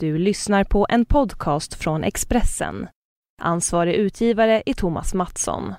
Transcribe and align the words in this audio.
Du 0.00 0.18
lyssnar 0.18 0.64
på 0.64 0.86
en 0.88 1.04
podcast 1.04 1.74
från 1.74 2.04
Expressen. 2.04 2.88
Ansvarig 3.42 3.94
utgivare 3.94 4.62
är 4.66 4.74
Thomas 4.74 5.14
Mattsson. 5.14 5.74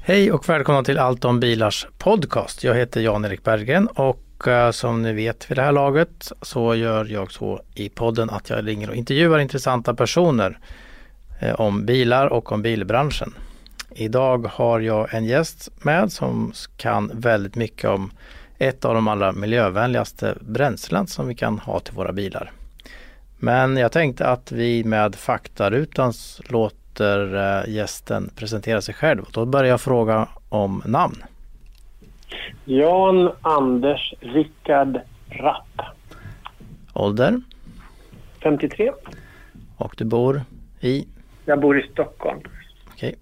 Hej 0.00 0.32
och 0.32 0.48
välkomna 0.48 0.82
till 0.82 0.98
Allt 0.98 1.24
om 1.24 1.40
bilars 1.40 1.86
podcast. 1.98 2.64
Jag 2.64 2.74
heter 2.74 3.00
Jan-Erik 3.00 3.44
Berggren 3.44 3.86
och 3.86 4.48
eh, 4.48 4.70
som 4.70 5.02
ni 5.02 5.12
vet 5.12 5.50
vid 5.50 5.58
det 5.58 5.62
här 5.62 5.72
laget 5.72 6.32
så 6.42 6.74
gör 6.74 7.04
jag 7.04 7.32
så 7.32 7.62
i 7.74 7.88
podden 7.88 8.30
att 8.30 8.50
jag 8.50 8.66
ringer 8.66 8.90
och 8.90 8.96
intervjuar 8.96 9.38
intressanta 9.38 9.94
personer 9.94 10.58
eh, 11.40 11.60
om 11.60 11.86
bilar 11.86 12.26
och 12.26 12.52
om 12.52 12.62
bilbranschen. 12.62 13.34
Idag 13.90 14.46
har 14.52 14.80
jag 14.80 15.14
en 15.14 15.24
gäst 15.24 15.84
med 15.84 16.12
som 16.12 16.52
kan 16.76 17.10
väldigt 17.14 17.54
mycket 17.54 17.90
om 17.90 18.10
ett 18.58 18.84
av 18.84 18.94
de 18.94 19.08
allra 19.08 19.32
miljövänligaste 19.32 20.34
bränslen 20.40 21.06
som 21.06 21.28
vi 21.28 21.34
kan 21.34 21.58
ha 21.58 21.80
till 21.80 21.94
våra 21.94 22.12
bilar. 22.12 22.52
Men 23.38 23.76
jag 23.76 23.92
tänkte 23.92 24.26
att 24.28 24.52
vi 24.52 24.84
med 24.84 25.14
faktarutans 25.14 26.40
låter 26.48 27.34
eh, 27.34 27.74
gästen 27.74 28.30
presentera 28.36 28.80
sig 28.80 28.94
själv. 28.94 29.24
Då 29.32 29.44
börjar 29.44 29.70
jag 29.70 29.80
fråga 29.80 30.28
om 30.48 30.82
namn. 30.86 31.24
Jan 32.64 33.32
Anders 33.42 34.14
Rickard 34.20 35.00
Rapp. 35.28 35.80
Ålder? 36.92 37.40
53. 38.42 38.92
Och 39.76 39.94
du 39.98 40.04
bor 40.04 40.42
i? 40.80 41.06
Jag 41.44 41.60
bor 41.60 41.78
i 41.78 41.88
Stockholm. 41.92 42.40
Okej. 42.92 43.14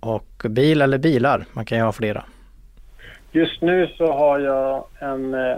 Och 0.00 0.46
bil 0.48 0.82
eller 0.82 0.98
bilar? 0.98 1.44
Man 1.52 1.64
kan 1.64 1.78
ju 1.78 1.84
ha 1.84 1.92
flera. 1.92 2.24
Just 3.32 3.62
nu 3.62 3.88
så 3.96 4.12
har 4.12 4.38
jag 4.38 4.84
en 4.98 5.34
eh, 5.34 5.56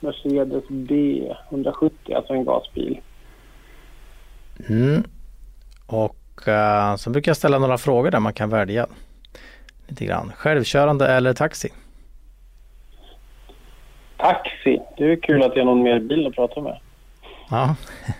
Mercedes 0.00 0.64
B170, 0.64 1.90
alltså 2.16 2.32
en 2.32 2.44
gasbil. 2.44 3.00
Mm. 4.68 5.04
Och 5.86 6.48
uh, 6.48 6.96
så 6.96 7.10
brukar 7.10 7.30
jag 7.30 7.36
ställa 7.36 7.58
några 7.58 7.78
frågor 7.78 8.10
där 8.10 8.20
man 8.20 8.32
kan 8.32 8.50
välja 8.50 8.86
lite 9.86 10.04
grann. 10.04 10.32
Självkörande 10.36 11.08
eller 11.08 11.32
taxi? 11.32 11.68
Taxi. 14.16 14.80
Det 14.96 15.12
är 15.12 15.16
kul 15.16 15.42
att 15.42 15.54
det 15.54 15.60
är 15.60 15.64
någon 15.64 15.82
mer 15.82 16.00
bil 16.00 16.26
att 16.26 16.34
prata 16.34 16.60
med. 16.60 16.78
Ja. 17.50 17.76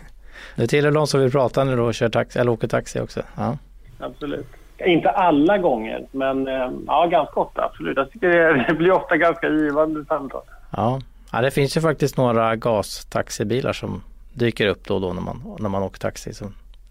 Du 0.57 0.67
tillhör 0.67 0.93
de 0.93 1.07
som 1.07 1.21
vill 1.21 1.31
prata 1.31 1.65
när 1.65 1.77
du 1.77 1.93
kör 1.93 2.09
taxi, 2.09 2.39
eller 2.39 2.51
åker 2.51 2.69
taxi 2.69 3.01
också? 3.01 3.23
Ja. 3.37 3.59
Absolut. 3.99 4.47
Inte 4.79 5.11
alla 5.11 5.59
gånger, 5.59 6.07
men 6.11 6.49
eh, 6.49 6.71
ja, 6.87 7.07
ganska 7.07 7.41
ofta. 7.41 7.65
Absolut. 7.65 7.97
Jag 7.97 8.11
tycker 8.11 8.29
det, 8.69 8.75
blir 8.75 8.93
ofta 8.93 9.17
ganska 9.17 9.49
givande 9.49 10.05
samtal. 10.05 10.43
Ja. 10.77 11.01
ja, 11.33 11.41
det 11.41 11.51
finns 11.51 11.77
ju 11.77 11.81
faktiskt 11.81 12.17
några 12.17 12.57
gastaxibilar 12.57 13.73
som 13.73 14.03
dyker 14.33 14.67
upp 14.67 14.85
då 14.85 14.95
och 14.95 15.01
då 15.01 15.13
när 15.13 15.23
man, 15.23 15.57
när 15.59 15.69
man 15.69 15.83
åker 15.83 15.99
taxi. 15.99 16.35
Så 16.35 16.45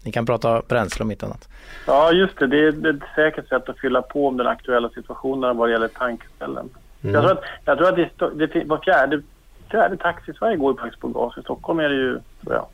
ni 0.04 0.12
kan 0.12 0.26
prata 0.26 0.62
bränsle 0.68 1.02
om 1.02 1.10
inte 1.10 1.26
annat. 1.26 1.48
Ja, 1.86 2.12
just 2.12 2.38
det. 2.38 2.46
Det 2.46 2.58
är 2.58 2.94
ett 2.94 3.02
säkert 3.14 3.48
sätt 3.48 3.68
att 3.68 3.78
fylla 3.78 4.02
på 4.02 4.28
om 4.28 4.36
den 4.36 4.46
aktuella 4.46 4.88
situationen 4.88 5.56
vad 5.56 5.68
det 5.68 5.72
gäller 5.72 5.88
tankställen. 5.88 6.68
Mm. 7.02 7.14
Jag 7.14 7.22
tror 7.22 7.32
att, 7.32 7.44
jag 7.64 7.78
tror 7.78 7.88
att 7.88 7.96
det, 8.38 8.46
det 8.46 8.64
var 8.64 8.78
fjärde, 8.78 9.22
fjärde 9.70 9.96
taxi 9.96 10.30
i 10.30 10.34
Sverige 10.34 10.56
går 10.56 10.72
ju 10.72 10.78
faktiskt 10.78 11.00
på 11.00 11.08
gas. 11.08 11.38
I 11.38 11.42
Stockholm 11.42 11.78
är 11.78 11.88
det 11.88 11.94
ju, 11.94 12.20
tror 12.42 12.54
jag, 12.54 12.66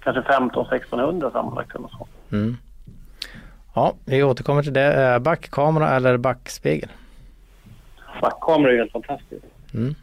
kanske 0.00 0.32
15-1600 0.32 1.32
sammanlagt 1.32 1.74
eller 1.74 1.88
så. 1.88 2.06
Mm. 2.32 2.56
Ja, 3.76 3.94
vi 4.04 4.22
återkommer 4.22 4.62
till 4.62 4.72
det. 4.72 5.20
Backkamera 5.20 5.96
eller 5.96 6.16
backspegel? 6.16 6.88
Backkamera 8.20 8.72
är 8.72 8.76
helt 8.76 8.92
fantastiskt. 8.92 9.44
Mm. 9.74 9.94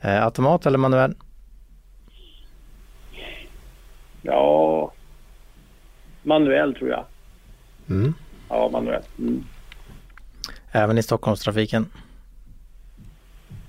Eh, 0.00 0.24
automat 0.24 0.66
eller 0.66 0.78
manuell? 0.78 1.14
Ja, 4.22 4.92
manuell 6.22 6.74
tror 6.74 6.90
jag. 6.90 7.04
Mm. 7.90 8.14
Ja, 8.48 8.68
manuell. 8.72 9.02
Mm. 9.18 9.44
Även 10.72 10.98
i 10.98 11.02
Stockholmstrafiken? 11.02 11.86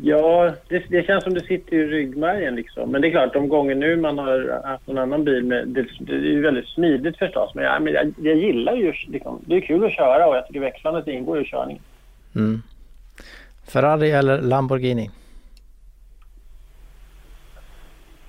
Ja, 0.01 0.51
det, 0.67 0.83
det, 0.89 1.05
känns 1.05 1.23
som 1.23 1.33
det 1.33 1.45
sitter 1.45 1.73
i 1.73 1.85
ryggmärgen 1.85 2.55
liksom. 2.55 2.91
Men 2.91 3.01
det 3.01 3.07
är 3.07 3.11
klart, 3.11 3.33
de 3.33 3.49
gånger 3.49 3.75
nu 3.75 3.95
man 3.95 4.17
har 4.17 4.61
haft 4.65 4.89
en 4.89 4.97
annan 4.97 5.23
bil, 5.23 5.43
med, 5.43 5.67
det, 5.67 5.87
det 5.99 6.13
är 6.13 6.17
ju 6.17 6.41
väldigt 6.41 6.67
smidigt 6.67 7.17
förstås. 7.17 7.51
Men, 7.55 7.63
jag, 7.63 7.81
men 7.81 7.93
jag, 7.93 8.13
jag 8.17 8.35
gillar 8.35 8.75
ju, 8.75 8.93
liksom, 9.07 9.41
det 9.45 9.55
är 9.55 9.61
kul 9.61 9.85
att 9.85 9.91
köra 9.91 10.27
och 10.27 10.35
jag 10.35 10.47
tycker 10.47 10.59
växlandet 10.59 11.07
ingår 11.07 11.41
i 11.41 11.45
körningen. 11.45 11.83
Mm. 12.35 12.61
Ferrari 13.67 14.11
eller 14.11 14.41
Lamborghini? 14.41 15.09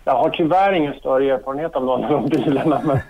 Jag 0.04 0.16
har 0.16 0.30
tyvärr 0.30 0.72
ingen 0.72 0.94
större 0.94 1.30
erfarenhet 1.30 1.76
av 1.76 1.84
någon 1.84 2.04
av 2.04 2.10
de 2.10 2.28
bilarna. 2.28 2.80
Men 2.84 3.00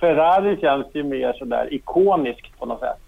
Ferrari 0.00 0.60
känns 0.60 0.86
ju 0.92 1.02
mer 1.02 1.32
sådär 1.32 1.74
ikoniskt 1.74 2.58
på 2.58 2.66
något 2.66 2.80
sätt. 2.80 3.00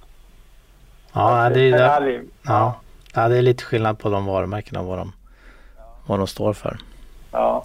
Ja, 1.14 1.50
det 1.54 1.60
är, 1.60 1.78
Ferrari, 1.78 2.20
ja. 2.44 2.81
Ja, 3.14 3.28
det 3.28 3.38
är 3.38 3.42
lite 3.42 3.64
skillnad 3.64 3.98
på 3.98 4.08
de 4.08 4.26
varumärkena 4.26 4.80
och 4.80 4.86
vad 4.86 4.98
de, 4.98 5.12
vad 6.06 6.18
de 6.18 6.26
står 6.26 6.52
för. 6.52 6.76
Ja. 7.32 7.64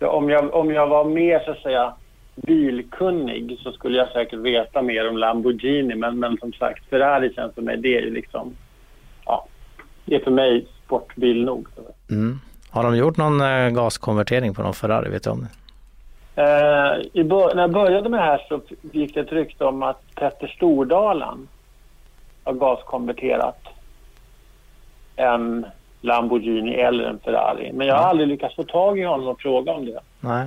Om 0.00 0.30
jag, 0.30 0.54
om 0.54 0.70
jag 0.70 0.86
var 0.86 1.04
mer 1.04 1.40
så 1.44 1.50
att 1.50 1.62
säga 1.62 1.94
bilkunnig 2.34 3.58
så 3.62 3.72
skulle 3.72 3.98
jag 3.98 4.08
säkert 4.08 4.38
veta 4.38 4.82
mer 4.82 5.08
om 5.08 5.16
Lamborghini. 5.16 5.94
Men, 5.94 6.18
men 6.18 6.38
som 6.38 6.52
sagt, 6.52 6.84
Ferrari 6.90 7.34
känns 7.34 7.54
för 7.54 7.62
mig, 7.62 7.76
det 7.76 7.96
är 7.96 8.02
ju 8.02 8.10
liksom... 8.10 8.56
Ja, 9.24 9.46
det 10.04 10.14
är 10.14 10.20
för 10.20 10.30
mig 10.30 10.66
sportbil 10.84 11.44
nog. 11.44 11.66
Mm. 12.10 12.40
Har 12.70 12.82
de 12.82 12.96
gjort 12.96 13.16
någon 13.16 13.40
eh, 13.40 13.68
gaskonvertering 13.68 14.54
på 14.54 14.62
någon 14.62 14.74
Ferrari? 14.74 15.10
Vet 15.10 15.24
du 15.24 15.30
om 15.30 15.40
det? 15.40 15.50
Eh, 16.42 17.24
när 17.54 17.60
jag 17.60 17.72
började 17.72 18.08
med 18.08 18.20
det 18.20 18.24
här 18.24 18.46
så 18.48 18.60
gick 18.92 19.14
det 19.14 19.20
ett 19.20 19.32
rykte 19.32 19.64
om 19.64 19.82
att 19.82 20.14
Petter 20.14 20.46
Stordalen 20.46 21.48
har 22.44 22.52
gaskonverterat 22.52 23.58
en 25.16 25.66
Lamborghini 26.00 26.74
eller 26.74 27.04
en 27.04 27.18
Ferrari. 27.18 27.72
Men 27.72 27.86
jag 27.86 27.94
har 27.94 28.04
aldrig 28.04 28.28
lyckats 28.28 28.56
få 28.56 28.62
tag 28.62 28.98
i 28.98 29.02
honom 29.02 29.28
och 29.28 29.40
fråga 29.40 29.72
om 29.72 29.86
det. 29.86 30.00
Nej, 30.20 30.46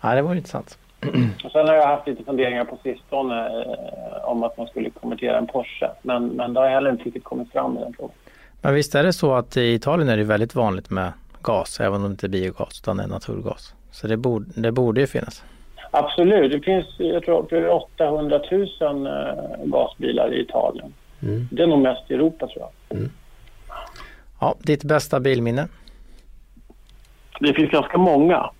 Nej 0.00 0.16
det 0.16 0.22
var 0.22 0.34
intressant. 0.34 0.78
Och 1.44 1.52
sen 1.52 1.68
har 1.68 1.74
jag 1.74 1.86
haft 1.86 2.06
lite 2.06 2.24
funderingar 2.24 2.64
på 2.64 2.78
sistone 2.82 3.46
eh, 3.46 4.28
om 4.28 4.42
att 4.42 4.58
man 4.58 4.66
skulle 4.66 4.90
konvertera 4.90 5.38
en 5.38 5.46
Porsche. 5.46 5.90
Men, 6.02 6.26
men 6.26 6.54
det 6.54 6.60
har 6.60 6.68
heller 6.68 6.90
inte 6.90 7.04
riktigt 7.04 7.24
kommit 7.24 7.52
fram 7.52 7.76
i 7.76 7.80
den 7.80 7.94
frågan. 7.96 8.14
Men 8.60 8.74
visst 8.74 8.94
är 8.94 9.02
det 9.02 9.12
så 9.12 9.34
att 9.34 9.56
i 9.56 9.74
Italien 9.74 10.08
är 10.08 10.16
det 10.16 10.24
väldigt 10.24 10.54
vanligt 10.54 10.90
med 10.90 11.12
gas, 11.42 11.80
även 11.80 11.94
om 11.94 12.02
det 12.02 12.08
inte 12.08 12.26
är 12.26 12.28
biogas 12.28 12.80
utan 12.82 12.96
det 12.96 13.02
är 13.02 13.08
naturgas. 13.08 13.74
Så 13.90 14.06
det 14.06 14.16
borde, 14.16 14.60
det 14.60 14.72
borde 14.72 15.00
ju 15.00 15.06
finnas. 15.06 15.42
Absolut, 15.90 16.52
det 16.52 16.60
finns 16.60 16.86
jag 16.98 17.22
tror, 17.22 17.68
800 17.68 18.40
000 18.80 19.08
gasbilar 19.64 20.34
i 20.34 20.40
Italien. 20.40 20.94
Mm. 21.22 21.48
Det 21.50 21.62
är 21.62 21.66
nog 21.66 21.78
mest 21.78 22.10
i 22.10 22.14
Europa 22.14 22.46
tror 22.46 22.66
jag. 22.88 22.98
Mm. 22.98 23.10
Ja, 24.40 24.54
ditt 24.58 24.84
bästa 24.84 25.20
bilminne? 25.20 25.68
Det 27.40 27.54
finns 27.54 27.70
ganska 27.70 27.98
många. 27.98 28.50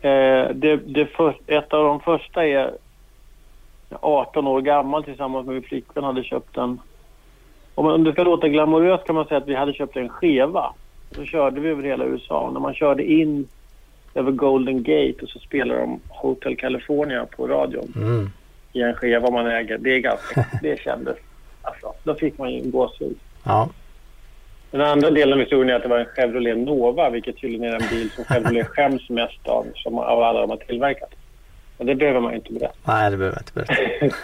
Eh, 0.00 0.48
det, 0.54 0.76
det 0.76 1.06
för, 1.06 1.36
ett 1.46 1.72
av 1.72 1.84
de 1.84 2.00
första 2.00 2.46
är 2.46 2.72
18 4.00 4.46
år 4.46 4.60
gammal 4.60 5.04
tillsammans 5.04 5.46
med 5.46 5.54
min 5.54 5.64
flickvän 5.64 6.04
hade 6.04 6.24
köpt 6.24 6.56
en... 6.56 6.80
Om 7.74 8.04
det 8.04 8.12
ska 8.12 8.22
låta 8.22 8.48
glamoröst 8.48 9.06
kan 9.06 9.14
man 9.14 9.24
säga 9.24 9.38
att 9.38 9.48
vi 9.48 9.54
hade 9.54 9.72
köpt 9.72 9.96
en 9.96 10.08
skeva. 10.08 10.72
Så 11.10 11.24
körde 11.24 11.60
vi 11.60 11.68
över 11.68 11.82
hela 11.82 12.04
USA. 12.04 12.50
När 12.52 12.60
man 12.60 12.74
körde 12.74 13.12
in 13.12 13.48
över 14.14 14.32
Golden 14.32 14.82
Gate 14.82 15.22
och 15.22 15.28
så 15.28 15.38
spelade 15.38 15.80
de 15.80 16.00
Hotel 16.08 16.56
California 16.56 17.26
på 17.36 17.46
radion 17.46 17.92
mm. 17.96 18.30
i 18.72 18.82
en 18.82 18.94
skeva 18.94 19.30
man 19.30 19.46
äger. 19.46 19.78
Det 19.78 19.94
är 19.94 19.98
ganska... 19.98 20.46
det 20.62 20.80
kändes... 20.80 21.16
Alltså, 21.62 21.92
då 22.04 22.14
fick 22.14 22.38
man 22.38 22.52
ju 22.52 22.70
gåshud. 22.70 23.16
Ja. 23.44 23.68
Den 24.70 24.80
andra 24.80 25.10
delen 25.10 25.32
av 25.32 25.38
historien 25.38 25.70
är 25.70 25.74
att 25.74 25.82
det 25.82 25.88
var 25.88 25.98
en 25.98 26.06
Chevrolet 26.06 26.58
Nova, 26.58 27.10
vilket 27.10 27.40
tydligen 27.40 27.74
är 27.74 27.78
den 27.78 27.88
bil 27.88 28.10
som 28.10 28.24
Chevrolet 28.24 28.66
skäms 28.70 29.08
mest 29.08 29.48
av, 29.48 29.66
som 29.74 29.98
av 29.98 30.22
alla 30.22 30.40
de 30.40 30.50
har 30.50 30.56
tillverkat. 30.56 31.10
Men 31.78 31.86
det 31.86 31.94
behöver 31.94 32.20
man 32.20 32.34
inte 32.34 32.52
berätta. 32.52 32.74
Nej, 32.84 33.10
det 33.10 33.16
behöver 33.16 33.36
man 33.36 33.42
inte 33.42 33.52
berätta. 33.52 34.16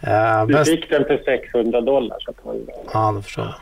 ja, 0.00 0.44
Vi 0.48 0.54
bäst... 0.54 0.70
fick 0.70 0.90
den 0.90 1.04
för 1.04 1.22
600 1.24 1.80
dollar. 1.80 2.16
Så 2.20 2.30
att 2.30 2.44
man... 2.44 2.66
Ja, 2.92 3.12
det 3.16 3.22
förstår 3.22 3.44
jag. 3.44 3.54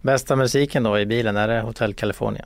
Bästa 0.00 0.36
musiken 0.36 0.82
då 0.82 0.98
i 0.98 1.06
bilen, 1.06 1.36
är 1.36 1.48
det 1.48 1.60
Hotel 1.60 1.94
California? 1.94 2.44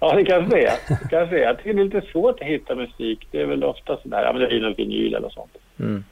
Ja, 0.00 0.14
det 0.14 0.24
kanske 0.24 0.58
är. 0.58 0.72
Det 0.88 1.08
kanske 1.10 1.38
är. 1.38 1.42
Jag 1.42 1.56
tycker 1.58 1.74
det 1.74 1.80
är 1.80 1.84
lite 1.84 2.02
svårt 2.12 2.40
att 2.40 2.46
hitta 2.46 2.74
musik. 2.74 3.28
Det 3.30 3.40
är 3.40 3.46
väl 3.46 3.64
ofta 3.64 3.96
sådär, 4.02 4.22
ja 4.22 4.32
men 4.32 4.42
det 4.42 4.56
är 4.56 4.60
någon 4.60 4.74
vinyl 4.74 5.14
eller 5.14 5.28
sånt. 5.28 5.56
Mm. 5.80 6.04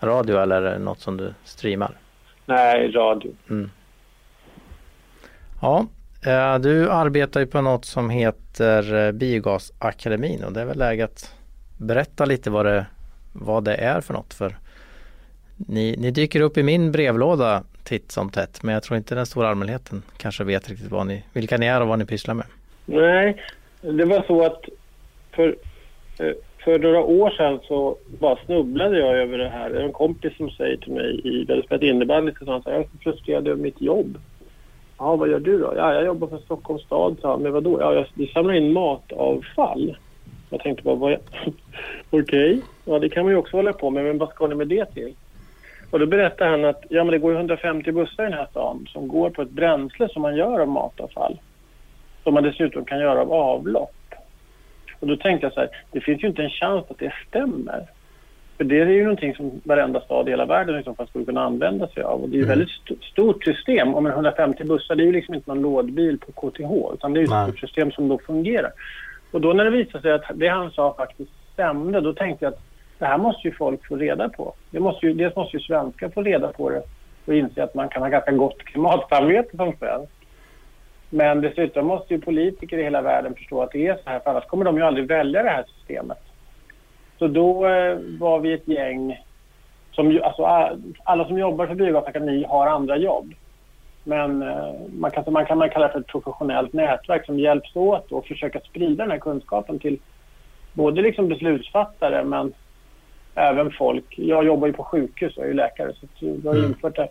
Radio 0.00 0.40
eller 0.40 0.78
något 0.78 1.00
som 1.00 1.16
du 1.16 1.34
streamar? 1.44 1.90
Nej, 2.46 2.92
radio. 2.92 3.32
Mm. 3.50 3.70
Ja, 5.62 5.86
eh, 6.26 6.58
du 6.58 6.90
arbetar 6.90 7.40
ju 7.40 7.46
på 7.46 7.60
något 7.60 7.84
som 7.84 8.10
heter 8.10 9.06
eh, 9.06 9.12
Biogasakademin 9.12 10.44
och 10.44 10.52
det 10.52 10.60
är 10.60 10.64
väl 10.64 10.78
läge 10.78 11.04
att 11.04 11.34
berätta 11.78 12.24
lite 12.24 12.50
vad 12.50 12.66
det, 12.66 12.86
vad 13.32 13.64
det 13.64 13.74
är 13.74 14.00
för 14.00 14.14
något. 14.14 14.34
För 14.34 14.56
ni, 15.56 15.96
ni 15.98 16.10
dyker 16.10 16.40
upp 16.40 16.58
i 16.58 16.62
min 16.62 16.92
brevlåda 16.92 17.62
titt 17.84 18.12
som 18.12 18.30
tätt. 18.30 18.62
Men 18.62 18.74
jag 18.74 18.82
tror 18.82 18.96
inte 18.96 19.14
den 19.14 19.26
stora 19.26 19.48
allmänheten 19.48 20.02
kanske 20.16 20.44
vet 20.44 20.68
riktigt 20.68 20.90
vad 20.90 21.06
ni, 21.06 21.24
vilka 21.32 21.56
ni 21.56 21.66
är 21.66 21.80
och 21.80 21.88
vad 21.88 21.98
ni 21.98 22.06
pysslar 22.06 22.34
med. 22.34 22.46
Nej, 22.86 23.42
det 23.80 24.04
var 24.04 24.24
så 24.26 24.44
att 24.46 24.64
för, 25.30 25.56
eh, 26.18 26.32
för 26.64 26.78
några 26.78 27.00
år 27.00 27.30
sedan 27.30 27.60
så 27.68 27.96
bara 28.20 28.38
snubblade 28.46 28.98
jag 28.98 29.16
över 29.16 29.38
det 29.38 29.48
här. 29.48 29.70
Det 29.70 29.78
är 29.78 29.84
en 29.84 29.92
kompis 29.92 30.36
som 30.36 30.50
säger 30.50 30.76
till 30.76 30.92
mig, 30.92 31.20
i, 31.24 31.44
vi 31.44 31.52
hade 31.52 31.62
spelat 31.62 31.82
innebandy 31.82 32.32
tillsammans, 32.32 32.66
jag 32.66 32.74
är 32.74 32.86
frustrerad 33.02 33.48
över 33.48 33.62
mitt 33.62 33.80
jobb. 33.80 34.18
Ja, 35.02 35.16
vad 35.16 35.28
gör 35.28 35.40
du 35.40 35.58
då? 35.58 35.72
Ja, 35.76 35.94
jag 35.94 36.04
jobbar 36.04 36.28
för 36.28 36.38
Stockholms 36.38 36.82
stad, 36.82 37.16
sa 37.20 37.30
han. 37.30 37.42
Men 37.42 37.52
vadå? 37.52 37.80
Ja, 37.80 37.94
jag, 37.94 38.06
vi 38.14 38.26
samlar 38.26 38.54
in 38.54 38.72
matavfall. 38.72 39.96
Jag 40.50 40.60
tänkte 40.60 40.82
bara, 40.82 40.94
vad... 40.94 41.12
okej, 42.10 42.22
okay. 42.22 42.60
ja 42.84 42.98
det 42.98 43.08
kan 43.08 43.24
man 43.24 43.32
ju 43.32 43.38
också 43.38 43.56
hålla 43.56 43.72
på 43.72 43.90
med, 43.90 44.04
men 44.04 44.18
vad 44.18 44.28
ska 44.28 44.46
ni 44.46 44.54
med 44.54 44.68
det 44.68 44.86
till? 44.86 45.14
Och 45.90 45.98
då 45.98 46.06
berättade 46.06 46.50
han 46.50 46.64
att 46.64 46.84
ja, 46.88 47.04
men 47.04 47.12
det 47.12 47.18
går 47.18 47.34
150 47.34 47.92
bussar 47.92 48.22
i 48.22 48.26
den 48.26 48.38
här 48.38 48.46
stan 48.50 48.86
som 48.92 49.08
går 49.08 49.30
på 49.30 49.42
ett 49.42 49.50
bränsle 49.50 50.08
som 50.08 50.22
man 50.22 50.36
gör 50.36 50.60
av 50.60 50.68
matavfall. 50.68 51.40
Som 52.22 52.34
man 52.34 52.42
dessutom 52.42 52.84
kan 52.84 53.00
göra 53.00 53.20
av 53.20 53.32
avlopp. 53.32 54.14
Och 55.00 55.06
då 55.06 55.16
tänkte 55.16 55.46
jag 55.46 55.52
så 55.52 55.60
här, 55.60 55.68
det 55.92 56.00
finns 56.00 56.22
ju 56.22 56.28
inte 56.28 56.42
en 56.42 56.50
chans 56.50 56.84
att 56.88 56.98
det 56.98 57.12
stämmer. 57.28 57.86
För 58.56 58.64
det 58.64 58.80
är 58.80 58.86
ju 58.86 59.02
någonting 59.02 59.34
som 59.34 59.60
varenda 59.64 60.00
stad 60.00 60.28
i 60.28 60.30
hela 60.30 60.46
världen 60.46 60.76
liksom 60.76 61.06
skulle 61.08 61.24
kunna 61.24 61.44
använda 61.44 61.88
sig 61.88 62.02
av. 62.02 62.22
Och 62.22 62.28
det 62.28 62.34
är 62.34 62.38
ju 62.38 62.44
mm. 62.44 62.48
väldigt 62.48 62.68
st 62.68 62.94
stort 63.12 63.44
system. 63.44 63.94
Om 63.94 64.06
150 64.06 64.64
bussar, 64.64 64.94
det 64.94 65.02
är 65.02 65.06
ju 65.06 65.12
liksom 65.12 65.34
inte 65.34 65.50
någon 65.50 65.62
lådbil 65.62 66.18
på 66.18 66.32
KTH. 66.32 66.94
Utan 66.94 67.12
det 67.12 67.20
är 67.20 67.24
ett 67.24 67.48
stort 67.48 67.58
system 67.58 67.90
som 67.90 68.08
då 68.08 68.18
fungerar. 68.18 68.72
Och 69.30 69.40
då 69.40 69.52
när 69.52 69.64
det 69.64 69.70
visade 69.70 70.02
sig 70.02 70.12
att 70.12 70.24
det 70.34 70.48
han 70.48 70.70
sa 70.70 70.94
faktiskt 70.94 71.30
stämde, 71.52 72.00
då 72.00 72.12
tänkte 72.12 72.44
jag 72.44 72.52
att 72.52 72.60
det 72.98 73.06
här 73.06 73.18
måste 73.18 73.48
ju 73.48 73.54
folk 73.54 73.86
få 73.88 73.96
reda 73.96 74.28
på. 74.28 74.54
Det 74.70 74.80
måste 74.80 75.06
ju, 75.06 75.14
dels 75.14 75.36
måste 75.36 75.56
ju 75.56 75.62
svenskar 75.62 76.08
få 76.08 76.22
reda 76.22 76.48
på 76.48 76.70
det 76.70 76.82
och 77.24 77.34
inse 77.34 77.62
att 77.62 77.74
man 77.74 77.88
kan 77.88 78.02
ha 78.02 78.08
ganska 78.08 78.32
gott 78.32 78.58
klimatsamvete 78.58 79.56
som 79.56 79.72
svensk. 79.78 80.12
Men 81.10 81.40
dessutom 81.40 81.86
måste 81.86 82.14
ju 82.14 82.20
politiker 82.20 82.78
i 82.78 82.82
hela 82.82 83.02
världen 83.02 83.34
förstå 83.34 83.62
att 83.62 83.70
det 83.70 83.86
är 83.86 83.94
så 83.94 84.10
här, 84.10 84.20
för 84.20 84.30
annars 84.30 84.46
kommer 84.46 84.64
de 84.64 84.76
ju 84.76 84.82
aldrig 84.82 85.06
välja 85.06 85.42
det 85.42 85.48
här 85.48 85.64
systemet. 85.78 86.31
Så 87.22 87.28
då 87.28 87.66
eh, 87.66 87.98
var 88.18 88.38
vi 88.40 88.52
ett 88.52 88.68
gäng 88.68 89.20
som, 89.92 90.20
alltså, 90.22 90.44
alla 91.04 91.26
som 91.26 91.38
jobbar 91.38 91.66
för 91.66 91.74
Biogasakademi 91.74 92.44
har 92.48 92.66
andra 92.66 92.96
jobb. 92.96 93.34
Men 94.04 94.42
eh, 94.42 94.72
man, 94.98 95.10
kan, 95.10 95.32
man 95.32 95.46
kan 95.46 95.58
man 95.58 95.70
kalla 95.70 95.86
det 95.86 95.92
för 95.92 96.00
ett 96.00 96.06
professionellt 96.06 96.72
nätverk 96.72 97.26
som 97.26 97.38
hjälps 97.38 97.76
åt 97.76 98.12
och 98.12 98.26
försöka 98.26 98.60
sprida 98.60 99.04
den 99.04 99.10
här 99.10 99.18
kunskapen 99.18 99.78
till 99.78 99.98
både 100.72 101.02
liksom 101.02 101.28
beslutsfattare 101.28 102.24
men 102.24 102.52
även 103.34 103.70
folk. 103.70 104.18
Jag 104.18 104.44
jobbar 104.44 104.66
ju 104.66 104.72
på 104.72 104.84
sjukhus, 104.84 105.32
jag 105.36 105.44
är 105.44 105.48
ju 105.48 105.54
läkare 105.54 105.92
så 105.92 106.06
vi 106.20 106.48
har 106.48 106.54
mm. 106.54 106.66
infört 106.66 106.96
det, 106.96 107.08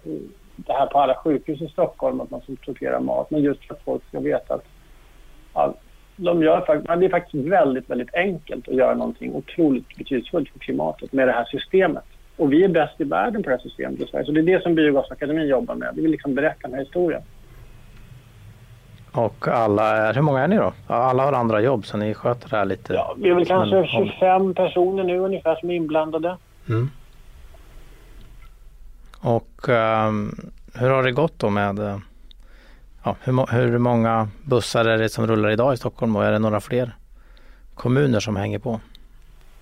det 0.56 0.74
här 0.74 0.86
på 0.86 1.00
alla 1.00 1.16
sjukhus 1.16 1.62
i 1.62 1.68
Stockholm 1.68 2.22
att 2.22 2.31
man 2.31 2.42
sorterar 2.66 3.00
mat. 3.00 3.31
Men 3.31 3.42
just 3.42 3.66
för 3.68 3.74
att 3.74 3.84
folk 3.84 4.07
ska 4.07 4.19
veta 4.19 4.60
att 5.54 5.81
de 6.23 6.44
gör, 6.44 6.97
det 6.97 7.06
är 7.06 7.09
faktiskt 7.09 7.47
väldigt, 7.47 7.89
väldigt 7.89 8.13
enkelt 8.13 8.68
att 8.68 8.75
göra 8.75 8.95
någonting 8.95 9.35
otroligt 9.35 9.97
betydelsefullt 9.97 10.50
för 10.50 10.59
klimatet 10.59 11.13
med 11.13 11.27
det 11.27 11.31
här 11.31 11.45
systemet. 11.45 12.03
Och 12.38 12.53
vi 12.53 12.63
är 12.63 12.68
bäst 12.68 13.01
i 13.01 13.03
världen 13.03 13.44
på 13.44 13.50
det 13.50 13.56
här 13.56 13.63
systemet 13.63 14.00
i 14.00 14.06
Sverige. 14.06 14.25
Så 14.25 14.31
det 14.31 14.39
är 14.39 14.44
det 14.44 14.63
som 14.63 14.75
Biogasakademin 14.75 15.47
jobbar 15.47 15.75
med. 15.75 15.89
Vi 15.95 16.01
vill 16.01 16.12
liksom 16.12 16.35
berätta 16.35 16.68
den 16.68 16.73
här 16.73 16.79
historien. 16.79 17.21
Och 19.12 19.47
alla 19.47 19.97
är, 19.97 20.13
hur 20.13 20.21
många 20.21 20.39
är 20.41 20.47
ni 20.47 20.56
då? 20.56 20.73
Alla 20.88 21.23
har 21.23 21.33
andra 21.33 21.62
jobb 21.62 21.85
så 21.85 21.97
ni 21.97 22.13
sköter 22.13 22.50
det 22.50 22.56
här 22.56 22.65
lite? 22.65 22.94
Ja, 22.94 23.15
vi 23.18 23.29
är 23.29 23.35
väl 23.35 23.45
kanske 23.45 23.75
men, 23.75 23.88
25 23.88 24.53
personer 24.53 25.03
nu 25.03 25.19
ungefär 25.19 25.56
som 25.56 25.69
är 25.69 25.75
inblandade. 25.75 26.38
Mm. 26.69 26.89
Och 29.19 29.69
um, 29.69 30.51
hur 30.73 30.89
har 30.89 31.03
det 31.03 31.12
gått 31.12 31.39
då 31.39 31.50
med 31.50 31.79
uh, 31.79 31.97
ja, 33.03 33.15
hur, 33.24 33.51
hur 33.51 33.77
många 33.77 34.27
bussar 34.44 34.86
är 34.86 34.98
det 34.98 35.09
som 35.09 35.27
rullar 35.27 35.50
idag 35.50 35.74
i 35.74 35.77
Stockholm 35.77 36.15
och 36.15 36.25
är 36.25 36.31
det 36.31 36.39
några 36.39 36.59
fler 36.59 36.92
kommuner 37.74 38.19
som 38.19 38.36
hänger 38.36 38.59
på? 38.59 38.80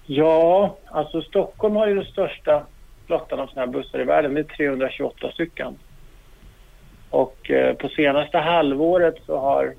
Ja, 0.05 0.75
alltså 0.85 1.21
Stockholm 1.21 1.75
har 1.75 1.87
ju 1.87 1.95
den 1.95 2.05
största 2.05 2.63
flottan 3.05 3.39
av 3.39 3.47
sådana 3.47 3.65
här 3.65 3.73
bussar 3.73 3.99
i 3.99 4.03
världen. 4.03 4.33
Det 4.33 4.39
är 4.39 4.43
328 4.43 5.31
stycken. 5.31 5.75
Och 7.09 7.51
eh, 7.51 7.75
på 7.75 7.89
senaste 7.89 8.37
halvåret 8.37 9.15
så 9.25 9.39
har 9.39 9.73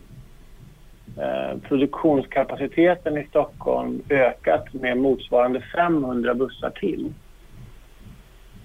eh, 1.18 1.58
produktionskapaciteten 1.68 3.18
i 3.18 3.26
Stockholm 3.26 4.02
ökat 4.08 4.72
med 4.72 4.96
motsvarande 4.96 5.60
500 5.60 6.34
bussar 6.34 6.70
till. 6.70 7.12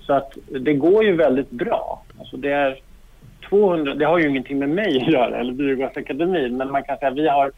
Så 0.02 0.14
att 0.14 0.38
det 0.48 0.74
går 0.74 1.04
ju 1.04 1.16
väldigt 1.16 1.50
bra. 1.50 2.04
Alltså 2.20 2.38
det 2.38 2.52
är 2.52 2.80
200, 3.50 3.94
det 3.94 4.06
har 4.06 4.18
ju 4.18 4.30
ingenting 4.30 4.60
med 4.60 4.70
mig 4.70 5.02
att 5.02 5.14
göra, 5.14 5.38
eller 5.38 5.54
Biogasakademin, 5.54 6.58
men 6.58 6.72
man 6.72 6.84
kan 6.84 6.98
säga 6.98 7.12
vi 7.12 7.28
har, 7.28 7.52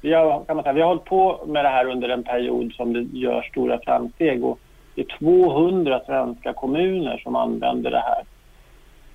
vi 0.00 0.12
har, 0.12 0.44
kan 0.44 0.56
man 0.56 0.62
säga, 0.62 0.72
vi 0.72 0.80
har 0.80 0.88
hållit 0.88 1.04
på 1.04 1.44
med 1.46 1.64
det 1.64 1.68
här 1.68 1.86
under 1.86 2.08
en 2.08 2.22
period 2.22 2.72
som 2.72 2.92
det 2.92 3.18
gör 3.18 3.42
stora 3.42 3.78
framsteg 3.84 4.44
och 4.44 4.58
det 4.94 5.00
är 5.00 5.18
200 5.18 6.00
svenska 6.06 6.52
kommuner 6.52 7.18
som 7.18 7.36
använder 7.36 7.90
det 7.90 7.98
här 7.98 8.24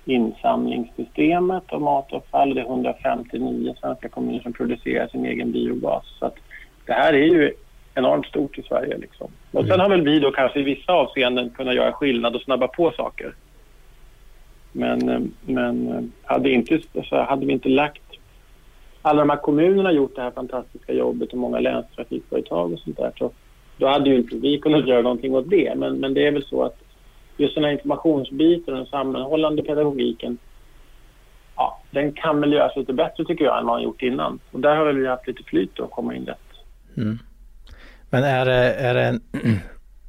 insamlingssystemet 0.04 1.72
av 1.72 1.80
matavfall. 1.80 2.54
Det 2.54 2.60
är 2.60 2.64
159 2.64 3.74
svenska 3.80 4.08
kommuner 4.08 4.40
som 4.40 4.52
producerar 4.52 5.08
sin 5.08 5.26
egen 5.26 5.52
biogas. 5.52 6.04
Så 6.18 6.26
att 6.26 6.34
det 6.86 6.92
här 6.92 7.12
är 7.12 7.26
ju 7.26 7.52
enormt 7.94 8.26
stort 8.26 8.58
i 8.58 8.62
Sverige. 8.62 8.98
Liksom. 8.98 9.30
Och 9.52 9.66
sen 9.66 9.80
har 9.80 9.88
väl 9.88 10.02
vi 10.02 10.20
då 10.20 10.30
kanske 10.30 10.60
i 10.60 10.62
vissa 10.62 10.92
avseenden 10.92 11.50
kunnat 11.50 11.74
göra 11.74 11.92
skillnad 11.92 12.36
och 12.36 12.42
snabba 12.42 12.68
på 12.68 12.90
saker. 12.90 13.34
Men, 14.76 15.08
eh, 15.08 15.20
men 15.46 15.88
eh, 15.88 16.02
hade, 16.22 16.50
inte, 16.50 16.80
alltså 16.96 17.16
hade 17.16 17.46
vi 17.46 17.52
inte 17.52 17.68
lagt... 17.68 18.02
Alla 19.02 19.20
de 19.20 19.30
här 19.30 19.36
kommunerna 19.36 19.92
gjort 19.92 20.16
det 20.16 20.22
här 20.22 20.30
fantastiska 20.30 20.92
jobbet 20.92 21.32
och 21.32 21.38
många 21.38 21.58
länstrafikföretag 21.58 22.72
och 22.72 22.78
sånt 22.78 22.96
där 22.96 23.12
så 23.18 23.30
då 23.76 23.86
hade 23.86 24.10
ju 24.10 24.16
inte 24.16 24.36
vi 24.36 24.58
kunnat 24.58 24.86
göra 24.86 25.02
någonting 25.02 25.34
åt 25.34 25.50
det. 25.50 25.74
Men, 25.76 25.96
men 25.96 26.14
det 26.14 26.26
är 26.26 26.32
väl 26.32 26.44
så 26.44 26.62
att 26.62 26.78
just 27.36 27.54
den 27.54 27.64
här 27.64 27.70
informationsbiten 27.70 28.74
och 28.74 28.80
den 28.80 28.86
sammanhållande 28.86 29.62
pedagogiken 29.62 30.38
ja, 31.56 31.82
den 31.90 32.12
kan 32.12 32.40
väl 32.40 32.52
göras 32.52 32.76
lite 32.76 32.92
bättre 32.92 33.24
tycker 33.24 33.44
jag 33.44 33.58
än 33.58 33.66
vad 33.66 33.74
man 33.74 33.82
gjort 33.82 34.02
innan. 34.02 34.38
Och 34.50 34.60
där 34.60 34.76
har 34.76 34.92
vi 34.92 35.06
haft 35.06 35.26
lite 35.26 35.42
flyt 35.42 35.80
att 35.80 35.90
komma 35.90 36.14
in 36.14 36.26
rätt. 36.26 36.38
Mm. 36.96 37.18
Men 38.10 38.24
är 38.24 38.44
det, 38.44 38.74
är 38.74 38.94
det 38.94 39.20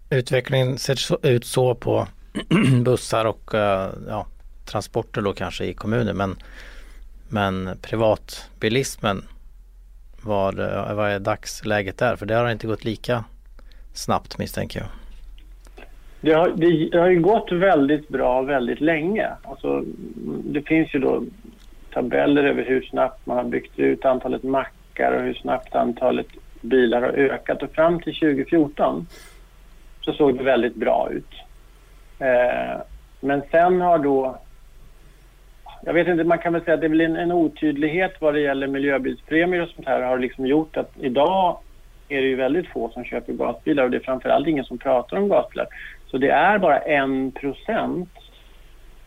utvecklingen 0.17 0.77
ser 0.77 1.25
ut 1.27 1.45
så 1.45 1.75
på 1.75 2.07
bussar 2.85 3.25
och 3.25 3.53
eh, 3.53 3.89
ja, 4.07 4.27
transporter 4.65 5.21
då 5.21 5.33
kanske 5.33 5.65
i 5.65 5.73
kommunen 5.73 6.17
men, 6.17 6.35
men 7.29 7.77
privatbilismen 7.81 9.23
vad, 10.25 10.59
eh, 10.59 10.93
vad 10.93 11.11
är 11.11 11.19
dagsläget 11.19 11.97
där? 11.97 12.15
För 12.15 12.25
det 12.25 12.35
har 12.35 12.49
inte 12.49 12.67
gått 12.67 12.83
lika 12.83 13.23
snabbt 13.93 14.37
misstänker 14.37 14.79
jag. 14.79 14.89
Det 16.21 16.33
har, 16.33 16.49
det 16.89 16.97
har 16.99 17.09
ju 17.09 17.19
gått 17.19 17.51
väldigt 17.51 18.07
bra 18.07 18.41
väldigt 18.41 18.81
länge. 18.81 19.29
Alltså, 19.43 19.83
det 20.43 20.61
finns 20.61 20.95
ju 20.95 20.99
då 20.99 21.23
tabeller 21.93 22.43
över 22.43 22.65
hur 22.65 22.81
snabbt 22.81 23.25
man 23.25 23.37
har 23.37 23.43
byggt 23.43 23.79
ut 23.79 24.05
antalet 24.05 24.43
mackar 24.43 25.11
och 25.11 25.21
hur 25.21 25.33
snabbt 25.33 25.75
antalet 25.75 26.27
bilar 26.61 27.01
har 27.01 27.09
ökat. 27.09 27.63
Och 27.63 27.71
fram 27.71 27.99
till 27.99 28.15
2014 28.15 29.07
så 30.01 30.13
såg 30.13 30.37
det 30.37 30.43
väldigt 30.43 30.75
bra 30.75 31.09
ut. 31.11 31.33
Eh, 32.19 32.81
men 33.19 33.41
sen 33.51 33.81
har 33.81 33.99
då 33.99 34.39
jag 35.85 35.93
vet 35.93 36.07
inte, 36.07 36.23
man 36.23 36.39
kan 36.39 36.53
väl 36.53 36.63
säga 36.63 36.73
att 36.73 36.81
det 36.81 36.87
är 36.87 36.89
väl 36.89 37.01
en, 37.01 37.15
en 37.15 37.31
otydlighet 37.31 38.13
vad 38.19 38.33
det 38.33 38.39
gäller 38.39 38.67
miljöbilspremier 38.67 39.61
och 39.61 39.69
sånt 39.69 39.87
här 39.87 40.01
har 40.01 40.19
liksom 40.19 40.45
gjort 40.45 40.77
att 40.77 40.91
idag 40.99 41.57
är 42.09 42.21
det 42.21 42.27
ju 42.27 42.35
väldigt 42.35 42.67
få 42.67 42.89
som 42.89 43.03
köper 43.03 43.33
gasbilar 43.33 43.83
och 43.83 43.91
det 43.91 43.97
är 43.97 44.01
framförallt 44.01 44.47
ingen 44.47 44.65
som 44.65 44.77
pratar 44.77 45.17
om 45.17 45.29
gasbilar. 45.29 45.67
Så 46.07 46.17
det 46.17 46.29
är 46.29 46.57
bara 46.57 46.79
en 46.79 47.31
procent 47.31 48.09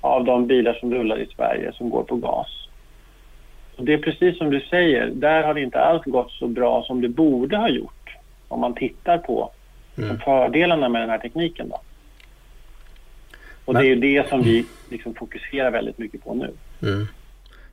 av 0.00 0.24
de 0.24 0.46
bilar 0.46 0.74
som 0.74 0.94
rullar 0.94 1.18
i 1.18 1.26
Sverige 1.36 1.72
som 1.72 1.90
går 1.90 2.02
på 2.02 2.16
gas. 2.16 2.68
Och 3.76 3.84
det 3.84 3.94
är 3.94 3.98
precis 3.98 4.38
som 4.38 4.50
du 4.50 4.60
säger, 4.60 5.06
där 5.06 5.42
har 5.42 5.54
det 5.54 5.62
inte 5.62 5.80
alls 5.80 6.04
gått 6.04 6.30
så 6.30 6.46
bra 6.46 6.82
som 6.82 7.00
det 7.00 7.08
borde 7.08 7.56
ha 7.56 7.68
gjort 7.68 8.16
om 8.48 8.60
man 8.60 8.74
tittar 8.74 9.18
på 9.18 9.50
mm. 9.98 10.18
fördelarna 10.18 10.88
med 10.88 11.02
den 11.02 11.10
här 11.10 11.18
tekniken. 11.18 11.68
Då. 11.68 11.80
Och 13.68 13.74
Men... 13.74 13.82
det 13.82 13.88
är 13.88 13.94
ju 13.94 14.00
det 14.00 14.28
som 14.28 14.42
vi 14.42 14.66
liksom 14.90 15.14
fokuserar 15.14 15.70
väldigt 15.70 15.98
mycket 15.98 16.24
på 16.24 16.34
nu. 16.34 16.52
Mm. 16.82 17.06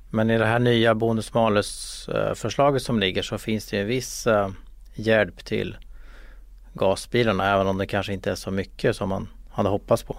Men 0.09 0.29
i 0.29 0.37
det 0.37 0.45
här 0.45 0.59
nya 0.59 0.95
bonus 0.95 1.33
malus 1.33 2.09
förslaget 2.35 2.81
som 2.81 2.99
ligger 2.99 3.21
så 3.21 3.37
finns 3.37 3.67
det 3.67 3.79
en 3.79 3.87
viss 3.87 4.27
uh, 4.27 4.49
hjälp 4.95 5.45
till 5.45 5.77
gasbilarna 6.73 7.53
även 7.53 7.67
om 7.67 7.77
det 7.77 7.85
kanske 7.85 8.13
inte 8.13 8.31
är 8.31 8.35
så 8.35 8.51
mycket 8.51 8.95
som 8.95 9.09
man 9.09 9.27
hade 9.51 9.69
hoppats 9.69 10.03
på. 10.03 10.17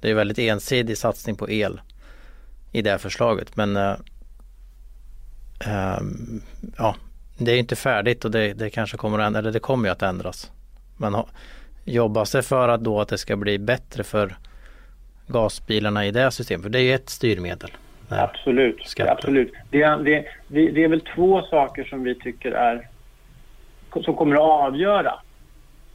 Det 0.00 0.10
är 0.10 0.14
väldigt 0.14 0.38
ensidig 0.38 0.98
satsning 0.98 1.36
på 1.36 1.50
el 1.50 1.80
i 2.72 2.82
det 2.82 2.90
här 2.90 2.98
förslaget 2.98 3.56
men 3.56 3.76
uh, 3.76 3.94
ja, 6.76 6.96
det 7.38 7.52
är 7.52 7.58
inte 7.58 7.76
färdigt 7.76 8.24
och 8.24 8.30
det, 8.30 8.52
det 8.52 8.70
kanske 8.70 8.96
kommer 8.96 9.18
att, 9.18 9.36
eller 9.36 9.52
det 9.52 9.60
kommer 9.60 9.88
ju 9.88 9.92
att 9.92 10.02
ändras. 10.02 10.50
Men 10.96 11.16
jobbas 11.84 12.30
det 12.30 12.42
för 12.42 12.68
att 12.68 12.84
då 12.84 13.00
att 13.00 13.08
det 13.08 13.18
ska 13.18 13.36
bli 13.36 13.58
bättre 13.58 14.04
för 14.04 14.38
gasbilarna 15.28 16.06
i 16.06 16.10
det 16.10 16.30
systemet? 16.30 16.62
För 16.62 16.70
det 16.70 16.78
är 16.78 16.82
ju 16.82 16.94
ett 16.94 17.08
styrmedel. 17.08 17.70
Absolut. 18.08 18.94
absolut. 18.98 19.52
Det, 19.70 19.82
är, 19.82 19.96
det, 19.96 20.24
det, 20.48 20.84
är 20.84 20.88
väl 20.88 21.00
två 21.00 21.42
saker 21.42 21.84
som 21.84 22.02
vi 22.02 22.14
tycker 22.14 22.52
är 22.52 22.88
som 24.02 24.16
kommer 24.16 24.34
att 24.36 24.66
avgöra 24.66 25.14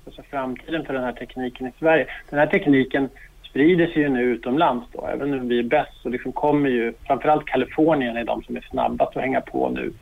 alltså 0.06 0.22
framtiden 0.30 0.86
för 0.86 0.94
den 0.94 1.04
här 1.04 1.12
tekniken 1.12 1.68
i 1.68 1.72
Sverige. 1.80 2.08
Den 2.30 2.40
här 2.40 2.48
tekniken 2.48 3.10
sprider 3.44 3.88
sig 3.88 4.02
ju 4.02 4.10
nu 4.10 4.22
utomlands 4.22 4.88
då. 4.92 5.08
Även 5.08 5.40
om 5.40 5.48
vi 5.48 5.60
är 5.60 5.64
bäst 5.64 6.02
så 6.02 6.10
liksom 6.10 6.32
kommer 6.32 6.70
ju 6.70 6.94
framförallt 7.08 7.46
Kalifornien 7.46 8.18
är 8.18 8.24
de 8.24 8.44
som 8.44 8.56
är 8.56 8.62
snabbast 8.62 9.18
att 9.18 9.24
hänga 9.24 9.42
på 9.42 9.70
nu. 9.70 9.94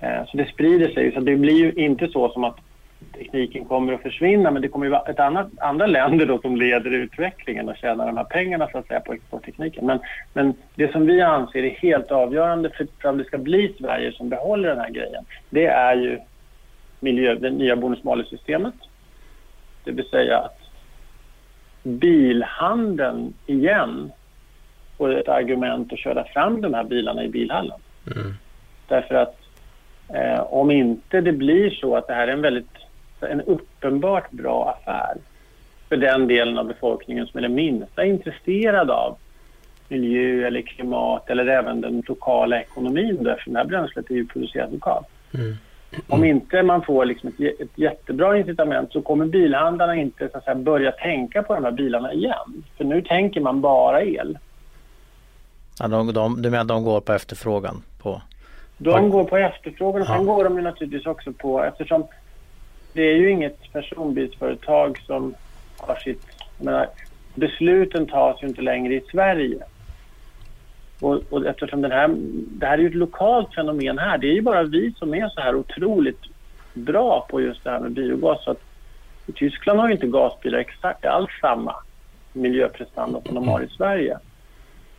Eh, 0.00 0.26
så 0.26 0.36
det 0.36 0.48
sprider 0.48 0.88
sig. 0.88 1.12
Så 1.12 1.20
det 1.20 1.36
blir 1.36 1.58
ju 1.58 1.72
inte 1.72 2.08
så 2.08 2.28
som 2.28 2.44
att 2.44 2.58
tekniken 3.18 3.64
kommer 3.64 3.92
att 3.92 4.02
försvinna 4.02 4.50
men 4.50 4.62
det 4.62 4.68
kommer 4.68 4.86
ju 4.86 4.92
vara 4.92 5.10
ett 5.10 5.20
annat, 5.20 5.48
andra 5.58 5.86
länder 5.86 6.26
då 6.26 6.38
som 6.38 6.56
leder 6.56 6.90
utvecklingen 6.90 7.68
och 7.68 7.76
tjänar 7.76 8.06
de 8.06 8.16
här 8.16 8.24
pengarna 8.24 8.68
så 8.72 8.78
att 8.78 8.86
säga 8.86 9.00
på 9.00 9.12
exporttekniken. 9.12 9.86
Men, 9.86 9.98
men 10.32 10.54
det 10.74 10.92
som 10.92 11.06
vi 11.06 11.20
anser 11.20 11.64
är 11.64 11.70
helt 11.70 12.10
avgörande 12.10 12.70
för, 12.70 13.08
att 13.08 13.18
det 13.18 13.24
ska 13.24 13.38
bli 13.38 13.74
Sverige 13.80 14.12
som 14.12 14.28
behåller 14.28 14.68
den 14.68 14.78
här 14.78 14.90
grejen 14.90 15.24
det 15.50 15.66
är 15.66 15.96
ju 15.96 16.18
miljö, 17.00 17.34
det 17.34 17.50
nya 17.50 17.76
bonus-malus-systemet. 17.76 18.74
Det 19.84 19.90
vill 19.90 20.08
säga 20.08 20.38
att 20.38 20.58
bilhandeln 21.82 23.34
igen 23.46 24.12
får 24.98 25.18
ett 25.18 25.28
argument 25.28 25.92
att 25.92 25.98
köra 25.98 26.24
fram 26.24 26.60
de 26.60 26.74
här 26.74 26.84
bilarna 26.84 27.24
i 27.24 27.28
bilhallen. 27.28 27.80
Mm. 28.16 28.34
Därför 28.88 29.14
att 29.14 29.36
eh, 30.14 30.40
om 30.40 30.70
inte 30.70 31.20
det 31.20 31.32
blir 31.32 31.70
så 31.70 31.96
att 31.96 32.06
det 32.06 32.14
här 32.14 32.28
är 32.28 32.32
en 32.32 32.42
väldigt 32.42 32.77
en 33.26 33.40
uppenbart 33.40 34.30
bra 34.30 34.78
affär 34.78 35.16
för 35.88 35.96
den 35.96 36.26
delen 36.26 36.58
av 36.58 36.66
befolkningen 36.66 37.26
som 37.26 37.38
är 37.38 37.42
det 37.42 37.48
minsta 37.48 38.04
intresserad 38.04 38.90
av 38.90 39.16
miljö 39.88 40.46
eller 40.46 40.62
klimat 40.62 41.30
eller 41.30 41.46
även 41.46 41.80
den 41.80 42.02
lokala 42.06 42.60
ekonomin 42.60 43.18
därför 43.20 43.50
det 43.50 43.58
här 43.58 43.64
bränslet 43.64 44.10
är 44.10 44.14
ju 44.14 44.26
producerat 44.26 44.72
lokalt. 44.72 45.06
Mm. 45.34 45.56
Om 46.08 46.24
inte 46.24 46.62
man 46.62 46.82
får 46.82 47.04
liksom 47.04 47.28
ett, 47.28 47.60
ett 47.60 47.78
jättebra 47.78 48.38
incitament 48.38 48.92
så 48.92 49.02
kommer 49.02 49.26
bilhandlarna 49.26 49.96
inte 49.96 50.28
så 50.28 50.38
att 50.38 50.44
säga, 50.44 50.54
börja 50.54 50.92
tänka 50.92 51.42
på 51.42 51.54
de 51.54 51.64
här 51.64 51.70
bilarna 51.70 52.12
igen. 52.12 52.64
För 52.76 52.84
nu 52.84 53.02
tänker 53.02 53.40
man 53.40 53.60
bara 53.60 54.02
el. 54.02 54.38
Ja, 55.80 55.88
de, 55.88 56.12
de, 56.12 56.42
du 56.42 56.50
menar 56.50 56.64
de 56.64 56.84
går 56.84 57.00
på 57.00 57.12
efterfrågan? 57.12 57.82
På... 58.02 58.22
De 58.78 59.10
går 59.10 59.24
på 59.24 59.36
efterfrågan 59.36 60.02
och 60.02 60.08
ja. 60.08 60.16
sen 60.16 60.26
går 60.26 60.44
de 60.44 60.56
ju 60.56 60.62
naturligtvis 60.62 61.06
också 61.06 61.32
på 61.32 61.64
eftersom 61.64 62.06
det 62.98 63.10
är 63.10 63.16
ju 63.16 63.30
inget 63.30 63.72
personbilsföretag 63.72 64.98
som 65.06 65.34
har 65.76 65.96
sitt... 65.96 66.22
Menar, 66.58 66.88
besluten 67.34 68.06
tas 68.06 68.42
ju 68.42 68.46
inte 68.46 68.62
längre 68.62 68.94
i 68.94 69.00
Sverige. 69.10 69.58
Och, 71.00 71.22
och, 71.30 71.46
eftersom 71.46 71.82
den 71.82 71.92
här, 71.92 72.08
det 72.48 72.66
här 72.66 72.78
är 72.78 72.82
ju 72.82 72.88
ett 72.88 72.94
lokalt 72.94 73.54
fenomen 73.54 73.98
här. 73.98 74.18
Det 74.18 74.26
är 74.26 74.32
ju 74.32 74.42
bara 74.42 74.62
vi 74.62 74.92
som 74.92 75.14
är 75.14 75.28
så 75.28 75.40
här 75.40 75.54
otroligt 75.54 76.22
bra 76.74 77.26
på 77.30 77.40
just 77.40 77.64
det 77.64 77.70
här 77.70 77.80
med 77.80 77.92
biogas. 77.92 78.44
Så 78.44 78.50
att 78.50 78.62
I 79.26 79.32
Tyskland 79.32 79.80
har 79.80 79.88
ju 79.88 79.94
inte 79.94 80.06
gasbilar 80.06 80.58
exakt 80.58 81.04
alls 81.04 81.30
samma 81.40 81.74
miljöprestanda 82.32 83.20
som 83.20 83.34
de 83.34 83.48
har 83.48 83.60
i 83.60 83.68
Sverige. 83.68 84.18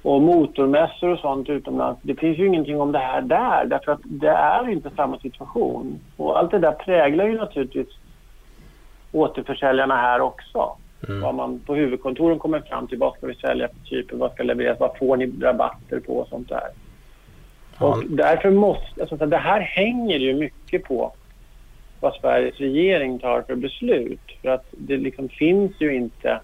Och 0.01 0.21
motormässor 0.21 1.09
och 1.09 1.19
sånt 1.19 1.49
utomlands, 1.49 1.99
det 2.03 2.15
finns 2.15 2.37
ju 2.37 2.47
ingenting 2.47 2.81
om 2.81 2.91
det 2.91 2.99
här 2.99 3.21
där 3.21 3.65
därför 3.65 3.91
att 3.91 3.99
det 4.03 4.29
är 4.29 4.69
inte 4.69 4.89
samma 4.95 5.19
situation. 5.19 5.99
Och 6.17 6.39
allt 6.39 6.51
det 6.51 6.59
där 6.59 6.71
präglar 6.71 7.25
ju 7.25 7.37
naturligtvis 7.37 7.87
återförsäljarna 9.11 9.95
här 9.95 10.21
också. 10.21 10.77
Mm. 11.07 11.21
Vad 11.21 11.35
man 11.35 11.59
på 11.59 11.75
huvudkontoren 11.75 12.39
kommer 12.39 12.59
fram 12.59 12.87
till, 12.87 12.97
vad 12.97 13.13
ska 13.13 13.27
vi 13.27 13.35
sälja 13.35 13.67
för 13.67 13.89
typer, 13.89 14.15
vad 14.15 14.31
ska 14.31 14.43
levereras, 14.43 14.79
vad 14.79 14.97
får 14.97 15.17
ni 15.17 15.31
rabatter 15.41 15.99
på 15.99 16.17
och 16.17 16.27
sånt 16.27 16.49
där. 16.49 16.69
Ja. 17.79 17.85
Och 17.85 18.03
därför 18.09 18.51
måste, 18.51 19.01
alltså, 19.01 19.15
det 19.15 19.37
här 19.37 19.61
hänger 19.61 20.19
ju 20.19 20.33
mycket 20.33 20.83
på 20.83 21.11
vad 21.99 22.13
Sveriges 22.13 22.57
regering 22.57 23.19
tar 23.19 23.41
för 23.41 23.55
beslut. 23.55 24.31
För 24.41 24.49
att 24.49 24.65
det 24.71 24.97
liksom 24.97 25.29
finns 25.29 25.71
ju 25.79 25.95
inte 25.95 26.39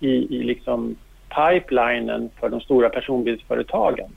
i, 0.00 0.36
i 0.36 0.42
liksom 0.42 0.96
pipelinen 1.34 2.30
för 2.40 2.48
de 2.48 2.60
stora 2.60 2.88
personbilsföretagen 2.88 4.10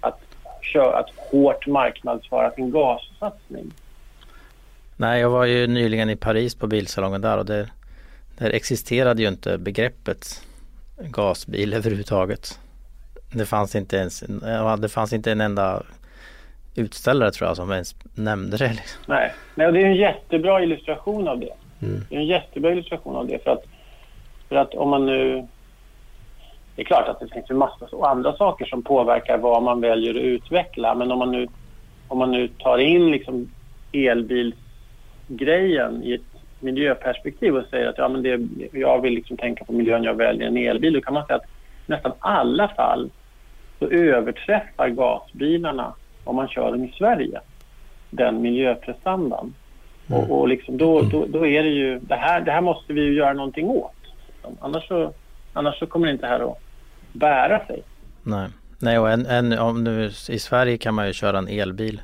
att, 0.00 0.20
köra, 0.62 0.98
att 0.98 1.10
hårt 1.16 1.66
marknadsföra 1.66 2.50
sin 2.50 2.70
gassatsning. 2.70 3.72
Nej, 4.96 5.20
jag 5.20 5.30
var 5.30 5.44
ju 5.44 5.66
nyligen 5.66 6.10
i 6.10 6.16
Paris 6.16 6.54
på 6.54 6.66
bilsalongen 6.66 7.20
där 7.20 7.38
och 7.38 7.46
det 7.46 7.70
där 8.38 8.50
existerade 8.50 9.22
ju 9.22 9.28
inte 9.28 9.58
begreppet 9.58 10.42
gasbil 10.98 11.74
överhuvudtaget. 11.74 12.58
Det 13.32 13.46
fanns 13.46 13.76
inte 13.76 13.96
ens, 13.96 14.24
det 14.78 14.88
fanns 14.88 15.12
inte 15.12 15.32
en 15.32 15.40
enda 15.40 15.82
utställare 16.74 17.30
tror 17.30 17.48
jag 17.48 17.56
som 17.56 17.72
ens 17.72 17.94
nämnde 18.14 18.56
det. 18.56 18.68
Liksom. 18.68 19.02
Nej, 19.06 19.32
Nej 19.54 19.72
det 19.72 19.82
är 19.82 19.86
en 19.86 19.94
jättebra 19.94 20.62
illustration 20.62 21.28
av 21.28 21.40
det. 21.40 21.52
Mm. 21.82 22.04
Det 22.08 22.16
är 22.16 22.20
en 22.20 22.26
jättebra 22.26 22.72
illustration 22.72 23.16
av 23.16 23.26
det 23.26 23.44
för 23.44 23.50
att, 23.50 23.64
för 24.48 24.56
att 24.56 24.74
om 24.74 24.88
man 24.90 25.06
nu... 25.06 25.46
Det 26.80 26.84
är 26.84 26.86
klart 26.86 27.08
att 27.08 27.20
det 27.20 27.28
finns 27.28 27.50
en 27.50 27.58
massa 27.58 27.86
andra 28.02 28.36
saker 28.36 28.64
som 28.64 28.82
påverkar 28.82 29.38
vad 29.38 29.62
man 29.62 29.80
väljer 29.80 30.14
att 30.14 30.20
utveckla 30.20 30.94
men 30.94 31.12
om 31.12 31.18
man 31.18 31.32
nu, 31.32 31.48
om 32.08 32.18
man 32.18 32.30
nu 32.30 32.48
tar 32.48 32.78
in 32.78 33.10
liksom 33.10 33.50
elbilsgrejen 33.92 36.02
i 36.02 36.12
ett 36.12 36.42
miljöperspektiv 36.60 37.56
och 37.56 37.64
säger 37.70 37.88
att 37.88 37.98
ja, 37.98 38.08
men 38.08 38.22
det, 38.22 38.40
jag 38.72 39.02
vill 39.02 39.14
liksom 39.14 39.36
tänka 39.36 39.64
på 39.64 39.72
miljön, 39.72 40.04
jag 40.04 40.14
väljer 40.14 40.46
en 40.46 40.56
elbil, 40.56 40.92
då 40.92 41.00
kan 41.00 41.14
man 41.14 41.26
säga 41.26 41.36
att 41.36 41.50
nästan 41.86 42.12
alla 42.18 42.68
fall 42.68 43.10
så 43.78 43.86
överträffar 43.86 44.88
gasbilarna 44.88 45.94
om 46.24 46.36
man 46.36 46.48
kör 46.48 46.70
dem 46.70 46.84
i 46.84 46.94
Sverige 46.98 47.40
den 48.10 48.42
miljöprestandan. 48.42 49.54
Mm. 50.06 50.20
Och, 50.20 50.40
och 50.40 50.48
liksom 50.48 50.78
då, 50.78 51.02
då, 51.02 51.26
då, 51.26 51.46
är 51.46 51.62
det 51.62 51.70
ju, 51.70 51.98
det 51.98 52.16
här, 52.16 52.40
det 52.40 52.52
här 52.52 52.60
måste 52.60 52.92
vi 52.92 53.00
ju 53.00 53.14
göra 53.14 53.32
någonting 53.32 53.68
åt. 53.68 53.92
Annars 54.60 54.88
så, 54.88 55.12
annars 55.52 55.78
så 55.78 55.86
kommer 55.86 56.06
det 56.06 56.12
inte 56.12 56.26
här 56.26 56.40
att 56.40 56.69
bära 57.12 57.66
sig. 57.66 57.82
Nej, 58.22 58.48
Nej 58.78 58.98
och 58.98 59.10
en, 59.10 59.26
en, 59.26 59.58
om 59.58 59.84
nu, 59.84 60.10
i 60.28 60.38
Sverige 60.38 60.78
kan 60.78 60.94
man 60.94 61.06
ju 61.06 61.12
köra 61.12 61.38
en 61.38 61.48
elbil 61.48 62.00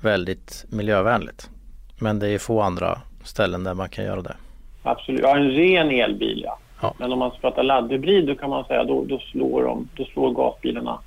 väldigt 0.00 0.64
miljövänligt. 0.68 1.50
Men 1.98 2.18
det 2.18 2.28
är 2.28 2.38
få 2.38 2.60
andra 2.60 2.98
ställen 3.24 3.64
där 3.64 3.74
man 3.74 3.88
kan 3.88 4.04
göra 4.04 4.22
det. 4.22 4.36
Absolut, 4.82 5.20
ja 5.22 5.36
en 5.36 5.50
ren 5.50 5.90
elbil 5.90 6.42
ja. 6.44 6.58
ja. 6.82 6.94
Men 6.98 7.12
om 7.12 7.18
man 7.18 7.30
ska 7.30 7.38
prata 7.38 7.62
laddhybrid 7.62 8.26
då 8.26 8.34
kan 8.34 8.50
man 8.50 8.64
säga 8.64 8.84
då, 8.84 9.04
då, 9.04 9.18
slår 9.18 9.62
de, 9.64 9.88
då 9.96 10.04
slår 10.04 10.34
gasbilarna 10.34 10.98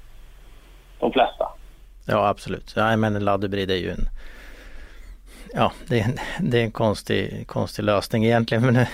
de 1.00 1.12
flesta. 1.12 1.48
Ja 2.06 2.28
absolut, 2.28 2.74
ja, 2.76 2.98
men 2.98 3.16
en 3.16 3.26
laddhybrid 3.26 3.72
är 3.72 3.76
ju 3.76 3.90
en 3.90 4.10
Ja, 5.54 5.72
det 5.88 6.00
är 6.00 6.04
en, 6.04 6.18
det 6.52 6.60
är 6.60 6.64
en 6.64 6.72
konstig, 6.72 7.48
konstig 7.48 7.84
lösning 7.84 8.26
egentligen. 8.26 8.64
Men, 8.74 8.86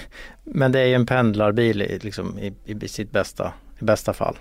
men 0.43 0.71
det 0.71 0.79
är 0.79 0.85
ju 0.85 0.93
en 0.93 1.05
pendlarbil 1.05 1.77
liksom, 1.77 2.39
i, 2.39 2.53
i 2.65 2.87
sitt 2.87 3.11
bästa, 3.11 3.53
i 3.83 3.85
bästa 3.85 4.13
fall. 4.13 4.35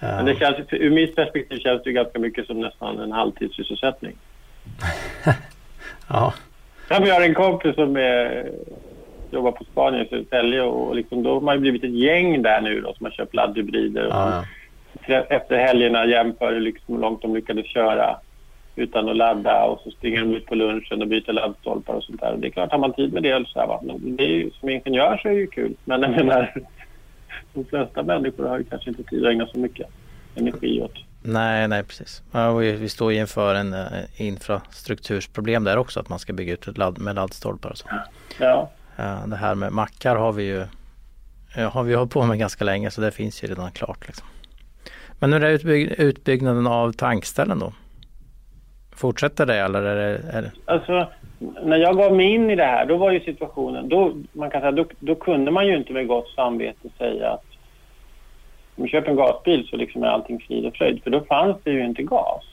Men 0.00 0.24
det 0.24 0.36
känns, 0.36 0.56
ur 0.70 0.90
mitt 0.90 1.16
perspektiv 1.16 1.58
känns 1.58 1.82
det 1.82 1.92
ganska 1.92 2.18
mycket 2.18 2.46
som 2.46 2.60
nästan 2.60 2.98
en 2.98 3.12
halvtidssysselsättning. 3.12 4.16
ja. 6.08 6.34
Ja, 6.88 7.00
vi 7.02 7.10
har 7.10 7.20
en 7.20 7.34
kompis 7.34 7.74
som 7.74 7.96
är, 7.96 8.50
jobbar 9.30 9.52
på 9.52 9.64
Spanien 9.64 10.06
i 10.06 10.08
Södertälje 10.08 10.62
och 10.62 10.96
liksom, 10.96 11.22
då 11.22 11.34
har 11.34 11.40
man 11.40 11.60
blivit 11.60 11.84
ett 11.84 11.90
gäng 11.90 12.42
där 12.42 12.60
nu 12.60 12.80
då, 12.80 12.94
som 12.94 13.06
har 13.06 13.10
köpt 13.10 13.34
laddhybrider. 13.34 14.08
Ah, 14.12 14.44
ja. 15.06 15.24
Efter 15.30 15.56
helgerna 15.56 16.06
jämför 16.06 16.60
liksom 16.60 16.94
hur 16.94 17.02
långt 17.02 17.22
de 17.22 17.34
lyckades 17.34 17.66
köra 17.66 18.16
utan 18.76 19.08
att 19.08 19.16
ladda 19.16 19.64
och 19.64 19.80
så 19.80 19.90
springer 19.90 20.20
de 20.20 20.34
ut 20.34 20.46
på 20.46 20.54
lunchen 20.54 21.02
och 21.02 21.08
byter 21.08 21.32
laddstolpar 21.32 21.94
och 21.94 22.02
sånt 22.02 22.20
där. 22.20 22.36
Det 22.36 22.46
är 22.46 22.50
klart, 22.50 22.72
har 22.72 22.78
man 22.78 22.92
tid 22.92 23.12
med 23.12 23.22
det 23.22 23.44
så 23.48 23.60
här, 23.60 23.66
va? 23.66 23.80
Men 23.82 24.16
det 24.16 24.24
är 24.24 24.28
ju, 24.28 24.50
som 24.50 24.68
ingenjör 24.68 25.20
så 25.22 25.28
är 25.28 25.32
det 25.32 25.40
ju 25.40 25.46
kul. 25.46 25.74
Men 25.84 26.02
jag 26.02 26.10
menar, 26.10 26.54
de 27.54 27.64
flesta 27.64 28.02
människor 28.02 28.48
har 28.48 28.58
ju 28.58 28.64
kanske 28.64 28.90
inte 28.90 29.02
tid 29.02 29.24
att 29.24 29.32
ägna 29.32 29.46
så 29.46 29.58
mycket 29.58 29.86
energi 30.34 30.80
åt 30.80 31.06
Nej, 31.28 31.68
nej 31.68 31.82
precis. 31.82 32.22
Ja, 32.32 32.54
vi 32.54 32.88
står 32.88 33.12
ju 33.12 33.18
inför 33.18 33.54
en 33.54 33.74
uh, 33.74 33.86
infrastruktursproblem 34.16 35.64
där 35.64 35.76
också 35.76 36.00
att 36.00 36.08
man 36.08 36.18
ska 36.18 36.32
bygga 36.32 36.52
ut 36.52 36.78
ladd, 36.78 36.98
med 36.98 37.14
laddstolpar 37.14 37.70
och 37.70 37.78
så. 37.78 37.86
Ja. 38.38 38.70
Uh, 38.98 39.26
det 39.26 39.36
här 39.36 39.54
med 39.54 39.72
mackar 39.72 40.16
har 40.16 40.32
vi 40.32 40.44
ju 40.44 40.64
uh, 41.58 41.70
har 41.70 41.82
vi 41.82 41.94
hållit 41.94 42.12
på 42.12 42.24
med 42.24 42.38
ganska 42.38 42.64
länge 42.64 42.90
så 42.90 43.00
det 43.00 43.10
finns 43.10 43.44
ju 43.44 43.48
redan 43.48 43.70
klart. 43.70 44.06
Liksom. 44.06 44.26
Men 45.18 45.32
hur 45.32 45.44
är 45.44 45.50
utbygg 45.50 45.94
utbyggnaden 45.98 46.66
av 46.66 46.92
tankställen 46.92 47.58
då? 47.58 47.72
Fortsätter 48.96 49.46
det 49.46 49.56
eller 49.56 49.82
är 49.82 49.94
det, 49.94 50.20
är 50.32 50.42
det? 50.42 50.50
Alltså, 50.64 51.06
när 51.62 51.76
jag 51.76 51.96
gav 51.96 52.16
mig 52.16 52.34
in 52.34 52.50
i 52.50 52.56
det 52.56 52.64
här 52.64 52.86
då 52.86 52.96
var 52.96 53.10
ju 53.10 53.20
situationen, 53.20 53.88
då, 53.88 54.12
man 54.32 54.50
kan 54.50 54.60
säga, 54.60 54.72
då, 54.72 54.84
då 54.98 55.14
kunde 55.14 55.50
man 55.50 55.66
ju 55.66 55.76
inte 55.76 55.92
med 55.92 56.06
gott 56.06 56.28
samvete 56.28 56.88
säga 56.98 57.30
att 57.30 57.44
om 58.76 58.82
du 58.82 58.88
köper 58.88 59.10
en 59.10 59.16
gasbil 59.16 59.66
så 59.70 59.76
liksom 59.76 60.02
är 60.02 60.06
allting 60.06 60.40
frid 60.40 60.66
och 60.66 60.76
fröjd 60.76 61.02
för 61.02 61.10
då 61.10 61.20
fanns 61.20 61.56
det 61.64 61.70
ju 61.70 61.84
inte 61.84 62.02
gas. 62.02 62.44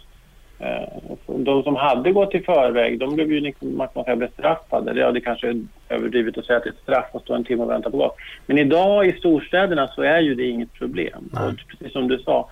Eh, 0.59 1.13
de, 1.27 1.63
som 1.63 1.75
hade 1.75 2.11
gått 2.11 2.35
i 2.35 2.39
förväg, 2.39 2.99
de 2.99 3.15
blev 3.15 3.31
ju 3.31 3.39
liksom, 3.39 3.77
man 3.77 3.87
kan 3.87 4.03
säga 4.03 4.15
bestraffade. 4.15 4.99
Ja, 4.99 5.11
det 5.11 5.21
kanske 5.21 5.47
är 5.47 5.61
överdrivet 5.89 6.37
att 6.37 6.45
säga 6.45 6.57
att 6.57 6.63
det 6.63 6.69
är 6.69 6.73
ett 6.73 6.79
straff 6.79 7.05
att 7.13 7.21
stå 7.21 7.33
en 7.33 7.43
timme 7.43 7.63
och 7.63 7.69
vänta 7.69 7.91
på 7.91 7.97
gas. 7.97 8.11
Men 8.45 8.57
idag 8.57 9.07
i 9.07 9.13
storstäderna 9.13 9.87
så 9.87 10.01
är 10.01 10.19
ju 10.19 10.35
det 10.35 10.45
inget 10.45 10.73
problem. 10.73 11.29
Precis 11.69 11.93
som 11.93 12.07
du 12.07 12.19
sa, 12.19 12.49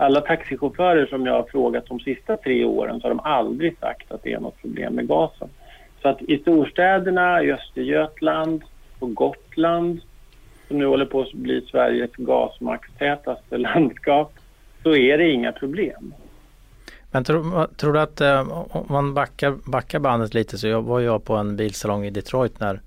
alla 0.00 0.20
taxichaufförer 0.20 1.06
som 1.06 1.26
jag 1.26 1.32
har 1.32 1.42
frågat 1.42 1.86
de 1.86 2.00
sista 2.00 2.36
tre 2.36 2.64
åren 2.64 3.00
så 3.00 3.06
har 3.06 3.14
de 3.14 3.20
aldrig 3.20 3.78
sagt 3.78 4.12
att 4.12 4.22
det 4.22 4.32
är 4.32 4.40
något 4.40 4.60
problem 4.60 4.94
med 4.94 5.08
gasen. 5.08 5.48
Så 6.02 6.08
att 6.08 6.22
i 6.22 6.38
storstäderna, 6.38 7.42
i 7.42 7.52
Östergötland, 7.52 8.62
på 8.98 9.06
Gotland, 9.06 10.00
som 10.68 10.78
nu 10.78 10.86
håller 10.86 11.06
på 11.06 11.20
att 11.20 11.32
bli 11.32 11.60
Sveriges 11.60 12.10
gasmaxtätaste 12.16 13.58
landskap, 13.58 14.32
så 14.82 14.94
är 14.94 15.18
det 15.18 15.30
inga 15.30 15.52
problem. 15.52 16.14
Men 17.10 17.24
tror, 17.24 17.66
tror 17.76 17.92
du 17.92 18.00
att 18.00 18.20
eh, 18.20 18.66
om 18.76 18.86
man 18.88 19.14
backar, 19.14 19.56
backar 19.64 19.98
bandet 19.98 20.34
lite 20.34 20.58
så 20.58 20.68
jag, 20.68 20.82
var 20.82 21.00
jag 21.00 21.24
på 21.24 21.36
en 21.36 21.56
bilsalong 21.56 22.04
i 22.04 22.10
Detroit 22.10 22.60
när 22.60 22.80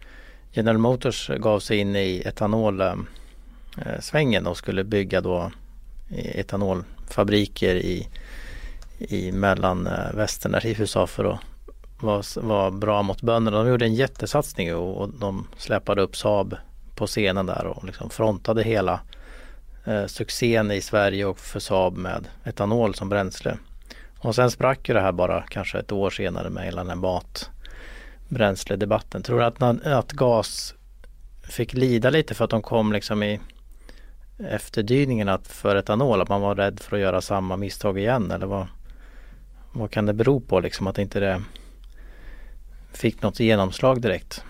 General 0.52 0.78
Motors 0.78 1.30
gav 1.30 1.60
sig 1.60 1.78
in 1.78 1.96
i 1.96 2.24
etanolsvängen 2.26 4.44
eh, 4.44 4.44
eh, 4.44 4.52
och 4.52 4.58
skulle 4.58 4.84
bygga 4.84 5.22
då 5.22 5.52
etanol 6.16 6.84
fabriker 7.14 7.76
i, 7.76 8.08
i 9.00 9.32
mellanvästern 9.32 10.54
eh, 10.54 10.62
där 10.62 10.70
i 10.70 10.76
USA 10.80 11.08
för 11.08 11.26
att 11.26 11.40
vara 12.04 12.24
var 12.36 12.72
bra 12.72 13.02
mot 13.02 13.22
bönderna. 13.22 13.58
De 13.58 13.68
gjorde 13.70 13.86
en 13.86 13.96
jättesatsning 13.96 14.76
och, 14.76 15.02
och 15.02 15.10
de 15.10 15.48
släpade 15.58 16.02
upp 16.02 16.16
Saab 16.16 16.56
på 16.96 17.08
scenen 17.08 17.46
där 17.46 17.66
och 17.66 17.84
liksom 17.86 18.10
frontade 18.10 18.64
hela 18.64 19.00
eh, 19.86 20.06
succén 20.06 20.72
i 20.72 20.82
Sverige 20.82 21.26
och 21.26 21.40
för 21.40 21.60
Saab 21.60 21.98
med 21.98 22.28
etanol 22.44 22.96
som 22.96 23.10
bränsle. 23.10 23.58
Och 24.20 24.36
sen 24.36 24.52
sprack 24.52 24.90
ju 24.90 24.94
det 24.94 25.02
här 25.02 25.12
bara 25.12 25.42
kanske 25.42 25.80
ett 25.80 25.92
år 25.92 26.10
senare 26.10 26.50
med 26.50 26.66
hela 26.66 26.84
den 26.84 26.90
här 27.02 27.22
matbränsledebatten. 28.30 29.24
Tror 29.24 29.40
du 29.40 29.46
att, 29.46 29.86
att 29.86 30.12
gas 30.12 30.74
fick 31.44 31.74
lida 31.74 32.10
lite 32.10 32.34
för 32.34 32.44
att 32.44 32.52
de 32.52 32.62
kom 32.62 32.94
liksom 32.94 33.24
i 33.24 33.40
efterdyningen 34.50 35.38
för 35.44 35.76
etanol? 35.76 36.22
Att 36.22 36.30
man 36.30 36.42
var 36.42 36.56
rädd 36.56 36.80
för 36.80 36.96
att 36.96 37.02
göra 37.02 37.22
samma 37.22 37.58
misstag 37.58 38.00
igen 38.00 38.32
eller 38.32 38.46
vad, 38.46 38.68
vad 39.72 39.92
kan 39.92 40.06
det 40.06 40.14
bero 40.14 40.40
på 40.40 40.60
liksom 40.60 40.88
att 40.88 40.98
inte 40.98 41.20
det 41.20 41.42
fick 42.94 43.22
något 43.22 43.40
genomslag 43.40 44.02
direkt? 44.02 44.44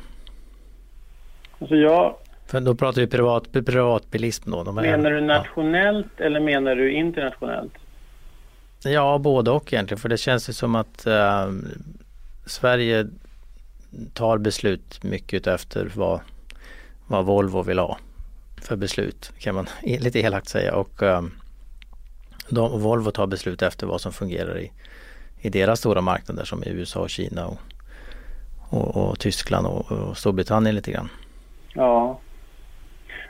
Alltså 1.60 1.76
jag... 1.76 2.16
För 2.46 2.62
då 2.62 2.76
pratar 2.76 3.02
vi 3.02 3.08
privat, 3.08 3.52
privatbilism 3.52 4.52
då. 4.52 4.72
menar 4.72 5.12
du 5.12 5.22
nationellt 5.22 6.08
ja. 6.18 6.26
eller 6.26 6.40
menar 6.40 6.76
du 6.76 6.92
internationellt? 6.92 7.74
Ja, 8.84 9.18
både 9.18 9.52
och 9.52 9.74
egentligen. 9.74 10.00
För 10.00 10.10
det 10.10 10.18
känns 10.18 10.50
ju 10.50 10.54
som 10.54 10.76
att 10.76 11.06
äh, 11.06 11.52
Sverige 12.46 13.08
tar 14.14 14.38
beslut 14.38 15.04
mycket 15.04 15.48
efter 15.48 15.92
vad, 15.96 16.20
vad 17.08 17.26
Volvo 17.26 17.62
vill 17.62 17.80
ha 17.80 17.98
för 18.63 18.75
beslut 18.75 19.34
kan 19.39 19.55
man 19.55 19.67
lite 19.82 20.20
elakt 20.20 20.50
säga. 20.50 20.75
Och 20.75 21.03
ehm, 21.03 21.32
de, 22.50 22.82
Volvo 22.82 23.12
tar 23.12 23.27
beslut 23.27 23.62
efter 23.62 23.88
vad 23.88 24.01
som 24.01 24.12
fungerar 24.12 24.60
i, 24.60 24.72
i 25.41 25.50
deras 25.50 25.79
stora 25.79 26.01
marknader 26.01 26.43
som 26.43 26.63
i 26.63 26.70
USA 26.70 27.00
och 27.00 27.10
Kina 27.10 27.48
och, 27.48 27.60
och, 28.70 29.10
och 29.10 29.20
Tyskland 29.20 29.67
och, 29.67 29.91
och 29.91 30.17
Storbritannien 30.17 30.75
lite 30.75 30.91
grann. 30.91 31.10
Ja. 31.74 32.20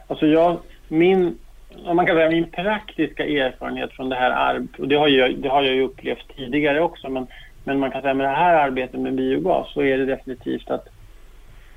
Alltså 0.07 0.25
jag, 0.25 0.59
min, 0.87 1.37
om 1.85 1.95
man 1.95 2.05
kan 2.05 2.15
säga 2.15 2.29
min 2.29 2.51
praktiska 2.51 3.25
erfarenhet 3.25 3.91
från 3.91 4.09
det 4.09 4.15
här 4.15 4.31
arbetet, 4.31 4.79
och 4.79 4.87
det 4.87 4.95
har, 4.95 5.07
jag, 5.07 5.37
det 5.37 5.49
har 5.49 5.63
jag 5.63 5.75
ju 5.75 5.81
upplevt 5.81 6.35
tidigare 6.35 6.81
också, 6.81 7.09
men, 7.09 7.27
men 7.63 7.79
man 7.79 7.91
kan 7.91 8.01
säga 8.01 8.13
med 8.13 8.25
det 8.25 8.35
här 8.35 8.53
arbetet 8.53 8.99
med 8.99 9.15
biogas 9.15 9.73
så 9.73 9.81
är 9.81 9.97
det 9.97 10.05
definitivt 10.05 10.69
att 10.69 10.87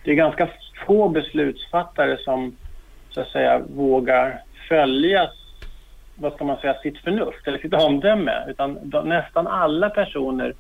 det 0.04 0.10
är 0.10 0.14
ganska 0.14 0.48
få 0.86 1.08
beslutsfattare 1.08 2.18
som 2.24 2.56
så 3.16 3.22
att 3.22 3.28
säga 3.28 3.58
vågar 3.58 4.42
följa 4.68 5.30
vad 6.14 6.32
ska 6.32 6.44
man 6.44 6.56
säga, 6.56 6.74
sitt 6.82 6.98
förnuft 6.98 7.46
eller 7.46 7.58
sitt 7.58 7.74
omdöme. 7.74 8.44
Utan 8.48 8.78
de, 8.82 9.08
nästan 9.08 9.46
alla 9.46 9.90
personer 9.90 10.54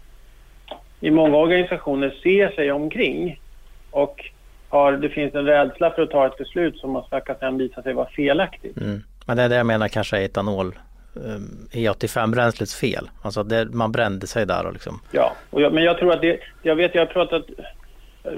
i 1.00 1.10
många 1.10 1.36
organisationer 1.36 2.14
ser 2.22 2.48
sig 2.48 2.72
omkring 2.72 3.40
och 3.90 4.30
har, 4.68 4.92
det 4.92 5.08
finns 5.08 5.34
en 5.34 5.46
rädsla 5.46 5.90
för 5.90 6.02
att 6.02 6.10
ta 6.10 6.26
ett 6.26 6.38
beslut 6.38 6.78
som 6.78 7.02
ska 7.06 7.34
sen 7.40 7.58
visa 7.58 7.82
sig 7.82 7.92
vara 7.92 8.08
felaktigt. 8.08 8.76
Mm. 8.76 9.02
Men 9.26 9.36
det 9.36 9.42
är 9.42 9.48
det 9.48 9.56
jag 9.56 9.66
menar 9.66 9.88
kanske 9.88 10.18
är 10.18 10.24
etanol 10.24 10.78
um, 11.14 11.68
E85-bränslets 11.72 12.74
fel. 12.74 13.10
Alltså 13.22 13.42
det, 13.42 13.64
man 13.64 13.92
brände 13.92 14.26
sig 14.26 14.46
där 14.46 14.66
och 14.66 14.72
liksom. 14.72 15.00
Ja, 15.10 15.32
och 15.50 15.62
jag, 15.62 15.72
men 15.72 15.84
jag 15.84 15.98
tror 15.98 16.12
att 16.12 16.20
det, 16.20 16.40
jag 16.62 16.76
vet 16.76 16.94
jag 16.94 17.02
har 17.02 17.12
pratat 17.12 17.44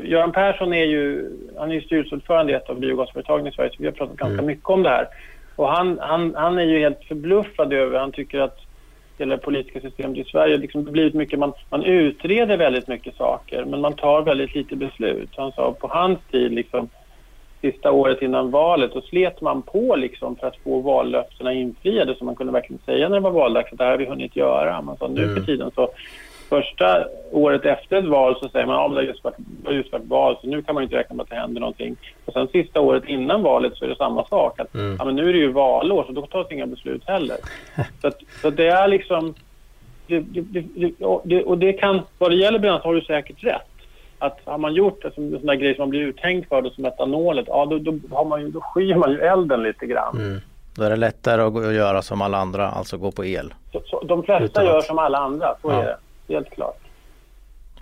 Göran 0.02 0.32
Persson 0.32 0.72
är 0.72 0.84
ju, 0.84 1.30
han 1.58 1.70
är 1.70 1.74
ju 1.74 1.80
styrelseordförande 1.80 2.52
i 2.52 2.54
ett 2.54 2.70
av 2.70 2.80
biogasföretagen 2.80 3.46
i 3.46 3.52
Sverige 3.52 3.70
så 3.70 3.76
vi 3.78 3.86
har 3.86 3.92
pratat 3.92 4.16
ganska 4.16 4.32
mm. 4.32 4.46
mycket 4.46 4.68
om 4.68 4.82
det 4.82 4.88
här. 4.88 5.08
Och 5.56 5.68
han, 5.68 5.98
han, 6.00 6.34
han 6.34 6.58
är 6.58 6.64
ju 6.64 6.78
helt 6.78 7.04
förbluffad 7.04 7.72
över, 7.72 7.98
han 7.98 8.12
tycker 8.12 8.40
att 8.40 8.58
hela 9.18 9.36
det 9.36 9.42
politiska 9.42 9.80
systemet 9.80 10.16
i 10.16 10.24
Sverige 10.24 10.56
liksom 10.56 10.84
blivit 10.84 11.14
mycket, 11.14 11.38
man, 11.38 11.52
man 11.70 11.84
utreder 11.84 12.56
väldigt 12.56 12.88
mycket 12.88 13.16
saker 13.16 13.64
men 13.64 13.80
man 13.80 13.92
tar 13.92 14.22
väldigt 14.22 14.54
lite 14.54 14.76
beslut. 14.76 15.30
Han 15.36 15.52
sa 15.52 15.72
på 15.72 15.88
hans 15.88 16.18
tid 16.30 16.52
liksom 16.52 16.88
sista 17.60 17.92
året 17.92 18.22
innan 18.22 18.50
valet 18.50 18.92
och 18.92 19.04
slet 19.04 19.40
man 19.40 19.62
på 19.62 19.96
liksom 19.96 20.36
för 20.36 20.46
att 20.46 20.56
få 20.56 20.80
vallöftena 20.80 21.52
infriade 21.52 22.14
så 22.14 22.24
man 22.24 22.36
kunde 22.36 22.52
verkligen 22.52 22.82
säga 22.86 23.08
när 23.08 23.16
det 23.16 23.22
var 23.22 23.30
valdags 23.30 23.72
att 23.72 23.78
det 23.78 23.84
här 23.84 23.90
har 23.90 23.98
vi 23.98 24.06
hunnit 24.06 24.36
göra. 24.36 24.82
Man 24.82 24.96
sa 24.96 25.08
nu 25.08 25.22
mm. 25.22 25.34
för 25.34 25.42
tiden 25.42 25.70
så 25.74 25.90
första 26.48 27.06
året 27.32 27.64
efter 27.64 27.96
ett 27.96 28.04
val 28.04 28.36
så 28.42 28.48
säger 28.48 28.66
man 28.66 28.76
att 28.76 28.82
ja, 28.82 28.88
det 28.88 28.94
har 28.94 29.02
just 29.02 29.24
varit, 29.24 29.36
just 29.70 29.92
varit 29.92 30.06
val 30.06 30.36
så 30.40 30.46
nu 30.46 30.62
kan 30.62 30.74
man 30.74 30.84
inte 30.84 30.96
räkna 30.96 31.16
med 31.16 31.22
att 31.22 31.30
det 31.30 31.36
händer 31.36 31.60
någonting. 31.60 31.96
Och 32.24 32.32
sen 32.32 32.48
sista 32.48 32.80
året 32.80 33.04
innan 33.06 33.42
valet 33.42 33.76
så 33.76 33.84
är 33.84 33.88
det 33.88 33.96
samma 33.96 34.24
sak. 34.24 34.60
Att, 34.60 34.74
mm. 34.74 34.96
ja, 34.98 35.04
men 35.04 35.16
nu 35.16 35.28
är 35.28 35.32
det 35.32 35.38
ju 35.38 35.52
valår 35.52 36.04
så 36.04 36.12
då 36.12 36.26
tas 36.26 36.52
inga 36.52 36.66
beslut 36.66 37.02
heller. 37.06 37.36
så, 38.00 38.08
att, 38.08 38.18
så 38.42 38.48
att 38.48 38.56
det 38.56 38.68
är 38.68 38.88
liksom... 38.88 39.34
Det, 40.06 40.20
det, 40.20 40.64
det, 41.24 41.44
och 41.44 41.58
det 41.58 41.72
kan, 41.72 42.00
vad 42.18 42.30
det 42.30 42.36
gäller 42.36 42.58
bränsle 42.58 42.88
har 42.88 42.94
du 42.94 43.00
säkert 43.00 43.44
rätt. 43.44 43.62
Att 44.18 44.38
har 44.44 44.58
man 44.58 44.74
gjort 44.74 45.04
en 45.04 45.12
sån 45.12 45.46
där 45.46 45.54
grej 45.54 45.74
som 45.74 45.82
man 45.82 45.90
blir 45.90 46.00
uthängd 46.00 46.46
för, 46.48 46.62
då, 46.62 46.70
som 46.70 46.84
etanolet, 46.84 47.44
ja 47.48 47.66
då, 47.66 47.78
då, 47.78 47.98
har 48.10 48.24
man 48.24 48.40
ju, 48.40 48.48
då 48.48 48.60
skyr 48.60 48.94
man 48.94 49.10
ju 49.10 49.18
elden 49.20 49.62
lite 49.62 49.86
grann. 49.86 50.16
Mm. 50.16 50.40
Då 50.76 50.82
är 50.84 50.90
det 50.90 50.96
lättare 50.96 51.42
att 51.42 51.74
göra 51.74 52.02
som 52.02 52.22
alla 52.22 52.38
andra, 52.38 52.68
alltså 52.68 52.96
gå 52.96 53.12
på 53.12 53.24
el. 53.24 53.54
Så, 53.72 53.80
så, 53.86 54.04
de 54.04 54.22
flesta 54.22 54.64
gör 54.64 54.80
som 54.80 54.98
alla 54.98 55.18
andra, 55.18 55.54
så 55.62 55.70
ja. 55.70 55.82
är 55.82 55.84
det 55.84 55.96
helt 56.28 56.50
klart. 56.50 56.80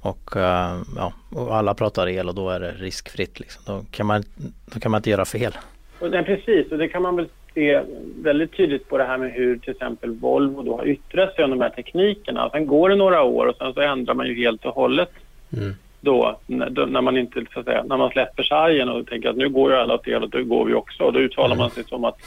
Och, 0.01 0.37
uh, 0.37 0.83
ja, 0.97 1.13
och 1.31 1.57
alla 1.57 1.75
pratar 1.75 2.09
el 2.09 2.29
och 2.29 2.35
då 2.35 2.51
är 2.51 2.61
det 2.61 2.73
riskfritt. 2.73 3.41
Liksom. 3.41 3.63
Då, 3.67 3.85
kan 3.91 4.07
man, 4.07 4.23
då 4.67 4.81
kan 4.81 4.91
man 4.91 4.99
inte 4.99 5.11
göra 5.11 5.25
fel. 5.25 5.53
Och 6.01 6.11
det, 6.11 6.23
precis, 6.23 6.73
och 6.73 6.79
det 6.79 6.89
kan 6.89 7.03
man 7.03 7.17
väl 7.17 7.29
se 7.55 7.83
väldigt 8.23 8.57
tydligt 8.57 8.89
på 8.89 8.99
det 8.99 9.05
här 9.05 9.19
med 9.19 9.33
hur 9.33 9.59
till 9.59 9.71
exempel 9.71 10.11
Volvo 10.11 10.63
då 10.63 10.77
har 10.77 10.87
yttrat 10.87 11.35
sig 11.35 11.45
om 11.45 11.51
de 11.51 11.61
här 11.61 11.71
teknikerna. 11.71 12.51
Sen 12.51 12.67
går 12.67 12.89
det 12.89 12.97
några 12.97 13.23
år 13.23 13.47
och 13.47 13.57
sen 13.57 13.75
så 13.75 13.81
ändrar 13.81 14.15
man 14.15 14.27
ju 14.27 14.35
helt 14.35 14.65
och 14.65 14.75
hållet 14.75 15.11
mm. 15.57 15.75
då, 16.01 16.39
när 16.47 17.01
man 17.01 17.17
inte 17.17 17.45
så 17.55 17.61
att 17.61 17.67
säga, 17.67 17.85
när 17.85 17.97
man 17.97 18.11
släpper 18.11 18.43
sargen 18.43 18.89
och 18.89 19.07
tänker 19.07 19.29
att 19.29 19.37
nu 19.37 19.49
går 19.49 19.73
ju 19.73 19.79
alla 19.79 19.95
åt 19.95 20.09
el 20.09 20.23
och 20.23 20.31
då 20.31 20.45
går 20.45 20.65
vi 20.65 20.75
också. 20.75 21.05
Och 21.05 21.13
då 21.13 21.19
uttalar 21.19 21.47
mm. 21.47 21.59
man 21.59 21.71
sig 21.71 21.85
som 21.85 22.05
att 22.05 22.19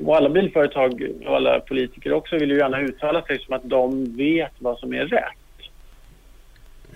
och 0.00 0.16
alla 0.16 0.28
bilföretag 0.28 1.10
och 1.26 1.36
alla 1.36 1.60
politiker 1.60 2.12
också 2.12 2.38
vill 2.38 2.50
ju 2.50 2.56
gärna 2.56 2.80
uttala 2.80 3.22
sig 3.22 3.38
som 3.38 3.54
att 3.54 3.64
de 3.64 4.16
vet 4.16 4.52
vad 4.58 4.78
som 4.78 4.94
är 4.94 5.06
rätt. 5.06 5.38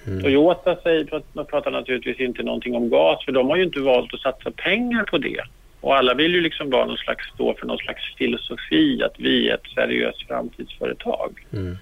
Mm. 0.07 0.23
Toyota 0.23 0.77
säger, 0.83 1.23
man 1.33 1.47
pratar 1.47 1.71
naturligtvis 1.71 2.21
inte 2.21 2.43
någonting 2.43 2.75
om 2.75 2.91
gas 2.91 3.25
för 3.25 3.33
de 3.33 3.49
har 3.49 3.57
ju 3.57 3.65
inte 3.65 3.81
valt 3.81 4.15
att 4.15 4.21
satsa 4.21 4.51
pengar 4.51 5.05
på 5.05 5.19
det. 5.19 5.43
Och 5.81 5.97
alla 5.97 6.15
vill 6.15 6.35
ju 6.35 6.41
liksom 6.41 6.71
vara 6.71 6.87
någon 6.87 6.97
slags, 6.97 7.29
stå 7.35 7.55
för 7.55 7.67
någon 7.67 7.79
slags 7.79 8.15
filosofi 8.19 9.03
att 9.03 9.15
vi 9.19 9.49
är 9.49 9.55
ett 9.55 9.71
seriöst 9.75 10.27
framtidsföretag. 10.27 11.47
Mm. 11.53 11.77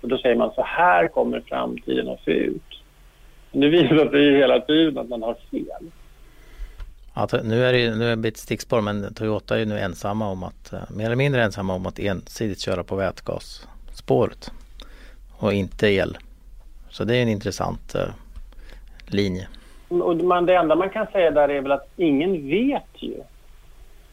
Och 0.00 0.08
då 0.08 0.18
säger 0.18 0.36
man 0.36 0.50
så 0.54 0.62
här 0.62 1.08
kommer 1.08 1.40
framtiden 1.40 2.08
att 2.08 2.24
se 2.24 2.30
ut. 2.30 2.82
Men 3.52 3.60
det 3.60 3.68
visar 3.68 4.10
sig 4.10 4.36
hela 4.36 4.60
tiden 4.60 4.98
att 4.98 5.08
man 5.08 5.22
har 5.22 5.36
fel. 5.50 5.90
Ja, 7.14 7.28
nu 7.44 7.64
är 7.64 7.72
det 7.72 7.94
nu 7.94 8.12
är 8.12 8.16
det 8.16 8.28
ett 8.28 8.36
stickspår 8.36 8.80
men 8.80 9.14
Toyota 9.14 9.54
är 9.54 9.58
ju 9.58 9.64
nu 9.64 9.78
ensamma 9.78 10.28
om 10.28 10.42
att, 10.42 10.72
eh, 10.72 10.78
mer 10.90 11.06
eller 11.06 11.16
mindre 11.16 11.42
ensamma 11.42 11.74
om 11.74 11.86
att 11.86 11.98
ensidigt 11.98 12.60
köra 12.60 12.84
på 12.84 12.96
vätgasspåret 12.96 14.52
och 15.38 15.52
inte 15.52 15.88
el. 15.88 16.16
Så 16.90 17.04
det 17.04 17.16
är 17.16 17.22
en 17.22 17.28
intressant 17.28 17.94
uh, 17.94 18.02
linje. 19.06 19.48
Och 19.88 20.16
man, 20.16 20.46
det 20.46 20.54
enda 20.54 20.74
man 20.74 20.90
kan 20.90 21.06
säga 21.06 21.30
där 21.30 21.48
är 21.48 21.60
väl 21.60 21.72
att 21.72 21.88
ingen 21.96 22.48
vet 22.48 22.90
ju 22.94 23.14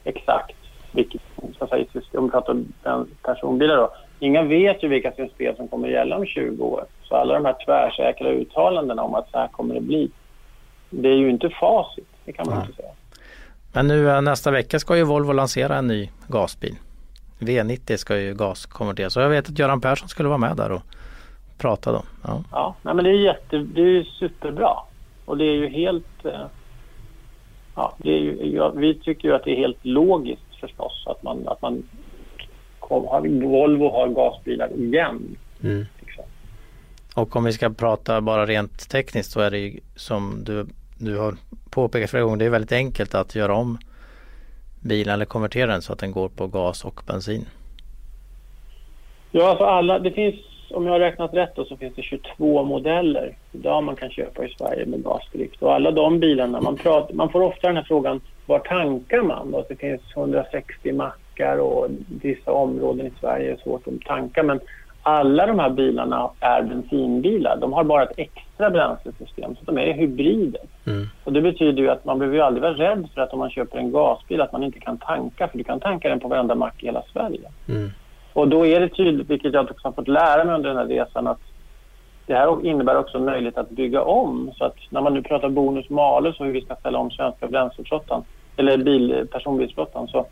exakt 0.04 0.56
vilket, 0.92 1.22
så 1.58 1.64
att 1.64 1.70
säga, 1.70 1.86
om 2.14 2.26
vi 2.26 2.32
pratar 2.32 2.54
om 2.84 3.08
personbilar 3.22 3.78
då, 3.78 3.94
ingen 4.20 4.50
vet 4.50 4.84
ju 4.84 4.88
vilka 4.88 5.12
system 5.12 5.56
som 5.56 5.68
kommer 5.68 5.88
att 5.88 5.94
gälla 5.94 6.18
om 6.18 6.26
20 6.26 6.64
år. 6.64 6.86
Så 7.04 7.16
alla 7.16 7.34
de 7.34 7.46
här 7.46 7.56
tvärsäkra 7.66 8.30
uttalandena 8.30 9.04
om 9.04 9.16
att 9.16 9.32
så 9.32 9.38
här 9.38 9.48
kommer 9.48 9.76
det 9.76 9.82
bli, 9.82 10.12
det 10.90 11.10
är 11.10 11.16
ju 11.16 11.30
inte 11.30 11.50
facit. 11.50 12.11
Det 12.26 12.32
kan 12.32 12.46
man 12.46 12.56
ja. 12.56 12.62
inte 12.62 12.76
säga. 12.76 12.92
Men 13.74 13.88
nu 13.88 14.10
eh, 14.10 14.22
nästa 14.22 14.52
vecka 14.52 14.80
ska 14.80 14.98
ju 14.98 15.04
Volvo 15.04 15.32
lansera 15.32 15.78
en 15.78 15.88
ny 15.88 16.10
gasbil. 16.28 16.76
V90 17.40 17.98
ska 17.98 18.18
ju 18.18 18.34
gaskonverteras. 18.34 19.14
Så 19.14 19.20
jag 19.20 19.30
vet 19.30 19.50
att 19.50 19.60
Göran 19.60 19.82
Persson 19.82 20.10
skulle 20.10 20.30
vara 20.30 20.38
med 20.38 20.58
där 20.58 20.72
och 20.72 20.82
prata 21.58 21.92
då. 21.92 22.04
Ja, 22.24 22.44
ja 22.52 22.76
nej, 22.82 22.94
men 22.94 23.06
det 23.06 23.12
är, 23.12 23.22
jätte, 23.26 23.58
det 23.58 23.82
är 23.82 24.04
superbra. 24.04 24.74
Och 25.26 25.38
det 25.38 25.46
är 25.46 25.56
ju 25.56 25.70
helt... 25.70 26.26
Eh, 26.26 26.46
ja, 27.76 27.94
det 27.98 28.10
är 28.10 28.20
ju, 28.20 28.56
ja, 28.56 28.70
vi 28.70 29.00
tycker 29.00 29.28
ju 29.28 29.36
att 29.36 29.44
det 29.44 29.52
är 29.52 29.58
helt 29.58 29.86
logiskt 29.86 30.56
förstås 30.60 31.04
att 31.08 31.24
man, 31.24 31.48
att 31.48 31.62
man 31.62 31.84
har, 32.80 33.48
Volvo 33.48 33.90
har 33.90 34.08
gasbilar 34.08 34.70
igen. 34.74 35.36
Mm. 35.64 35.86
Liksom. 36.00 36.24
Och 37.16 37.36
om 37.36 37.44
vi 37.44 37.54
ska 37.54 37.70
prata 37.70 38.22
bara 38.22 38.46
rent 38.46 38.90
tekniskt 38.90 39.32
så 39.32 39.40
är 39.40 39.52
det 39.52 39.60
ju 39.60 39.80
som 39.96 40.44
du, 40.44 40.68
du 41.02 41.18
har 41.18 41.36
påpekat 41.70 42.10
flera 42.10 42.24
gånger, 42.24 42.38
det 42.38 42.46
är 42.46 42.50
väldigt 42.50 42.72
enkelt 42.72 43.16
att 43.16 43.36
göra 43.36 43.56
om 43.56 43.78
bilen 44.82 45.14
eller 45.14 45.26
konvertera 45.26 45.72
den 45.72 45.82
så 45.82 45.94
att 45.94 46.00
den 46.00 46.12
går 46.12 46.30
på 46.30 46.48
gas 46.48 46.86
och 46.86 47.02
bensin. 47.08 47.46
Ja, 49.32 49.50
alltså 49.50 49.64
alla, 49.64 50.00
det 50.00 50.12
finns, 50.12 50.36
om 50.70 50.86
jag 50.86 50.92
har 50.92 51.00
räknat 51.00 51.34
rätt 51.34 51.56
då, 51.56 51.66
så 51.66 51.78
finns 51.78 51.96
det 51.96 52.02
22 52.02 52.64
modeller 52.64 53.38
idag 53.52 53.84
man 53.84 53.96
kan 53.96 54.10
köpa 54.10 54.46
i 54.46 54.54
Sverige 54.58 54.86
med 54.86 55.04
gasdrift. 55.04 55.62
Och 55.62 55.74
alla 55.74 55.92
de 55.92 56.20
bilarna, 56.20 56.62
man, 56.62 56.76
pratar, 56.76 57.14
man 57.14 57.30
får 57.30 57.42
ofta 57.42 57.68
den 57.68 57.78
här 57.78 57.84
frågan, 57.84 58.22
var 58.46 58.60
tankar 58.60 59.22
man? 59.22 59.52
Då? 59.52 59.66
Det 59.70 59.76
finns 59.76 60.02
160 60.16 60.92
mackar 60.92 61.58
och 61.58 61.88
vissa 62.22 62.52
områden 62.52 63.08
i 63.08 63.12
Sverige 63.20 63.52
är 63.52 63.58
svårt 63.58 63.88
att 63.88 64.02
tanka. 64.02 64.44
Men 64.44 64.60
alla 65.04 65.46
de 65.46 65.60
här 65.60 65.70
bilarna 65.70 66.30
är 66.40 66.62
bensinbilar. 66.62 67.58
De 67.58 67.74
har 67.74 67.84
bara 67.84 68.04
ett 68.04 68.18
extra 68.18 68.70
bränslesystem, 68.70 69.56
så 69.56 69.72
de 69.72 69.78
är 69.78 69.94
hybrider. 69.94 70.62
Mm. 70.86 71.08
Och 71.24 71.34
det 71.34 71.42
betyder 71.42 71.84
ju 71.84 71.90
att 71.90 72.06
man 72.06 72.20
behöver 72.20 72.38
ju 72.38 72.44
aldrig 72.44 72.62
vara 72.62 72.74
rädd 72.74 73.10
för 73.14 73.22
att 73.22 73.34
om 73.34 73.40
man 73.40 73.50
köper 73.50 73.78
en 73.78 73.92
gasbil 73.92 74.42
att 74.42 74.52
man 74.52 74.64
inte 74.64 74.80
kan 74.80 74.98
tanka, 74.98 75.48
för 75.48 75.58
du 75.58 75.64
kan 75.64 75.80
tanka 75.80 76.10
den 76.10 76.20
på 76.20 76.28
varenda 76.28 76.56
mack 76.56 76.84
i 76.84 76.86
hela 76.86 77.04
Sverige. 77.14 77.50
Mm. 77.68 77.90
Och 78.34 78.48
då 78.48 78.66
är 78.66 78.80
det 78.80 78.90
tydligt, 78.90 79.30
vilket 79.30 79.54
jag 79.54 79.72
också 79.72 79.88
har 79.88 79.92
fått 79.92 80.08
lära 80.08 80.44
mig 80.44 80.56
under 80.56 80.70
den 80.70 80.78
här 80.78 80.86
resan, 80.86 81.28
att 81.28 81.40
det 82.26 82.34
här 82.34 82.66
innebär 82.66 82.98
också 82.98 83.18
en 83.18 83.26
möjlighet 83.26 83.58
att 83.58 83.70
bygga 83.70 84.02
om. 84.02 84.52
Så 84.58 84.66
att 84.66 84.76
när 84.90 85.02
man 85.02 85.14
nu 85.14 85.22
pratar 85.22 85.50
bonus 85.50 85.90
malus 85.90 86.40
och 86.40 86.46
hur 86.46 86.54
vi 86.54 86.62
ska 86.62 86.76
ställa 86.76 87.00
om 87.00 87.12
svenska 87.12 87.48
bränsleflottan, 87.48 88.24
eller 88.58 88.78
bil, 88.78 89.28
personbilsflottan, 89.32 90.08
så 90.08 90.26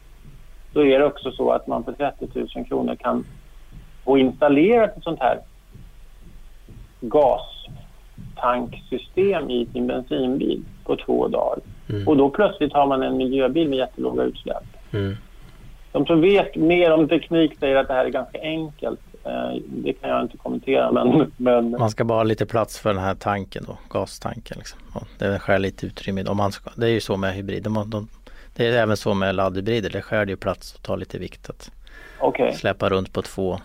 då 0.73 0.85
är 0.85 0.99
det 0.99 1.05
också 1.05 1.31
så 1.31 1.51
att 1.51 1.67
man 1.67 1.83
för 1.83 1.91
30 1.91 2.27
000 2.55 2.65
kronor 2.65 2.95
kan 2.95 3.25
få 4.09 4.17
installerat 4.17 4.97
ett 4.97 5.03
sånt 5.03 5.19
här 5.19 5.39
gastanksystem 7.01 9.49
i 9.49 9.67
sin 9.73 9.87
bensinbil 9.87 10.63
på 10.83 10.95
två 10.95 11.27
dagar. 11.27 11.59
Mm. 11.89 12.07
Och 12.07 12.17
då 12.17 12.29
plötsligt 12.29 12.73
har 12.73 12.87
man 12.87 13.03
en 13.03 13.17
miljöbil 13.17 13.69
med 13.69 13.77
jättelåga 13.77 14.23
utsläpp. 14.23 14.63
Mm. 14.91 15.17
De 15.91 16.05
som 16.05 16.21
vet 16.21 16.55
mer 16.55 16.91
om 16.91 17.07
teknik 17.07 17.59
säger 17.59 17.75
att 17.75 17.87
det 17.87 17.93
här 17.93 18.05
är 18.05 18.09
ganska 18.09 18.41
enkelt. 18.41 18.99
Eh, 19.23 19.51
det 19.67 19.93
kan 19.93 20.09
jag 20.09 20.21
inte 20.21 20.37
kommentera 20.37 20.91
men, 20.91 21.31
men... 21.37 21.71
Man 21.71 21.89
ska 21.89 22.03
bara 22.03 22.19
ha 22.19 22.23
lite 22.23 22.45
plats 22.45 22.79
för 22.79 22.93
den 22.93 23.03
här 23.03 23.15
tanken 23.15 23.63
då, 23.67 23.77
gastanken. 23.89 24.57
Liksom. 24.57 24.79
det 25.17 25.39
skär 25.39 25.59
lite 25.59 25.85
utrymme. 25.85 26.23
Om 26.23 26.37
man 26.37 26.51
ska, 26.51 26.69
det 26.75 26.85
är 26.85 26.91
ju 26.91 27.01
så 27.01 27.17
med 27.17 27.33
hybrid. 27.33 27.63
De, 27.63 27.89
de, 27.89 28.07
det 28.55 28.67
är 28.67 28.73
även 28.73 28.97
så 28.97 29.13
med 29.13 29.35
laddhybrider. 29.35 29.89
Det 29.89 30.01
skär 30.01 30.25
ju 30.25 30.35
plats 30.35 30.75
och 30.75 30.81
tar 30.81 30.97
lite 30.97 31.17
vikt 31.17 31.49
att 31.49 31.71
okay. 32.21 32.53
släppa 32.53 32.89
runt 32.89 33.13
på 33.13 33.21
två 33.21 33.59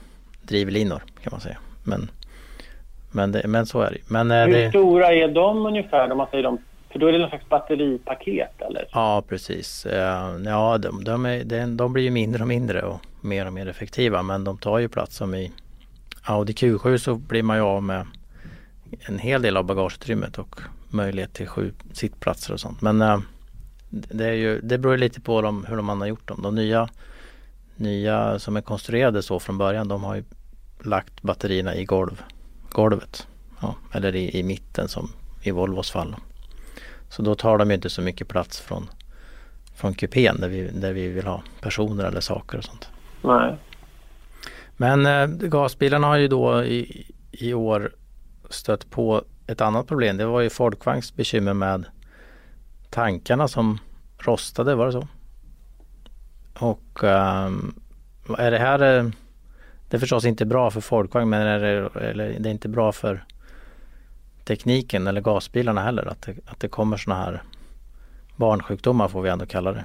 drivlinor 0.47 1.03
kan 1.23 1.31
man 1.31 1.41
säga. 1.41 1.59
Men, 1.85 2.11
men, 3.13 3.33
det, 3.33 3.43
men 3.47 3.67
så 3.67 3.81
är 3.81 3.91
det. 3.91 4.11
Men, 4.11 4.31
eh, 4.31 4.45
Hur 4.45 4.53
det... 4.53 4.71
stora 4.71 5.13
är 5.13 5.29
de 5.29 5.67
ungefär? 5.67 6.11
Om 6.11 6.19
man 6.19 6.27
säger 6.31 6.45
de 6.45 6.59
för 6.95 6.99
då 6.99 7.07
är 7.07 7.13
det 7.13 7.19
någon 7.19 7.29
slags 7.29 7.49
batteripaket 7.49 8.63
eller? 8.63 8.89
Ja 8.93 9.23
precis. 9.29 9.87
Eh, 9.87 10.37
ja 10.45 10.79
de, 10.79 11.05
de, 11.05 11.27
är, 11.27 11.67
de 11.77 11.93
blir 11.93 12.03
ju 12.03 12.11
mindre 12.11 12.43
och 12.43 12.49
mindre 12.49 12.83
och 12.83 13.01
mer 13.21 13.47
och 13.47 13.53
mer 13.53 13.69
effektiva 13.69 14.23
men 14.23 14.45
de 14.45 14.59
tar 14.59 14.79
ju 14.79 14.89
plats 14.89 15.17
som 15.17 15.35
i 15.35 15.53
Audi 16.23 16.53
Q7 16.53 16.97
så 16.97 17.15
blir 17.15 17.43
man 17.43 17.57
ju 17.57 17.63
av 17.63 17.83
med 17.83 18.07
en 19.07 19.19
hel 19.19 19.43
del 19.43 19.57
av 19.57 19.65
bagageutrymmet 19.65 20.39
och 20.39 20.61
möjlighet 20.91 21.33
till 21.33 21.47
sju 21.47 21.73
sittplatser 21.93 22.53
och 22.53 22.61
sånt. 22.61 22.83
Men 22.83 23.03
äh, 23.03 23.19
det, 23.91 24.27
är 24.27 24.33
ju, 24.33 24.61
det 24.61 24.79
beror 24.79 24.97
lite 24.97 25.21
på 25.21 25.43
dem, 25.43 25.67
hur 25.69 25.83
man 25.83 26.01
har 26.01 26.09
gjort 26.09 26.29
dem. 26.29 26.43
De 26.43 26.55
nya, 26.55 26.89
nya 27.77 28.39
som 28.39 28.57
är 28.57 28.61
konstruerade 28.61 29.23
så 29.23 29.41
från 29.41 29.59
början 29.59 29.89
de 29.89 30.05
har 30.05 30.15
ju 30.15 30.25
lagt 30.85 31.23
batterierna 31.23 31.75
i 31.75 31.85
golv, 31.85 32.23
golvet. 32.71 33.27
Ja, 33.61 33.75
eller 33.93 34.15
i, 34.15 34.39
i 34.39 34.43
mitten 34.43 34.89
som 34.89 35.11
i 35.43 35.51
Volvos 35.51 35.91
fall. 35.91 36.17
Så 37.09 37.23
då 37.23 37.35
tar 37.35 37.59
de 37.59 37.71
inte 37.71 37.91
så 37.91 38.03
mycket 38.03 38.29
plats 38.29 38.61
från, 38.61 38.91
från 39.75 39.95
kupén 39.95 40.41
där 40.41 40.49
vi, 40.49 40.69
där 40.69 40.93
vi 40.93 41.09
vill 41.09 41.27
ha 41.27 41.43
personer 41.61 42.05
eller 42.05 42.21
saker 42.21 42.59
och 42.59 42.65
sånt. 42.65 42.89
Nej. 43.23 43.57
Men 44.77 45.07
eh, 45.07 45.27
gasbilarna 45.27 46.07
har 46.07 46.17
ju 46.17 46.29
då 46.29 46.65
i, 46.65 47.07
i 47.31 47.55
år 47.55 47.93
stött 48.51 48.91
på 48.91 49.25
ett 49.47 49.61
annat 49.61 49.87
problem. 49.87 50.17
Det 50.17 50.27
var 50.27 50.41
ju 50.41 50.51
Folkvagns 50.51 51.15
bekymmer 51.15 51.55
med 51.55 51.85
tankarna 52.91 53.49
som 53.49 53.79
rostade, 54.19 54.75
var 54.75 54.87
det 54.87 54.93
så? 54.93 55.09
Och 56.59 57.03
um, 57.03 57.75
är 58.39 58.51
det 58.51 58.59
här, 58.59 58.99
eh, 58.99 59.11
det 59.89 59.97
är 59.97 59.99
förstås 59.99 60.25
inte 60.25 60.47
bra 60.47 60.71
för 60.71 60.81
Folkvagn 60.81 61.29
men 61.29 61.47
är 61.47 61.61
det, 61.61 62.01
eller 62.09 62.37
det 62.39 62.49
är 62.49 62.53
inte 62.53 62.69
bra 62.69 62.93
för 62.93 63.25
tekniken 64.45 65.07
eller 65.07 65.21
gasbilarna 65.21 65.83
heller. 65.83 66.09
Att 66.09 66.23
det, 66.23 66.35
att 66.47 66.61
det 66.61 66.69
kommer 66.69 66.97
sådana 66.97 67.23
här 67.23 67.43
barnsjukdomar 68.37 69.09
får 69.09 69.23
vi 69.23 69.31
ändå 69.31 69.47
kalla 69.47 69.73
det. 69.73 69.85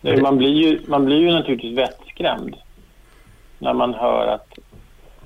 Nej, 0.00 0.22
man, 0.22 0.38
blir 0.38 0.50
ju, 0.50 0.80
man 0.86 1.04
blir 1.04 1.16
ju 1.16 1.30
naturligtvis 1.30 1.78
vettskrämd 1.78 2.56
när 3.58 3.74
man 3.74 3.94
hör 3.94 4.26
att 4.26 4.58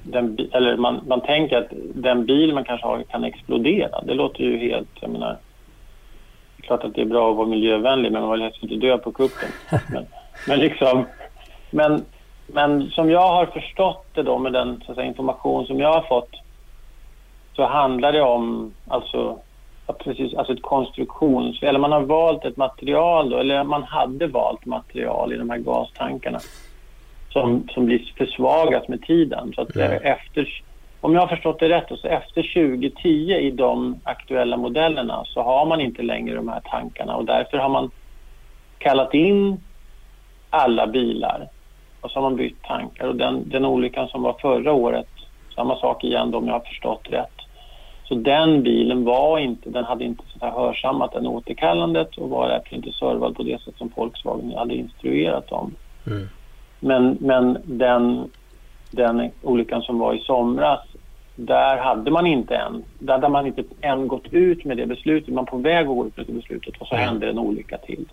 den, 0.02 0.38
eller 0.52 0.76
man, 0.76 1.00
man 1.06 1.20
tänker 1.20 1.56
att 1.56 1.72
den 1.94 2.26
bil 2.26 2.54
man 2.54 2.64
kanske 2.64 2.86
har 2.86 3.02
kan 3.02 3.24
explodera. 3.24 4.02
Det 4.02 4.14
låter 4.14 4.44
ju 4.44 4.58
helt, 4.58 4.88
jag 5.00 5.10
menar, 5.10 5.36
klart 6.66 6.84
att 6.84 6.94
det 6.94 7.00
är 7.00 7.06
bra 7.06 7.30
att 7.30 7.36
vara 7.36 7.46
miljövänlig 7.46 8.12
men 8.12 8.22
man 8.22 8.32
vill 8.32 8.42
helst 8.42 8.62
inte 8.62 8.74
dö 8.74 8.98
på 8.98 9.12
kuppen. 9.12 9.48
Men, 9.92 10.06
men 10.48 10.58
liksom, 10.58 11.04
men, 11.70 12.04
men 12.46 12.90
som 12.90 13.10
jag 13.10 13.28
har 13.28 13.46
förstått 13.46 14.06
det 14.14 14.22
då 14.22 14.38
med 14.38 14.52
den 14.52 14.82
säga, 14.86 15.04
information 15.04 15.66
som 15.66 15.80
jag 15.80 15.92
har 15.92 16.02
fått 16.02 16.30
så 17.56 17.66
handlar 17.66 18.12
det 18.12 18.22
om 18.22 18.74
alltså, 18.88 19.38
precis, 19.98 20.34
alltså 20.34 20.52
ett 20.52 20.62
konstruktions... 20.62 21.62
Eller 21.62 21.78
man 21.78 21.92
har 21.92 22.00
valt 22.00 22.44
ett 22.44 22.56
material, 22.56 23.30
då, 23.30 23.38
eller 23.38 23.64
man 23.64 23.82
hade 23.82 24.26
valt 24.26 24.66
material 24.66 25.32
i 25.32 25.36
de 25.36 25.50
här 25.50 25.58
gastankarna 25.58 26.38
som, 27.28 27.68
som 27.74 27.86
blir 27.86 28.12
försvagas 28.16 28.88
med 28.88 29.02
tiden. 29.02 29.52
Så 29.54 29.60
att 29.60 29.76
efter, 29.76 30.62
om 31.06 31.14
jag 31.14 31.20
har 31.20 31.28
förstått 31.28 31.58
det 31.58 31.68
rätt, 31.68 31.88
så 31.88 32.08
efter 32.08 32.42
2010 32.42 33.08
i 33.34 33.50
de 33.50 34.00
aktuella 34.04 34.56
modellerna 34.56 35.24
så 35.24 35.42
har 35.42 35.66
man 35.66 35.80
inte 35.80 36.02
längre 36.02 36.36
de 36.36 36.48
här 36.48 36.60
tankarna 36.60 37.16
och 37.16 37.24
därför 37.24 37.58
har 37.58 37.68
man 37.68 37.90
kallat 38.78 39.14
in 39.14 39.60
alla 40.50 40.86
bilar 40.86 41.48
och 42.00 42.10
så 42.10 42.16
har 42.16 42.22
man 42.22 42.36
bytt 42.36 42.62
tankar. 42.62 43.08
Och 43.08 43.16
den, 43.16 43.48
den 43.48 43.64
olyckan 43.64 44.08
som 44.08 44.22
var 44.22 44.32
förra 44.32 44.72
året, 44.72 45.08
samma 45.54 45.76
sak 45.76 46.04
igen 46.04 46.30
då, 46.30 46.38
om 46.38 46.46
jag 46.46 46.52
har 46.52 46.60
förstått 46.60 47.06
rätt, 47.10 47.40
så 48.04 48.14
den 48.14 48.62
bilen 48.62 49.04
var 49.04 49.38
inte, 49.38 49.70
den 49.70 49.84
hade 49.84 50.04
inte 50.04 50.24
så 50.38 50.46
hörsammat 50.46 51.12
den 51.12 51.26
återkallandet 51.26 52.18
och 52.18 52.30
var 52.30 52.48
därför 52.48 52.76
inte 52.76 52.92
servad 52.92 53.36
på 53.36 53.42
det 53.42 53.62
sätt 53.62 53.74
som 53.76 53.92
Volkswagen 53.96 54.54
hade 54.56 54.74
instruerat 54.74 55.52
om. 55.52 55.74
Mm. 56.06 56.28
Men, 56.80 57.16
men 57.20 57.58
den, 57.64 58.30
den 58.90 59.30
olyckan 59.42 59.82
som 59.82 59.98
var 59.98 60.14
i 60.14 60.18
somras, 60.18 60.80
där 61.36 61.76
hade 61.78 62.10
man 62.10 62.26
inte 62.26 62.56
än, 62.56 62.84
där 62.98 63.14
hade 63.14 63.28
man 63.28 63.46
inte 63.46 63.64
än 63.80 64.08
gått 64.08 64.32
ut 64.32 64.64
med 64.64 64.76
det 64.76 64.86
beslutet. 64.86 65.34
Man 65.34 65.46
på 65.46 65.56
väg 65.56 65.80
att 65.80 65.86
gå 65.86 66.06
ut 66.06 66.16
med 66.16 66.26
det 66.26 66.32
beslutet 66.32 66.76
och 66.78 66.86
så 66.86 66.94
mm. 66.94 67.08
hände 67.08 67.30
en 67.30 67.38
olycka 67.38 67.78
till. 67.78 68.04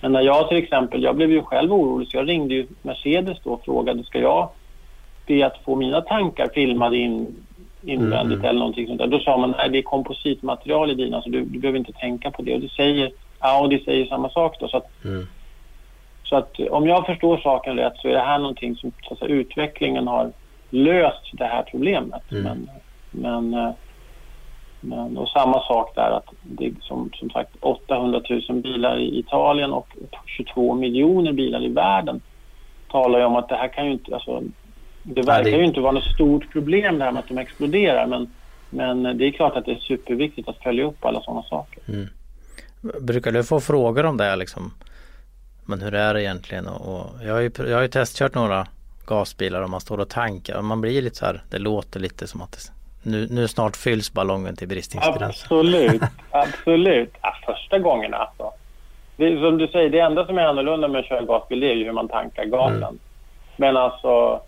Men 0.00 0.12
när 0.12 0.20
jag 0.20 0.48
till 0.48 0.56
exempel, 0.56 1.02
jag 1.02 1.16
blev 1.16 1.30
ju 1.30 1.42
själv 1.42 1.72
orolig 1.72 2.08
så 2.08 2.16
jag 2.16 2.28
ringde 2.28 2.54
ju 2.54 2.66
Mercedes 2.82 3.38
då 3.44 3.50
och 3.50 3.64
frågade 3.64 4.04
ska 4.04 4.18
jag 4.18 4.48
be 5.26 5.46
att 5.46 5.64
få 5.64 5.76
mina 5.76 6.00
tankar 6.00 6.48
filmade 6.54 6.96
in 6.96 7.26
invändigt 7.82 8.38
mm. 8.38 8.44
eller 8.44 8.58
någonting 8.58 8.86
sånt 8.86 8.98
där. 8.98 9.06
Då 9.06 9.18
sa 9.18 9.36
man 9.36 9.54
att 9.54 9.72
det 9.72 9.78
är 9.78 9.82
kompositmaterial 9.82 10.90
i 10.90 10.94
dina 10.94 11.22
så 11.22 11.28
du, 11.28 11.44
du, 11.44 11.58
behöver 11.58 11.78
inte 11.78 11.92
tänka 11.92 12.30
på 12.30 12.42
det. 12.42 12.54
Och 12.54 12.60
det 12.60 12.68
säger 12.68 13.10
Audi 13.38 13.82
säger 13.84 14.06
samma 14.06 14.30
sak 14.30 14.56
då. 14.60 14.68
Så 14.68 14.76
att, 14.76 15.04
mm. 15.04 15.26
så 16.24 16.36
att 16.36 16.60
om 16.70 16.86
jag 16.86 17.06
förstår 17.06 17.36
saken 17.38 17.76
rätt 17.76 17.96
så 17.96 18.08
är 18.08 18.12
det 18.12 18.20
här 18.20 18.38
någonting 18.38 18.76
som 18.76 18.92
så 19.08 19.16
säga, 19.16 19.30
utvecklingen 19.30 20.06
har 20.06 20.32
löst 20.70 21.30
det 21.32 21.44
här 21.44 21.62
problemet. 21.62 22.32
Mm. 22.32 22.42
Men, 22.42 22.68
men, 23.10 23.54
eh, 23.54 23.74
men, 24.80 25.18
och 25.18 25.28
samma 25.28 25.60
sak 25.60 25.94
där 25.94 26.10
att 26.10 26.34
det 26.42 26.66
är 26.66 26.72
som, 26.80 27.10
som 27.14 27.30
sagt 27.30 27.50
800 27.60 28.22
000 28.48 28.60
bilar 28.60 28.98
i 28.98 29.18
Italien 29.18 29.72
och 29.72 29.96
22 30.26 30.74
miljoner 30.74 31.32
bilar 31.32 31.64
i 31.64 31.68
världen 31.68 32.20
talar 32.90 33.18
ju 33.18 33.24
om 33.24 33.36
att 33.36 33.48
det 33.48 33.56
här 33.56 33.68
kan 33.68 33.86
ju 33.86 33.92
inte, 33.92 34.14
alltså 34.14 34.42
det 35.02 35.22
verkar 35.22 35.58
ju 35.58 35.64
inte 35.64 35.80
vara 35.80 35.92
något 35.92 36.14
stort 36.14 36.52
problem 36.52 36.98
det 36.98 37.04
här 37.04 37.12
med 37.12 37.20
att 37.20 37.28
de 37.28 37.38
exploderar 37.38 38.06
men, 38.06 38.30
men 38.70 39.18
det 39.18 39.26
är 39.26 39.30
klart 39.30 39.56
att 39.56 39.64
det 39.64 39.72
är 39.72 39.78
superviktigt 39.78 40.48
att 40.48 40.62
följa 40.62 40.84
upp 40.84 41.04
alla 41.04 41.20
sådana 41.20 41.42
saker. 41.42 41.82
Mm. 41.88 42.08
Brukar 43.00 43.32
du 43.32 43.44
få 43.44 43.60
frågor 43.60 44.06
om 44.06 44.16
det 44.16 44.24
här 44.24 44.36
liksom? 44.36 44.72
Men 45.64 45.80
hur 45.80 45.94
är 45.94 46.14
det 46.14 46.22
egentligen? 46.22 46.66
Och, 46.66 46.94
och 46.94 47.06
jag, 47.24 47.32
har 47.34 47.40
ju, 47.40 47.50
jag 47.58 47.74
har 47.74 47.82
ju 47.82 47.88
testkört 47.88 48.34
några 48.34 48.66
gasbilar 49.08 49.62
om 49.62 49.70
man 49.70 49.80
står 49.80 49.98
och 49.98 50.08
tankar. 50.08 50.62
Man 50.62 50.80
blir 50.80 51.02
lite 51.02 51.16
så 51.16 51.26
här, 51.26 51.42
det 51.50 51.58
låter 51.58 52.00
lite 52.00 52.26
som 52.26 52.42
att 52.42 52.72
nu, 53.02 53.26
nu 53.30 53.48
snart 53.48 53.76
fylls 53.76 54.12
ballongen 54.12 54.56
till 54.56 54.68
bristningsgränsen. 54.68 55.28
Absolut, 55.28 56.02
absolut. 56.30 57.14
Ja, 57.22 57.34
första 57.46 57.78
gången 57.78 58.14
alltså. 58.14 58.52
Det, 59.16 59.40
som 59.40 59.58
du 59.58 59.68
säger, 59.68 59.90
det 59.90 60.00
enda 60.00 60.26
som 60.26 60.38
är 60.38 60.42
annorlunda 60.42 60.88
med 60.88 61.00
att 61.00 61.06
köra 61.06 61.22
gasbil 61.22 61.62
är 61.62 61.74
ju 61.74 61.84
hur 61.84 61.92
man 61.92 62.08
tankar 62.08 62.44
gasen. 62.44 62.82
Mm. 62.82 62.98
Men 63.56 63.76
alltså, 63.76 64.40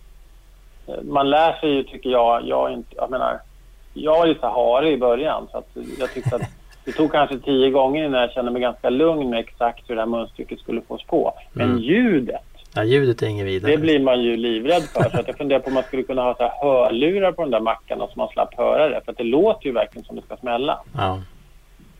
man 1.03 1.29
lär 1.29 1.59
sig 1.59 1.69
ju 1.69 1.83
tycker 1.83 2.09
jag, 2.09 2.47
jag, 2.47 2.73
inte, 2.73 2.95
jag 2.95 3.11
menar, 3.11 3.39
jag 3.93 4.19
var 4.19 4.25
ju 4.25 4.35
harig 4.41 4.93
i 4.93 4.97
början 4.97 5.47
så 5.51 5.57
att 5.57 5.69
jag 5.99 6.13
tyckte 6.13 6.35
att 6.35 6.41
det 6.85 6.91
tog 6.91 7.11
kanske 7.11 7.39
tio 7.39 7.69
gånger 7.69 8.05
innan 8.05 8.21
jag 8.21 8.31
kände 8.31 8.51
mig 8.51 8.61
ganska 8.61 8.89
lugn 8.89 9.29
med 9.29 9.39
exakt 9.39 9.89
hur 9.89 9.95
det 9.95 10.01
här 10.01 10.07
munstycket 10.07 10.59
skulle 10.59 10.81
fås 10.81 11.03
på. 11.03 11.33
Men 11.53 11.69
mm. 11.69 11.81
ljudet, 11.81 12.50
Ja, 12.75 12.83
ljudet 12.83 13.21
är 13.21 13.27
inget 13.27 13.45
vidare. 13.45 13.71
Det 13.71 13.77
blir 13.77 13.99
man 13.99 14.23
ju 14.23 14.37
livrädd 14.37 14.83
för. 14.83 15.09
Så 15.09 15.19
att 15.19 15.27
jag 15.27 15.37
funderar 15.37 15.59
på 15.59 15.67
om 15.67 15.73
man 15.73 15.83
skulle 15.83 16.03
kunna 16.03 16.21
ha 16.21 16.35
så 16.35 16.43
här 16.43 16.51
hörlurar 16.61 17.31
på 17.31 17.41
de 17.41 17.51
där 17.51 17.59
mackarna 17.59 18.07
så 18.07 18.13
man 18.15 18.29
slapp 18.29 18.57
höra 18.57 18.89
det. 18.89 19.01
För 19.05 19.13
det 19.13 19.23
låter 19.23 19.65
ju 19.65 19.71
verkligen 19.71 20.05
som 20.05 20.15
det 20.15 20.21
ska 20.21 20.37
smälla. 20.37 20.79
Ja. 20.97 21.21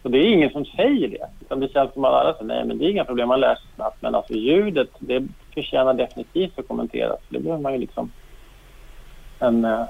Så 0.02 0.10
det 0.10 0.18
är 0.18 0.34
ingen 0.34 0.50
som 0.50 0.66
säger 0.66 1.08
det. 1.08 1.28
Utan 1.42 1.60
det 1.60 1.74
känns 1.74 1.94
som 1.94 2.06
att 2.06 2.14
alla 2.14 2.34
säger 2.34 2.46
nej 2.46 2.66
men 2.66 2.78
det 2.78 2.86
är 2.86 2.90
inga 2.90 3.06
problem, 3.06 3.28
man 3.28 3.40
lär 3.40 3.56
sig 3.56 3.66
snabbt. 3.76 4.02
Men 4.02 4.16
alltså 4.16 4.34
ljudet, 4.34 4.90
det 5.00 5.28
förtjänar 5.54 5.94
definitivt 5.94 6.60
att 6.60 6.68
kommenteras. 6.68 7.20
Det 7.30 7.40
behöver 7.40 7.62
man 7.62 7.74
ju 7.74 7.80
liksom 7.80 8.12
en, 9.40 9.66
eh, 9.66 9.86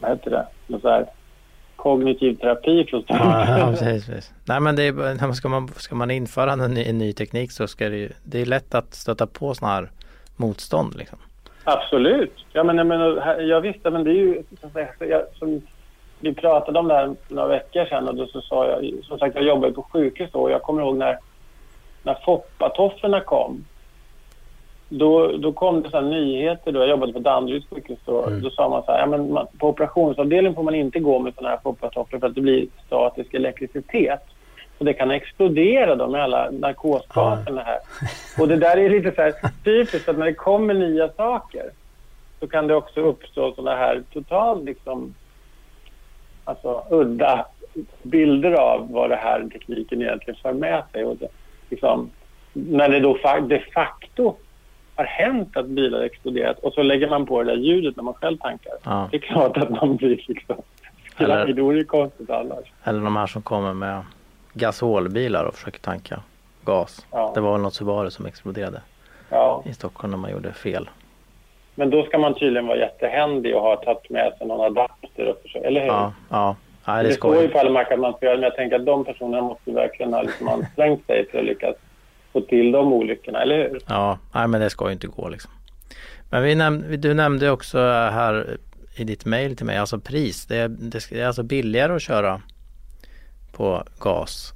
vad 0.00 0.10
heter 0.10 0.30
det, 0.30 0.46
något 0.66 0.82
så 0.82 0.88
här 0.88 1.06
kognitiv 1.76 2.34
terapi 2.34 2.86
för 2.90 3.04
ja, 3.06 3.58
ja, 3.58 3.66
precis, 3.70 4.06
precis. 4.06 4.34
Nej 4.44 4.60
men 4.60 4.76
det 4.76 4.82
är, 4.82 5.32
ska, 5.32 5.48
man, 5.48 5.68
ska 5.68 5.94
man 5.94 6.10
införa 6.10 6.52
en 6.52 6.74
ny, 6.74 6.84
en 6.84 6.98
ny 6.98 7.12
teknik 7.12 7.52
så 7.52 7.66
ska 7.66 7.88
det 7.88 7.96
ju, 7.96 8.10
det 8.24 8.40
är 8.42 8.46
lätt 8.46 8.74
att 8.74 8.94
stöta 8.94 9.26
på 9.26 9.54
sådana 9.54 9.74
här 9.74 9.90
motstånd 10.36 10.94
liksom. 10.96 11.18
Absolut. 11.64 12.32
Ja 12.52 12.64
men 12.64 12.78
jag 12.78 12.86
menar, 12.86 13.40
jag 13.40 13.60
visste 13.60 13.90
men 13.90 14.04
det 14.04 14.10
är 14.10 14.14
ju 14.14 14.42
jag, 14.98 15.22
som 15.34 15.62
vi 16.20 16.34
pratade 16.34 16.78
om 16.78 16.88
det 16.88 16.94
här 16.94 17.14
några 17.28 17.48
veckor 17.48 17.84
sedan 17.84 18.08
och 18.08 18.14
då 18.14 18.26
så 18.26 18.40
sa 18.40 18.66
jag, 18.66 19.04
som 19.04 19.18
sagt 19.18 19.34
jag 19.34 19.44
jobbade 19.44 19.72
på 19.72 19.82
sjukhus 19.82 20.30
då 20.32 20.40
och 20.40 20.50
jag 20.50 20.62
kommer 20.62 20.82
ihåg 20.82 20.96
när, 20.96 21.18
när 22.02 22.14
foppatofflorna 22.24 23.20
kom 23.20 23.64
då, 24.88 25.36
då 25.36 25.52
kom 25.52 25.82
det 25.82 25.90
så 25.90 26.00
nyheter. 26.00 26.72
Då. 26.72 26.80
Jag 26.80 26.88
jobbade 26.88 27.12
på 27.12 27.18
Danderyds 27.18 27.66
sjukhus. 27.70 27.98
Då, 28.04 28.26
mm. 28.26 28.42
då 28.42 28.50
sa 28.50 28.68
man 28.68 28.82
så 28.82 28.92
här, 28.92 28.98
ja, 28.98 29.06
men 29.06 29.32
man, 29.32 29.46
på 29.58 29.68
operationsavdelningen 29.68 30.54
får 30.54 30.62
man 30.62 30.74
inte 30.74 31.00
gå 31.00 31.18
med 31.18 31.34
sådana 31.34 31.50
här 31.50 31.60
foppatofflor 31.62 32.20
för 32.20 32.26
att 32.26 32.34
det 32.34 32.40
blir 32.40 32.66
statisk 32.86 33.34
elektricitet. 33.34 34.22
Och 34.78 34.84
det 34.84 34.92
kan 34.92 35.10
explodera 35.10 35.94
då 35.94 36.08
med 36.08 36.22
alla 36.22 36.50
narkosgaserna 36.50 37.62
här. 37.62 37.78
Och 38.38 38.48
det 38.48 38.56
där 38.56 38.76
är 38.76 38.90
lite 38.90 39.12
så 39.14 39.22
här 39.22 39.34
typiskt 39.64 40.08
att 40.08 40.18
när 40.18 40.26
det 40.26 40.34
kommer 40.34 40.74
nya 40.74 41.08
saker 41.08 41.70
så 42.40 42.46
kan 42.46 42.66
det 42.66 42.74
också 42.74 43.00
uppstå 43.00 43.52
sådana 43.52 43.76
här 43.76 44.02
totalt 44.12 44.64
liksom 44.64 45.14
alltså 46.44 46.84
udda 46.90 47.46
bilder 48.02 48.52
av 48.52 48.92
vad 48.92 49.10
det 49.10 49.16
här 49.16 49.48
tekniken 49.52 50.02
egentligen 50.02 50.40
för 50.42 50.52
med 50.52 50.82
sig. 50.92 51.04
Och 51.04 51.16
det, 51.16 51.28
liksom, 51.70 52.10
när 52.52 52.88
det 52.88 53.00
då 53.00 53.18
de 53.48 53.58
facto 53.74 54.36
har 54.96 55.04
hänt 55.04 55.56
att 55.56 55.66
bilar 55.66 56.00
exploderat 56.00 56.58
och 56.58 56.72
så 56.72 56.82
lägger 56.82 57.08
man 57.08 57.26
på 57.26 57.42
det 57.42 57.50
där 57.50 57.56
ljudet 57.56 57.96
när 57.96 58.02
man 58.02 58.14
själv 58.14 58.36
tankar. 58.36 58.72
Ja. 58.84 59.08
Det 59.10 59.16
är 59.16 59.20
klart 59.20 59.56
att 59.56 59.70
man 59.70 59.96
blir 59.96 60.24
liksom 60.28 60.56
skraj. 61.10 61.52
Det 61.52 61.62
vore 61.62 61.78
ju 61.78 61.84
konstigt 61.84 62.30
annars. 62.30 62.72
Eller 62.84 63.00
de 63.00 63.16
här 63.16 63.26
som 63.26 63.42
kommer 63.42 63.74
med 63.74 64.02
gasolbilar 64.52 65.44
och 65.44 65.54
försöker 65.54 65.80
tanka 65.80 66.20
gas. 66.64 67.06
Ja. 67.10 67.32
Det 67.34 67.40
var 67.40 67.52
väl 67.52 67.60
något 67.60 67.74
Subaru 67.74 68.10
som 68.10 68.26
exploderade 68.26 68.80
ja. 69.28 69.62
i 69.66 69.72
Stockholm 69.72 70.10
när 70.10 70.18
man 70.18 70.30
gjorde 70.30 70.52
fel. 70.52 70.88
Men 71.74 71.90
då 71.90 72.02
ska 72.02 72.18
man 72.18 72.34
tydligen 72.34 72.66
vara 72.66 72.78
jättehändig 72.78 73.56
och 73.56 73.62
ha 73.62 73.76
tagit 73.76 74.10
med 74.10 74.32
sig 74.38 74.46
någon 74.46 74.60
adapter, 74.60 75.28
och 75.28 75.42
försöka, 75.42 75.66
eller 75.66 75.80
hur? 75.80 75.88
Ja, 75.88 76.12
ja. 76.30 76.56
Nej, 76.86 77.02
det, 77.02 77.08
det 77.08 77.14
står 77.14 77.42
ju 77.42 77.48
på 77.48 77.58
alla 77.58 77.70
mackar 77.70 77.94
att 77.94 78.00
man 78.00 78.12
ska 78.12 78.26
göra 78.26 78.36
men 78.36 78.42
jag 78.42 78.56
tänker 78.56 78.76
att 78.76 78.86
de 78.86 79.04
personerna 79.04 79.42
måste 79.42 79.70
verkligen 79.70 80.12
ha 80.12 80.22
liksom 80.22 80.48
ansträngt 80.48 81.06
sig 81.06 81.26
för 81.30 81.38
att 81.38 81.44
lyckas 81.44 81.76
få 82.40 82.46
till 82.46 82.72
de 82.72 82.92
olyckorna, 82.92 83.42
eller 83.42 83.56
hur? 83.56 83.80
Ja, 83.88 84.18
nej, 84.34 84.48
men 84.48 84.60
det 84.60 84.70
ska 84.70 84.86
ju 84.86 84.92
inte 84.92 85.06
gå 85.06 85.28
liksom. 85.28 85.50
Men 86.30 86.42
vi 86.42 86.54
näm 86.54 87.00
du 87.00 87.14
nämnde 87.14 87.50
också 87.50 87.78
här 87.78 88.56
i 88.96 89.04
ditt 89.04 89.24
mejl 89.24 89.56
till 89.56 89.66
mig, 89.66 89.76
alltså 89.76 89.98
pris. 89.98 90.46
Det 90.46 90.56
är, 90.56 90.68
det 90.68 91.12
är 91.12 91.26
alltså 91.26 91.42
billigare 91.42 91.92
att 91.92 92.02
köra 92.02 92.40
på 93.52 93.82
gas 94.00 94.52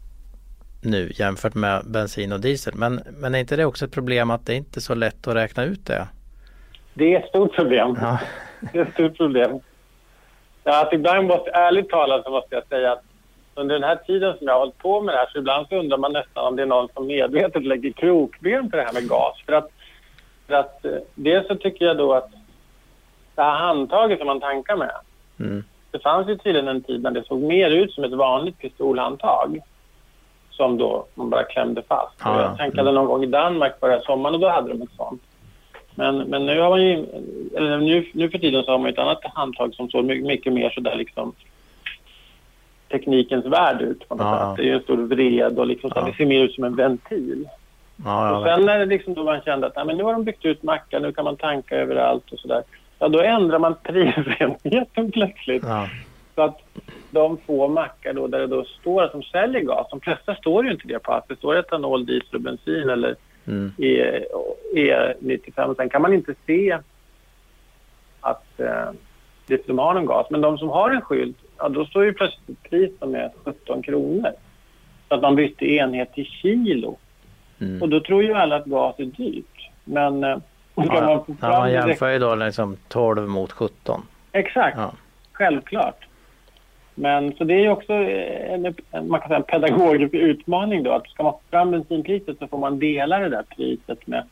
nu 0.82 1.12
jämfört 1.14 1.54
med 1.54 1.82
bensin 1.86 2.32
och 2.32 2.40
diesel. 2.40 2.74
Men, 2.76 3.00
men 3.18 3.34
är 3.34 3.38
inte 3.38 3.56
det 3.56 3.64
också 3.64 3.84
ett 3.84 3.92
problem 3.92 4.30
att 4.30 4.46
det 4.46 4.54
inte 4.54 4.78
är 4.78 4.80
så 4.80 4.94
lätt 4.94 5.28
att 5.28 5.34
räkna 5.34 5.64
ut 5.64 5.86
det? 5.86 6.08
Det 6.94 7.14
är 7.14 7.20
ett 7.20 7.28
stort 7.28 7.54
problem. 7.54 7.96
Ja. 8.00 8.18
Det 8.72 8.78
är 8.78 8.82
ett 8.82 8.92
stort 8.92 9.16
problem. 9.16 9.60
Ja, 10.64 10.86
att 10.86 10.92
ibland 10.92 11.26
måste, 11.26 11.50
ärligt 11.50 11.88
talat 11.88 12.24
så 12.24 12.30
måste 12.30 12.54
jag 12.54 12.66
säga 12.66 12.92
att 12.92 13.02
under 13.54 13.74
den 13.74 13.84
här 13.84 13.96
tiden 13.96 14.38
som 14.38 14.46
jag 14.46 14.54
har 14.54 14.60
hållit 14.60 14.78
på 14.78 15.00
med 15.00 15.14
det 15.14 15.18
här 15.18 15.28
så 15.32 15.38
ibland 15.38 15.66
så 15.68 15.76
undrar 15.76 15.98
man 15.98 16.12
nästan 16.12 16.46
om 16.46 16.56
det 16.56 16.62
är 16.62 16.66
någon 16.66 16.88
som 16.94 17.06
medvetet 17.06 17.64
lägger 17.64 17.92
krokben 17.92 18.70
för 18.70 18.76
det 18.76 18.84
här 18.84 18.92
med 18.92 19.08
gas. 19.08 19.42
För 19.46 19.52
att, 19.52 19.70
för 20.46 20.54
att 20.54 20.84
eh, 20.84 20.92
dels 21.14 21.46
så 21.46 21.54
tycker 21.54 21.84
jag 21.84 21.96
då 21.96 22.12
att 22.12 22.30
det 23.34 23.42
här 23.42 23.58
handtaget 23.58 24.18
som 24.18 24.26
man 24.26 24.40
tankar 24.40 24.76
med. 24.76 24.94
Mm. 25.40 25.64
Det 25.90 25.98
fanns 25.98 26.28
ju 26.28 26.36
tydligen 26.36 26.68
en 26.68 26.82
tid 26.82 27.02
när 27.02 27.10
det 27.10 27.26
såg 27.26 27.42
mer 27.42 27.70
ut 27.70 27.92
som 27.92 28.04
ett 28.04 28.12
vanligt 28.12 28.58
pistolhandtag. 28.58 29.60
Som 30.50 30.78
då 30.78 31.06
man 31.14 31.30
bara 31.30 31.44
klämde 31.44 31.82
fast. 31.82 32.16
Ah, 32.18 32.42
jag 32.42 32.56
tankade 32.56 32.80
mm. 32.80 32.94
någon 32.94 33.06
gång 33.06 33.22
i 33.24 33.26
Danmark 33.26 33.80
förra 33.80 34.00
sommaren 34.00 34.34
och 34.34 34.40
då 34.40 34.48
hade 34.48 34.68
de 34.68 34.82
ett 34.82 34.96
sånt. 34.96 35.22
Men, 35.94 36.18
men 36.18 36.46
nu 36.46 36.60
har 36.60 36.70
man 36.70 36.82
ju, 36.82 37.06
nu, 37.78 38.06
nu 38.12 38.30
för 38.30 38.38
tiden 38.38 38.64
så 38.64 38.70
har 38.70 38.78
man 38.78 38.90
ett 38.90 38.98
annat 38.98 39.20
handtag 39.34 39.74
som 39.74 39.90
såg 39.90 40.04
mycket, 40.04 40.26
mycket 40.26 40.52
mer 40.52 40.70
sådär 40.70 40.94
liksom 40.94 41.34
teknikens 42.90 43.46
värld 43.46 43.82
ut 43.82 44.08
på 44.08 44.14
något 44.14 44.26
ja, 44.26 44.48
sätt. 44.48 44.56
Det 44.56 44.62
är 44.62 44.66
ju 44.66 44.74
en 44.74 44.82
stor 44.82 44.96
vred 44.96 45.58
och 45.58 45.66
liksom, 45.66 45.90
ja. 45.94 46.00
det 46.00 46.12
ser 46.12 46.26
mer 46.26 46.40
ut 46.40 46.54
som 46.54 46.64
en 46.64 46.76
ventil. 46.76 47.48
Ja, 48.04 48.36
och 48.36 48.44
sen 48.44 48.66
när 48.66 48.78
det 48.78 48.86
liksom 48.86 49.14
då 49.14 49.24
man 49.24 49.40
kände 49.40 49.66
att 49.66 49.76
nej, 49.76 49.84
men 49.84 49.96
nu 49.96 50.02
har 50.02 50.12
de 50.12 50.24
byggt 50.24 50.44
ut 50.44 50.62
mackar, 50.62 51.00
nu 51.00 51.12
kan 51.12 51.24
man 51.24 51.36
tanka 51.36 51.76
överallt 51.76 52.32
och 52.32 52.38
sådär. 52.38 52.62
Ja, 52.98 53.08
då 53.08 53.20
ändrar 53.20 53.58
man 53.58 53.74
prisenheten 53.82 55.12
plötsligt. 55.12 55.64
Så 56.34 56.42
att 56.42 56.58
de 57.10 57.36
få 57.36 57.68
mackar 57.68 58.12
då 58.12 58.26
där 58.26 58.38
det 58.38 58.46
då 58.46 58.64
står 58.64 59.02
att 59.02 59.12
de 59.12 59.22
säljer 59.22 59.60
gas, 59.60 59.86
de 59.90 60.00
flesta 60.00 60.34
står 60.34 60.64
ju 60.64 60.70
inte 60.70 60.88
det 60.88 60.98
på 60.98 61.12
att 61.12 61.28
det 61.28 61.36
står 61.36 61.56
etanol, 61.56 62.06
diesel 62.06 62.34
och 62.34 62.40
bensin 62.40 62.90
eller 62.90 63.16
mm. 63.46 63.72
E, 63.78 64.24
E95. 64.74 65.76
Sen 65.76 65.88
kan 65.88 66.02
man 66.02 66.14
inte 66.14 66.34
se 66.46 66.78
att 68.20 68.60
eh, 68.60 68.90
de 69.66 69.78
har 69.78 69.94
någon 69.94 70.06
gas. 70.06 70.26
Men 70.30 70.40
de 70.40 70.58
som 70.58 70.68
har 70.68 70.90
en 70.90 71.00
skylt 71.00 71.36
ja, 71.60 71.68
då 71.68 71.84
står 71.84 72.04
ju 72.04 72.12
plötsligt 72.12 72.48
ett 72.48 72.70
pris 72.70 72.90
som 72.98 73.14
är 73.14 73.30
17 73.44 73.82
kronor. 73.82 74.32
Så 75.08 75.14
att 75.14 75.22
man 75.22 75.36
bytte 75.36 75.64
enhet 75.64 76.12
till 76.14 76.26
kilo. 76.26 76.96
Mm. 77.60 77.82
Och 77.82 77.88
då 77.88 78.00
tror 78.00 78.22
ju 78.22 78.34
alla 78.34 78.56
att 78.56 78.64
gas 78.64 78.94
är 78.98 79.04
dyrt. 79.04 79.70
Men 79.84 80.24
eh, 80.24 80.38
ja, 80.74 80.84
man 80.84 81.36
ja, 81.40 81.48
man 81.58 81.72
jämför 81.72 82.10
ju 82.10 82.18
då 82.18 82.34
liksom 82.34 82.76
12 82.88 83.28
mot 83.28 83.52
17. 83.52 84.02
Exakt, 84.32 84.76
ja. 84.78 84.92
självklart. 85.32 86.06
Men 86.94 87.32
så 87.36 87.44
det 87.44 87.54
är 87.54 87.60
ju 87.60 87.70
också 87.70 87.92
en, 87.92 88.74
man 89.08 89.20
kan 89.20 89.28
säga 89.28 89.36
en 89.36 89.42
pedagogisk 89.42 90.14
utmaning 90.14 90.82
då. 90.82 90.92
Att 90.92 91.08
ska 91.08 91.22
man 91.22 91.32
få 91.32 91.40
fram 91.50 91.70
bensinpriset 91.70 92.38
så 92.38 92.46
får 92.46 92.58
man 92.58 92.78
dela 92.78 93.18
det 93.18 93.28
där 93.28 93.42
priset 93.56 94.06
med 94.06 94.24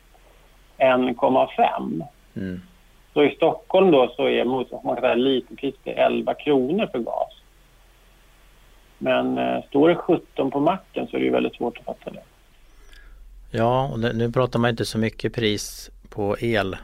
1,5. 0.78 2.02
Mm. 2.36 2.60
Så 3.12 3.24
i 3.24 3.34
Stockholm 3.36 3.90
då 3.90 4.12
så 4.16 4.28
är 4.28 4.44
man 4.44 4.64
kan 4.64 4.96
säga, 4.96 5.14
literpriset 5.14 5.80
11 5.84 6.34
kronor 6.34 6.88
för 6.92 6.98
gas. 6.98 7.32
Men 8.98 9.38
eh, 9.38 9.64
står 9.68 9.88
det 9.88 9.94
17 9.94 10.50
på 10.50 10.60
macken 10.60 11.06
så 11.06 11.16
är 11.16 11.20
det 11.20 11.26
ju 11.26 11.32
väldigt 11.32 11.54
svårt 11.54 11.78
att 11.78 11.84
fatta 11.84 12.10
det. 12.10 12.22
Ja, 13.50 13.88
och 13.92 13.98
nu 13.98 14.32
pratar 14.32 14.58
man 14.58 14.70
inte 14.70 14.84
så 14.84 14.98
mycket 14.98 15.34
pris 15.34 15.90
på 16.08 16.36
el. 16.40 16.76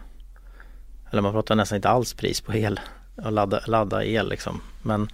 Eller 1.12 1.22
man 1.22 1.32
pratar 1.32 1.54
nästan 1.54 1.76
inte 1.76 1.88
alls 1.88 2.14
pris 2.14 2.40
på 2.40 2.54
el 2.54 2.80
och 3.24 3.32
ladda, 3.32 3.60
ladda 3.66 4.04
el 4.04 4.28
liksom. 4.28 4.60
Men, 4.82 5.08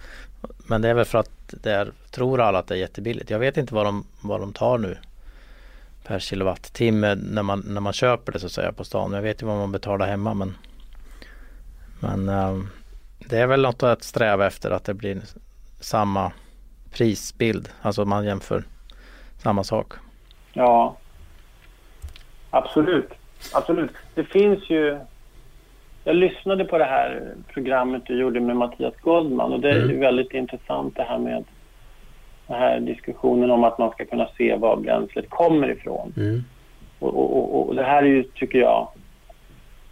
men 0.67 0.81
det 0.81 0.89
är 0.89 0.93
väl 0.93 1.05
för 1.05 1.17
att 1.17 1.53
det 1.63 1.71
är, 1.71 1.91
tror 2.11 2.41
alla 2.41 2.59
att 2.59 2.67
det 2.67 2.75
är 2.75 2.79
jättebilligt. 2.79 3.29
Jag 3.29 3.39
vet 3.39 3.57
inte 3.57 3.73
vad 3.73 3.85
de, 3.85 4.05
vad 4.21 4.39
de 4.39 4.53
tar 4.53 4.77
nu 4.77 4.97
per 6.03 6.19
kilowattimme 6.19 7.15
när 7.15 7.43
man, 7.43 7.63
när 7.67 7.81
man 7.81 7.93
köper 7.93 8.31
det 8.31 8.39
så 8.39 8.45
att 8.45 8.51
säga 8.51 8.71
på 8.71 8.83
stan. 8.83 9.13
Jag 9.13 9.21
vet 9.21 9.41
ju 9.41 9.45
vad 9.45 9.57
man 9.57 9.71
betalar 9.71 10.07
hemma 10.07 10.33
men 10.33 10.57
men 12.01 12.29
um, 12.29 12.69
det 13.19 13.37
är 13.37 13.47
väl 13.47 13.61
något 13.61 13.83
att 13.83 14.03
sträva 14.03 14.47
efter 14.47 14.71
att 14.71 14.83
det 14.83 14.93
blir 14.93 15.21
samma 15.79 16.31
prisbild. 16.93 17.69
Alltså 17.81 18.05
man 18.05 18.25
jämför 18.25 18.63
samma 19.37 19.63
sak. 19.63 19.93
Ja, 20.53 20.97
absolut. 22.49 23.09
Absolut. 23.53 23.91
Det 24.15 24.23
finns 24.23 24.69
ju... 24.69 24.99
Jag 26.03 26.15
lyssnade 26.15 26.65
på 26.65 26.77
det 26.77 26.85
här 26.85 27.33
programmet 27.53 28.01
du 28.05 28.19
gjorde 28.19 28.39
med 28.39 28.55
Mattias 28.55 28.93
Goldman 29.01 29.53
och 29.53 29.59
det 29.59 29.69
är 29.69 29.83
mm. 29.83 29.99
väldigt 29.99 30.33
intressant 30.33 30.95
det 30.95 31.03
här 31.03 31.17
med 31.17 31.43
den 32.47 32.57
här 32.57 32.79
diskussionen 32.79 33.51
om 33.51 33.63
att 33.63 33.77
man 33.77 33.91
ska 33.91 34.05
kunna 34.05 34.27
se 34.37 34.55
var 34.55 34.77
bränslet 34.77 35.29
kommer 35.29 35.71
ifrån. 35.71 36.13
Mm. 36.17 36.43
Och, 36.99 37.17
och, 37.17 37.37
och, 37.37 37.67
och, 37.67 37.75
det 37.75 37.83
här 37.83 38.03
är 38.03 38.07
ju, 38.07 38.23
tycker 38.23 38.59
jag, 38.59 38.87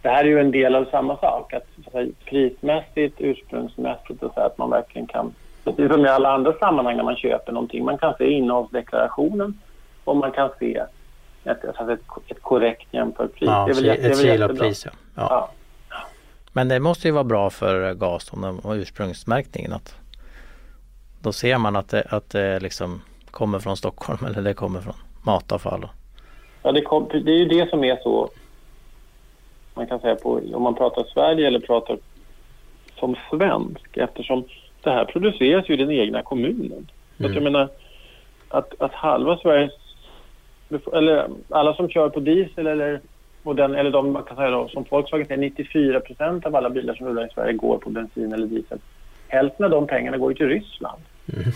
det 0.02 0.08
här 0.08 0.24
är 0.24 0.28
ju 0.28 0.40
en 0.40 0.50
del 0.50 0.74
av 0.74 0.84
samma 0.84 1.16
sak. 1.16 1.52
Att, 1.52 1.66
så 1.92 2.06
prismässigt, 2.24 3.16
ursprungsmässigt 3.18 4.22
och 4.22 4.32
så 4.34 4.40
att 4.40 4.58
man 4.58 4.70
verkligen 4.70 5.06
kan... 5.06 5.34
Precis 5.64 5.92
som 5.92 6.06
i 6.06 6.08
alla 6.08 6.32
andra 6.34 6.52
sammanhang 6.52 6.96
när 6.96 7.04
man 7.04 7.16
köper 7.16 7.52
någonting. 7.52 7.84
Man 7.84 7.98
kan 7.98 8.14
se 8.18 8.30
innehållsdeklarationen 8.30 9.60
och 10.04 10.16
man 10.16 10.32
kan 10.32 10.50
se 10.58 10.76
ett, 11.44 11.64
ett, 11.64 11.74
ett 12.28 12.42
korrekt 12.42 12.94
jämförpris. 12.94 13.48
Ja, 13.48 13.64
det 13.66 13.72
är 13.72 13.74
väl, 13.74 13.88
ett 13.88 14.02
det 14.02 14.06
är 14.06 14.08
väl 14.08 14.16
kilopris. 14.16 14.86
Ja. 14.86 14.92
Ja. 15.14 15.50
Ja. 15.90 15.96
Men 16.52 16.68
det 16.68 16.80
måste 16.80 17.08
ju 17.08 17.12
vara 17.12 17.24
bra 17.24 17.50
för 17.50 17.94
gas 17.94 18.32
om 18.32 18.40
de 18.40 18.60
har 18.64 18.74
ursprungsmärkningen. 18.74 19.72
Att 19.72 19.94
då 21.22 21.32
ser 21.32 21.58
man 21.58 21.76
att 21.76 21.88
det, 21.88 22.04
att 22.08 22.30
det 22.30 22.60
liksom 22.60 23.02
kommer 23.30 23.58
från 23.58 23.76
Stockholm 23.76 24.24
eller 24.26 24.42
det 24.42 24.54
kommer 24.54 24.80
från 24.80 24.94
matavfall. 25.22 25.88
Ja, 26.62 26.72
det, 26.72 26.82
kom, 26.82 27.08
det 27.08 27.30
är 27.30 27.38
ju 27.38 27.44
det 27.44 27.70
som 27.70 27.84
är 27.84 27.96
så 28.02 28.30
man 29.80 29.86
kan 29.86 30.00
säga 30.00 30.16
på, 30.16 30.40
om 30.54 30.62
man 30.62 30.74
pratar 30.74 31.04
Sverige 31.04 31.46
eller 31.46 31.60
pratar 31.60 31.98
som 32.98 33.16
svensk 33.30 33.96
eftersom 33.96 34.44
det 34.82 34.90
här 34.90 35.04
produceras 35.04 35.68
ju 35.68 35.74
i 35.74 35.76
den 35.76 35.90
egna 35.90 36.22
kommunen. 36.22 36.86
Mm. 37.18 37.30
Att 37.30 37.34
jag 37.34 37.42
menar 37.42 37.68
att, 38.48 38.80
att 38.80 38.92
halva 38.92 39.36
Sveriges 39.36 39.72
eller 40.92 41.28
alla 41.48 41.74
som 41.74 41.88
kör 41.88 42.08
på 42.08 42.20
diesel 42.20 42.66
eller 42.66 43.00
den, 43.42 43.74
eller 43.74 43.90
de 43.90 44.12
man 44.12 44.22
kan 44.22 44.36
säga 44.36 44.50
då, 44.50 44.68
som 44.68 44.84
Volkswagen 44.90 45.26
säger 45.26 45.40
94 45.40 46.00
procent 46.00 46.46
av 46.46 46.56
alla 46.56 46.70
bilar 46.70 46.94
som 46.94 47.06
rullar 47.06 47.26
i 47.26 47.30
Sverige 47.34 47.52
går 47.52 47.78
på 47.78 47.90
bensin 47.90 48.32
eller 48.32 48.46
diesel. 48.46 48.78
Hälften 49.28 49.64
av 49.64 49.70
de 49.70 49.86
pengarna 49.86 50.16
går 50.16 50.30
ju 50.30 50.36
till 50.36 50.48
Ryssland. 50.48 51.02
Mm. 51.32 51.52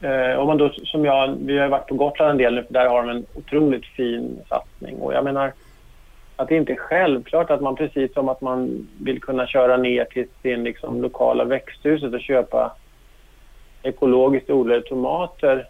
Eh, 0.00 0.38
om 0.38 0.46
man 0.46 0.58
då, 0.58 0.70
som 0.84 1.04
jag, 1.04 1.36
vi 1.40 1.58
har 1.58 1.68
varit 1.68 1.88
på 1.88 1.94
Gotland 1.94 2.30
en 2.30 2.38
del 2.38 2.54
nu, 2.54 2.62
för 2.62 2.72
där 2.72 2.88
har 2.88 3.02
de 3.02 3.10
en 3.10 3.26
otroligt 3.34 3.86
fin 3.86 4.38
satsning. 4.48 4.96
Och 4.96 5.12
jag 5.12 5.24
menar 5.24 5.52
att 6.38 6.48
det 6.48 6.56
inte 6.56 6.72
är 6.72 6.76
självklart 6.76 7.50
att 7.50 7.60
man 7.60 7.76
precis 7.76 8.14
som 8.14 8.28
att 8.28 8.40
man 8.40 8.88
vill 9.00 9.20
kunna 9.20 9.46
köra 9.46 9.76
ner 9.76 10.04
till 10.04 10.26
sin 10.42 10.64
liksom, 10.64 11.02
lokala 11.02 11.44
växthuset 11.44 12.14
och 12.14 12.20
köpa 12.20 12.76
ekologiskt 13.82 14.50
odlade 14.50 14.82
tomater 14.82 15.66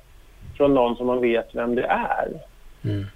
från 0.56 0.74
någon 0.74 0.96
som 0.96 1.06
man 1.06 1.20
vet 1.20 1.54
vem 1.54 1.74
det 1.74 1.82
är. 1.82 2.28
Mm. 2.84 3.06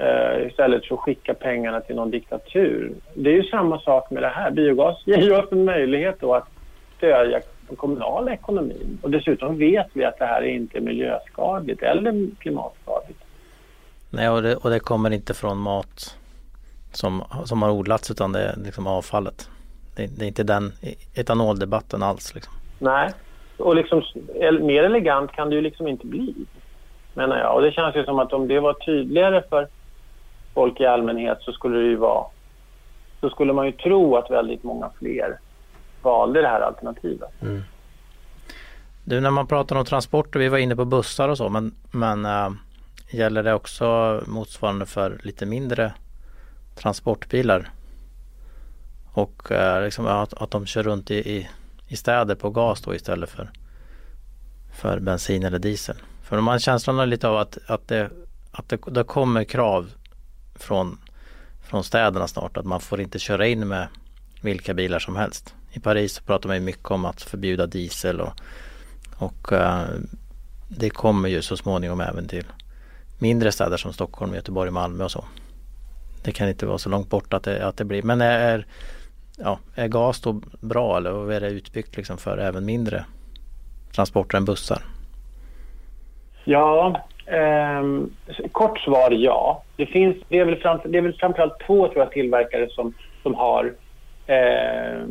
Uh, 0.00 0.46
istället 0.46 0.86
för 0.86 0.94
att 0.94 1.00
skicka 1.00 1.34
pengarna 1.34 1.80
till 1.80 1.96
någon 1.96 2.10
diktatur. 2.10 2.92
Det 3.14 3.30
är 3.30 3.34
ju 3.34 3.42
samma 3.42 3.80
sak 3.80 4.10
med 4.10 4.22
det 4.22 4.28
här. 4.28 4.50
Biogas 4.50 5.06
ger 5.06 5.18
ju 5.18 5.36
oss 5.36 5.52
en 5.52 5.64
möjlighet 5.64 6.16
då 6.20 6.34
att 6.34 6.48
stödja 6.96 7.40
den 7.68 7.76
kommunala 7.76 8.32
ekonomin. 8.32 8.98
Och 9.02 9.10
dessutom 9.10 9.58
vet 9.58 9.86
vi 9.92 10.04
att 10.04 10.18
det 10.18 10.26
här 10.26 10.42
är 10.42 10.54
inte 10.54 10.80
miljöskadligt 10.80 11.82
eller 11.82 12.36
klimatskadligt. 12.38 13.20
Nej, 14.10 14.28
och 14.28 14.42
det, 14.42 14.56
och 14.56 14.70
det 14.70 14.80
kommer 14.80 15.10
inte 15.10 15.34
från 15.34 15.58
mat 15.58 16.16
som, 16.96 17.24
som 17.44 17.62
har 17.62 17.70
odlats 17.70 18.10
utan 18.10 18.32
det 18.32 18.40
är 18.40 18.56
liksom 18.56 18.86
avfallet. 18.86 19.50
Det, 19.96 20.06
det 20.06 20.24
är 20.24 20.28
inte 20.28 20.42
den 20.42 20.72
etanoldebatten 21.14 22.02
alls. 22.02 22.34
Liksom. 22.34 22.52
Nej, 22.78 23.12
och 23.56 23.76
liksom, 23.76 24.02
mer 24.60 24.82
elegant 24.82 25.32
kan 25.32 25.50
det 25.50 25.56
ju 25.56 25.62
liksom 25.62 25.88
inte 25.88 26.06
bli 26.06 26.34
menar 27.16 27.38
jag. 27.38 27.54
Och 27.54 27.62
det 27.62 27.72
känns 27.72 27.96
ju 27.96 28.04
som 28.04 28.18
att 28.18 28.32
om 28.32 28.48
det 28.48 28.60
var 28.60 28.72
tydligare 28.72 29.42
för 29.48 29.68
folk 30.54 30.80
i 30.80 30.86
allmänhet 30.86 31.38
så 31.40 31.52
skulle 31.52 31.78
det 31.78 31.86
ju 31.86 31.96
vara... 31.96 32.24
Så 33.20 33.30
skulle 33.30 33.52
man 33.52 33.66
ju 33.66 33.72
tro 33.72 34.16
att 34.16 34.30
väldigt 34.30 34.62
många 34.62 34.90
fler 34.98 35.38
valde 36.02 36.42
det 36.42 36.48
här 36.48 36.60
alternativet. 36.60 37.42
Mm. 37.42 37.62
Du, 39.04 39.20
när 39.20 39.30
man 39.30 39.46
pratar 39.46 39.76
om 39.76 39.84
transporter, 39.84 40.40
vi 40.40 40.48
var 40.48 40.58
inne 40.58 40.76
på 40.76 40.84
bussar 40.84 41.28
och 41.28 41.36
så, 41.36 41.48
men, 41.48 41.74
men 41.90 42.24
äh, 42.24 42.50
gäller 43.10 43.42
det 43.42 43.54
också 43.54 44.20
motsvarande 44.26 44.86
för 44.86 45.20
lite 45.22 45.46
mindre 45.46 45.92
transportbilar? 46.76 47.70
Och 49.12 49.52
eh, 49.52 49.84
liksom 49.84 50.06
att, 50.06 50.34
att 50.34 50.50
de 50.50 50.66
kör 50.66 50.82
runt 50.82 51.10
i, 51.10 51.14
i, 51.14 51.48
i 51.88 51.96
städer 51.96 52.34
på 52.34 52.50
gas 52.50 52.80
då 52.80 52.94
istället 52.94 53.30
för, 53.30 53.50
för 54.72 55.00
bensin 55.00 55.44
eller 55.44 55.58
diesel? 55.58 55.96
För 56.22 56.40
man 56.40 56.58
känslan 56.58 57.10
lite 57.10 57.28
av 57.28 57.36
att, 57.36 57.58
att, 57.66 57.88
det, 57.88 58.10
att 58.52 58.68
det, 58.68 58.78
det 58.86 59.04
kommer 59.04 59.44
krav 59.44 59.90
från, 60.54 60.98
från 61.62 61.84
städerna 61.84 62.28
snart 62.28 62.56
att 62.56 62.64
man 62.64 62.80
får 62.80 63.00
inte 63.00 63.18
köra 63.18 63.46
in 63.46 63.68
med 63.68 63.88
vilka 64.40 64.74
bilar 64.74 64.98
som 64.98 65.16
helst. 65.16 65.54
I 65.72 65.80
Paris 65.80 66.20
pratar 66.20 66.48
man 66.48 66.64
mycket 66.64 66.90
om 66.90 67.04
att 67.04 67.22
förbjuda 67.22 67.66
diesel 67.66 68.20
och, 68.20 68.32
och 69.16 69.52
eh, 69.52 69.86
det 70.68 70.90
kommer 70.90 71.28
ju 71.28 71.42
så 71.42 71.56
småningom 71.56 72.00
även 72.00 72.28
till 72.28 72.44
mindre 73.18 73.52
städer 73.52 73.76
som 73.76 73.92
Stockholm, 73.92 74.34
Göteborg, 74.34 74.70
Malmö 74.70 75.04
och 75.04 75.10
så. 75.10 75.24
Det 76.26 76.32
kan 76.32 76.48
inte 76.48 76.66
vara 76.66 76.78
så 76.78 76.88
långt 76.88 77.10
bort 77.10 77.34
att 77.34 77.42
det, 77.42 77.66
att 77.66 77.76
det 77.76 77.84
blir. 77.84 78.02
Men 78.02 78.20
är, 78.20 78.66
ja, 79.38 79.58
är 79.74 79.88
gas 79.88 80.20
då 80.20 80.40
bra 80.60 80.96
eller 80.96 81.32
är 81.32 81.40
det 81.40 81.48
utbyggt 81.48 81.96
liksom 81.96 82.18
för 82.18 82.38
även 82.38 82.64
mindre 82.64 83.04
transporter 83.94 84.38
än 84.38 84.44
bussar? 84.44 84.78
Ja, 86.44 87.00
eh, 87.26 87.82
kort 88.52 88.78
svar 88.78 89.10
ja. 89.10 89.62
Det, 89.76 89.86
finns, 89.86 90.16
det, 90.28 90.38
är 90.38 90.44
väl 90.44 90.56
fram, 90.56 90.80
det 90.84 90.98
är 90.98 91.02
väl 91.02 91.12
framförallt 91.12 91.60
två 91.66 91.88
tror 91.88 91.98
jag, 91.98 92.10
tillverkare 92.10 92.68
som, 92.70 92.94
som 93.22 93.34
har 93.34 93.72
eh, 94.26 95.06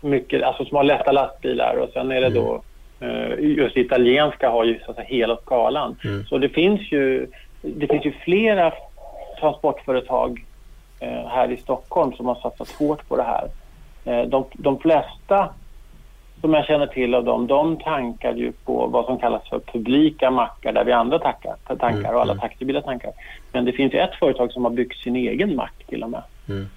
mycket, 0.00 0.42
alltså 0.42 0.64
som 0.64 0.76
har 0.76 0.84
lätta 0.84 1.12
lastbilar 1.12 1.76
och 1.76 1.90
sen 1.92 2.12
är 2.12 2.20
det 2.20 2.30
då 2.30 2.62
eh, 3.00 3.38
just 3.38 3.76
italienska 3.76 4.50
har 4.50 4.64
ju 4.64 4.78
så 4.84 4.90
att 4.90 4.96
säga, 4.96 5.08
hela 5.08 5.36
skalan. 5.36 5.96
Mm. 6.04 6.24
Så 6.24 6.38
det 6.38 6.48
finns 6.48 6.92
ju, 6.92 7.26
det 7.62 7.86
finns 7.86 8.06
ju 8.06 8.12
flera 8.24 8.72
transportföretag 9.40 10.44
eh, 11.00 11.26
här 11.28 11.52
i 11.52 11.56
Stockholm 11.56 12.12
som 12.12 12.26
har 12.26 12.34
satsat 12.34 12.70
hårt 12.70 13.08
på 13.08 13.16
det 13.16 13.22
här. 13.22 13.48
Eh, 14.04 14.28
de, 14.28 14.44
de 14.52 14.78
flesta 14.78 15.48
som 16.40 16.54
jag 16.54 16.64
känner 16.64 16.86
till 16.86 17.14
av 17.14 17.24
dem, 17.24 17.46
de 17.46 17.76
tankar 17.76 18.34
ju 18.34 18.52
på 18.52 18.86
vad 18.86 19.04
som 19.04 19.18
kallas 19.18 19.48
för 19.48 19.58
publika 19.58 20.30
mackar 20.30 20.72
där 20.72 20.84
vi 20.84 20.92
andra 20.92 21.18
tackar, 21.18 21.56
tankar 21.66 21.98
mm, 21.98 22.14
och 22.14 22.20
alla 22.20 22.32
mm. 22.32 22.40
taxibilar 22.40 22.80
tankar. 22.80 23.12
Men 23.52 23.64
det 23.64 23.72
finns 23.72 23.94
ju 23.94 23.98
ett 23.98 24.14
företag 24.18 24.52
som 24.52 24.64
har 24.64 24.70
byggt 24.70 24.96
sin 24.96 25.16
egen 25.16 25.56
mack 25.56 25.84
till 25.86 26.02
och 26.02 26.10
med. 26.10 26.22
Mm. 26.48 26.68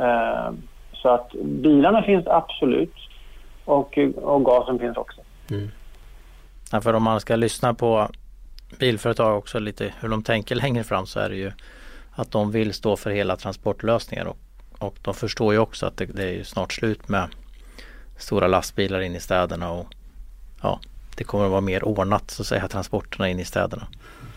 Uh, 0.00 0.52
så 0.92 1.08
att 1.08 1.32
bilarna 1.42 2.02
finns 2.02 2.26
absolut 2.26 2.94
och, 3.64 3.98
och 4.16 4.44
gasen 4.44 4.78
finns 4.78 4.96
också. 4.96 5.20
Mm. 5.50 5.70
Ja, 6.72 6.80
för 6.80 6.94
om 6.94 7.02
man 7.02 7.20
ska 7.20 7.36
lyssna 7.36 7.74
på 7.74 8.08
bilföretag 8.78 9.38
också 9.38 9.58
lite 9.58 9.94
hur 10.00 10.08
de 10.08 10.22
tänker 10.22 10.54
längre 10.54 10.84
fram 10.84 11.06
så 11.06 11.20
är 11.20 11.28
det 11.28 11.36
ju 11.36 11.52
att 12.20 12.30
de 12.30 12.50
vill 12.50 12.72
stå 12.72 12.96
för 12.96 13.10
hela 13.10 13.36
transportlösningen 13.36 14.26
och, 14.26 14.36
och 14.78 14.94
de 15.02 15.14
förstår 15.14 15.52
ju 15.52 15.58
också 15.58 15.86
att 15.86 15.96
det, 15.96 16.04
det 16.04 16.40
är 16.40 16.44
snart 16.44 16.72
slut 16.72 17.08
med 17.08 17.28
stora 18.16 18.46
lastbilar 18.46 19.00
in 19.00 19.16
i 19.16 19.20
städerna 19.20 19.70
och 19.70 19.86
ja, 20.62 20.80
det 21.16 21.24
kommer 21.24 21.44
att 21.44 21.50
vara 21.50 21.60
mer 21.60 21.84
ordnat 21.84 22.30
så 22.30 22.42
att 22.42 22.46
säga 22.46 22.68
transporterna 22.68 23.28
in 23.28 23.38
i 23.38 23.44
städerna. 23.44 23.86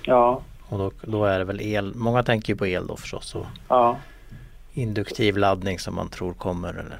Ja. 0.01 0.41
Och 0.69 0.77
då, 0.77 0.91
då 1.01 1.25
är 1.25 1.39
det 1.39 1.45
väl 1.45 1.61
el, 1.61 1.95
många 1.95 2.23
tänker 2.23 2.53
ju 2.53 2.57
på 2.57 2.67
el 2.67 2.87
då 2.87 2.95
förstås 2.95 3.35
och 3.35 3.45
ja. 3.67 3.97
induktiv 4.73 5.37
laddning 5.37 5.79
som 5.79 5.95
man 5.95 6.09
tror 6.09 6.33
kommer 6.33 6.69
eller? 6.69 6.97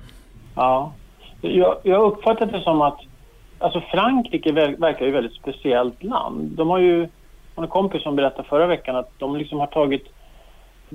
Ja, 0.56 0.94
jag, 1.42 1.78
jag 1.84 2.12
uppfattar 2.12 2.46
det 2.46 2.62
som 2.62 2.82
att 2.82 3.00
alltså 3.60 3.82
Frankrike 3.92 4.52
verkar 4.52 5.06
ju 5.06 5.08
ett 5.08 5.16
väldigt 5.16 5.38
speciellt 5.38 6.04
land. 6.04 6.52
De 6.52 6.70
har 6.70 6.80
ju, 6.80 7.10
en 7.56 7.68
kompis 7.68 8.04
som 8.04 8.16
berättade 8.16 8.48
förra 8.48 8.68
veckan 8.68 8.96
att 8.96 9.12
de 9.18 9.36
liksom 9.36 9.60
har 9.60 9.68
tagit 9.68 10.08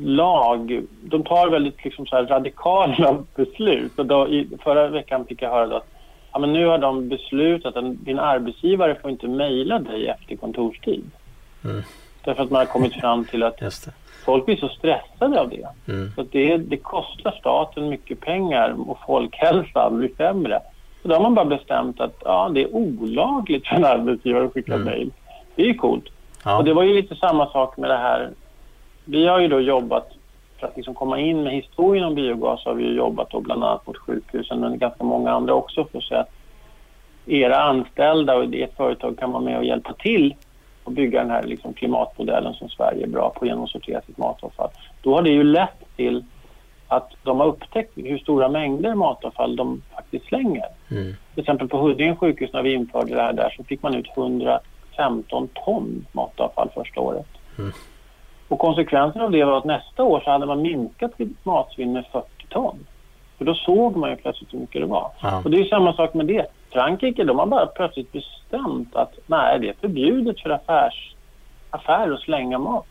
lag, 0.03 0.83
de 1.03 1.25
tar 1.25 1.49
väldigt 1.49 1.85
liksom 1.85 2.07
så 2.07 2.17
radikala 2.17 3.25
beslut. 3.37 3.99
Och 3.99 4.07
då, 4.07 4.29
i, 4.29 4.49
förra 4.63 4.89
veckan 4.89 5.25
fick 5.25 5.43
jag 5.43 5.51
höra 5.51 5.77
att 5.77 5.87
ja, 6.33 6.39
men 6.39 6.53
nu 6.53 6.67
har 6.67 6.79
de 6.79 7.09
beslutat 7.09 7.77
att 7.77 8.05
din 8.05 8.19
arbetsgivare 8.19 8.95
får 8.95 9.11
inte 9.11 9.29
mejla 9.29 9.79
dig 9.79 10.09
efter 10.09 10.37
kontorstid. 10.37 11.11
Mm. 11.65 11.83
Därför 12.25 12.43
att 12.43 12.51
man 12.51 12.59
har 12.59 12.67
kommit 12.67 12.95
fram 12.95 13.25
till 13.25 13.43
att 13.43 13.63
folk 14.25 14.47
blir 14.47 14.57
så 14.57 14.69
stressade 14.69 15.41
av 15.41 15.49
det. 15.49 15.93
Mm. 15.93 16.13
Så 16.15 16.23
det, 16.23 16.57
det 16.57 16.77
kostar 16.77 17.37
staten 17.41 17.89
mycket 17.89 18.21
pengar 18.21 18.91
och 18.91 18.99
folkhälsan 19.07 19.99
blir 19.99 20.11
sämre. 20.17 20.61
Så 21.03 21.09
då 21.09 21.15
har 21.15 21.23
man 21.23 21.35
bara 21.35 21.45
bestämt 21.45 22.01
att 22.01 22.23
ja, 22.25 22.51
det 22.55 22.63
är 22.63 22.75
olagligt 22.75 23.67
för 23.67 23.77
en 23.77 23.85
arbetsgivare 23.85 24.45
att 24.45 24.53
skicka 24.53 24.75
mm. 24.75 24.85
mejl. 24.85 25.11
Det 25.55 25.63
är 25.63 25.67
ju 25.67 25.75
coolt. 25.75 26.05
Ja. 26.45 26.59
Och 26.59 26.65
det 26.65 26.75
var 26.75 26.83
ju 26.83 26.95
lite 26.95 27.17
samma 27.17 27.47
sak 27.47 27.77
med 27.77 27.91
det 27.91 27.97
här 27.97 28.31
vi 29.11 29.27
har 29.27 29.41
ju 29.41 29.49
då 29.49 29.61
jobbat 29.61 30.09
för 30.59 30.67
att 30.67 30.77
liksom 30.77 30.95
komma 30.95 31.19
in 31.19 31.43
med 31.43 31.53
historien 31.53 32.05
om 32.05 32.15
biogas 32.15 32.65
har 32.65 32.75
vi 32.75 32.95
jobbat 32.95 33.31
då 33.31 33.41
bland 33.41 33.65
annat 33.65 33.87
mot 33.87 33.97
sjukhusen 33.97 34.61
men 34.61 34.79
ganska 34.79 35.05
många 35.05 35.33
andra 35.33 35.55
också 35.55 35.85
för 35.85 35.99
att 35.99 36.05
säga 36.05 36.21
att 36.21 36.31
era 37.27 37.57
anställda 37.57 38.37
och 38.37 38.55
ert 38.55 38.77
företag 38.77 39.19
kan 39.19 39.33
vara 39.33 39.43
med 39.43 39.59
och 39.59 39.65
hjälpa 39.65 39.93
till 39.93 40.35
och 40.85 40.93
bygga 40.93 41.21
den 41.21 41.31
här 41.31 41.43
liksom 41.43 41.73
klimatmodellen 41.73 42.55
som 42.55 42.69
Sverige 42.69 43.03
är 43.03 43.09
bra 43.09 43.31
på 43.31 43.47
genom 43.47 43.65
att 43.65 43.71
sortera 43.71 44.01
sitt 44.01 44.19
matavfall. 44.19 44.71
Då 45.03 45.15
har 45.15 45.23
det 45.23 45.31
ju 45.31 45.45
lett 45.45 45.97
till 45.97 46.25
att 46.89 47.11
de 47.23 47.41
har 47.41 47.47
upptäckt 47.47 47.93
hur 47.97 48.19
stora 48.19 48.49
mängder 48.49 48.95
matavfall 48.95 49.57
de 49.57 49.83
faktiskt 49.95 50.27
slänger. 50.27 50.65
Mm. 50.91 51.15
Till 51.35 51.41
exempel 51.41 51.69
på 51.69 51.79
Huddinge 51.79 52.17
sjukhus 52.17 52.53
när 52.53 52.63
vi 52.63 52.75
införde 52.75 53.15
det 53.15 53.23
här 53.23 53.33
där 53.33 53.55
så 53.57 53.65
fick 53.65 53.83
man 53.83 53.95
ut 53.95 54.07
115 54.17 55.49
ton 55.55 56.07
matavfall 56.13 56.71
första 56.75 57.01
året. 57.01 57.27
Mm. 57.59 57.73
Och 58.49 58.59
konsekvensen 58.59 59.23
av 59.23 59.31
det 59.31 59.45
var 59.45 59.59
att 59.59 59.65
nästa 59.65 60.05
år 60.05 60.21
så 60.21 60.31
hade 60.31 60.47
man 60.47 60.63
minskat 60.63 61.17
sitt 61.17 61.45
matsvinn 61.45 61.93
med 61.93 62.05
40 62.13 62.27
ton. 62.49 62.87
För 63.39 63.45
då 63.45 63.55
såg 63.55 63.97
man 63.97 64.11
ju 64.11 64.17
plötsligt 64.17 64.55
hur 64.55 64.59
mycket 64.59 64.83
det 64.83 64.87
var. 64.87 65.11
Ja. 65.23 65.43
Och 65.45 65.51
det 65.51 65.61
är 65.61 65.65
samma 65.65 65.93
sak 65.93 66.15
med 66.15 66.27
det. 66.27 66.47
Frankrike, 66.73 67.25
de 67.25 67.39
har 67.39 67.47
bara 67.47 67.67
plötsligt 67.67 68.13
bestämt 68.13 68.97
att 68.97 69.19
nej, 69.27 69.59
det 69.59 69.69
är 69.69 69.75
förbjudet 69.81 70.41
för 70.41 70.51
affärs, 70.51 71.15
affärer 71.71 72.15
att 72.15 72.21
slänga 72.21 72.59
mat. 72.59 72.87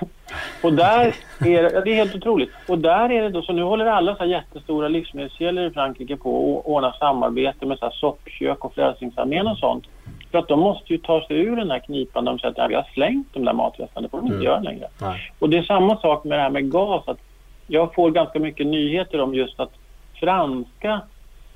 Och 0.62 0.72
där 0.72 1.14
är 1.40 1.62
det, 1.62 1.80
det 1.84 1.90
är 1.90 1.94
helt 1.94 2.14
otroligt. 2.14 2.50
Och 2.68 2.78
där 2.78 3.12
är 3.12 3.22
det 3.22 3.30
då, 3.30 3.42
så 3.42 3.52
nu 3.52 3.62
håller 3.62 3.86
alla 3.86 4.16
så 4.16 4.22
här 4.22 4.30
jättestora 4.30 4.88
livsmedelskedjor 4.88 5.64
i 5.64 5.70
Frankrike 5.70 6.16
på 6.16 6.58
att 6.58 6.66
ordna 6.66 6.92
samarbete 6.92 7.66
med 7.66 7.78
så 7.78 7.84
här 7.84 7.92
soppkök 7.92 8.64
och 8.64 8.74
Frälsningsarmén 8.74 9.46
och 9.46 9.58
sånt. 9.58 9.84
För 10.30 10.38
att 10.38 10.48
de 10.48 10.60
måste 10.60 10.92
ju 10.92 10.98
ta 10.98 11.26
sig 11.26 11.36
ur 11.36 11.56
den 11.56 11.70
här 11.70 11.78
knipan. 11.78 12.24
De 12.24 12.38
säger 12.38 12.60
att 12.60 12.70
vi 12.70 12.74
har 12.74 12.86
slängt 12.94 13.28
de 13.34 13.44
där 13.44 13.52
matresterna, 13.52 14.00
det 14.02 14.08
får 14.08 14.18
de 14.18 14.24
inte 14.26 14.34
Mm. 14.36 14.46
göra 14.46 14.60
längre. 14.60 14.88
Nej. 15.00 15.32
Och 15.38 15.50
det 15.50 15.58
är 15.58 15.62
samma 15.62 15.96
sak 15.96 16.24
med 16.24 16.38
det 16.38 16.42
här 16.42 16.50
med 16.50 16.70
gas. 16.70 17.08
Att 17.08 17.18
jag 17.66 17.94
får 17.94 18.10
ganska 18.10 18.38
mycket 18.38 18.66
nyheter 18.66 19.20
om 19.20 19.34
just 19.34 19.60
att 19.60 19.72
franska 20.14 21.00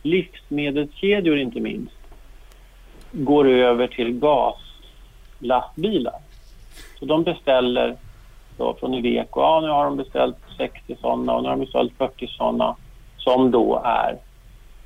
livsmedelskedjor 0.03 1.39
inte 1.39 1.61
minst 1.61 1.93
går 3.13 3.49
över 3.49 3.87
till 3.87 4.21
gaslastbilar. 5.41 6.15
Så 6.99 7.05
de 7.05 7.23
beställer 7.23 7.97
då 8.59 8.75
från 8.81 8.95
Iveco, 8.95 9.41
ja 9.41 9.61
nu 9.61 9.69
har 9.69 9.85
de 9.85 9.97
beställt 9.97 10.37
60 10.57 10.97
sådana 11.01 11.33
och 11.35 11.43
nu 11.43 11.49
har 11.49 11.57
de 11.57 11.65
beställt 11.65 11.93
40 11.99 12.27
sådana 12.27 12.77
som 13.17 13.51
då 13.51 13.83
är 13.85 14.17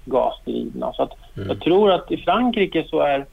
gasdrivna. 0.04 0.92
Så 0.92 1.02
att 1.02 1.12
Mm. 1.36 1.48
jag 1.48 1.60
tror 1.60 1.90
att 1.92 2.12
i 2.12 2.16
Frankrike 2.16 2.84
så 2.90 3.00
är 3.00 3.26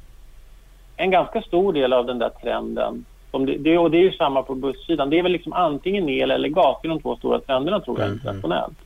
en 0.97 1.11
ganska 1.11 1.41
stor 1.41 1.73
del 1.73 1.93
av 1.93 2.05
den 2.05 2.19
där 2.19 2.29
trenden 2.29 3.05
det, 3.43 3.77
och 3.77 3.91
det 3.91 3.97
är 3.97 4.01
ju 4.01 4.11
samma 4.11 4.43
på 4.43 4.55
bussidan. 4.55 5.09
Det 5.09 5.19
är 5.19 5.23
väl 5.23 5.31
liksom 5.31 5.53
antingen 5.53 6.09
el 6.09 6.31
eller 6.31 6.49
gas. 6.49 6.77
Det 6.81 6.87
är 6.87 6.89
de 6.89 7.01
två 7.01 7.15
stora 7.15 7.39
trenderna 7.39 7.79
tror 7.79 7.99
jag 7.99 8.05
Mm, 8.05 8.17
internationellt. 8.17 8.77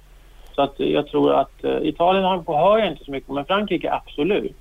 Så 0.56 0.62
att 0.62 0.74
jag 0.78 1.08
tror 1.08 1.34
att 1.34 1.64
eh, 1.64 1.78
Italien 1.82 2.24
har, 2.24 2.44
hör 2.48 2.78
jag 2.78 2.88
inte 2.88 3.06
så 3.06 3.12
mycket 3.12 3.30
men 3.30 3.46
Frankrike 3.46 3.92
absolut. 3.92 4.58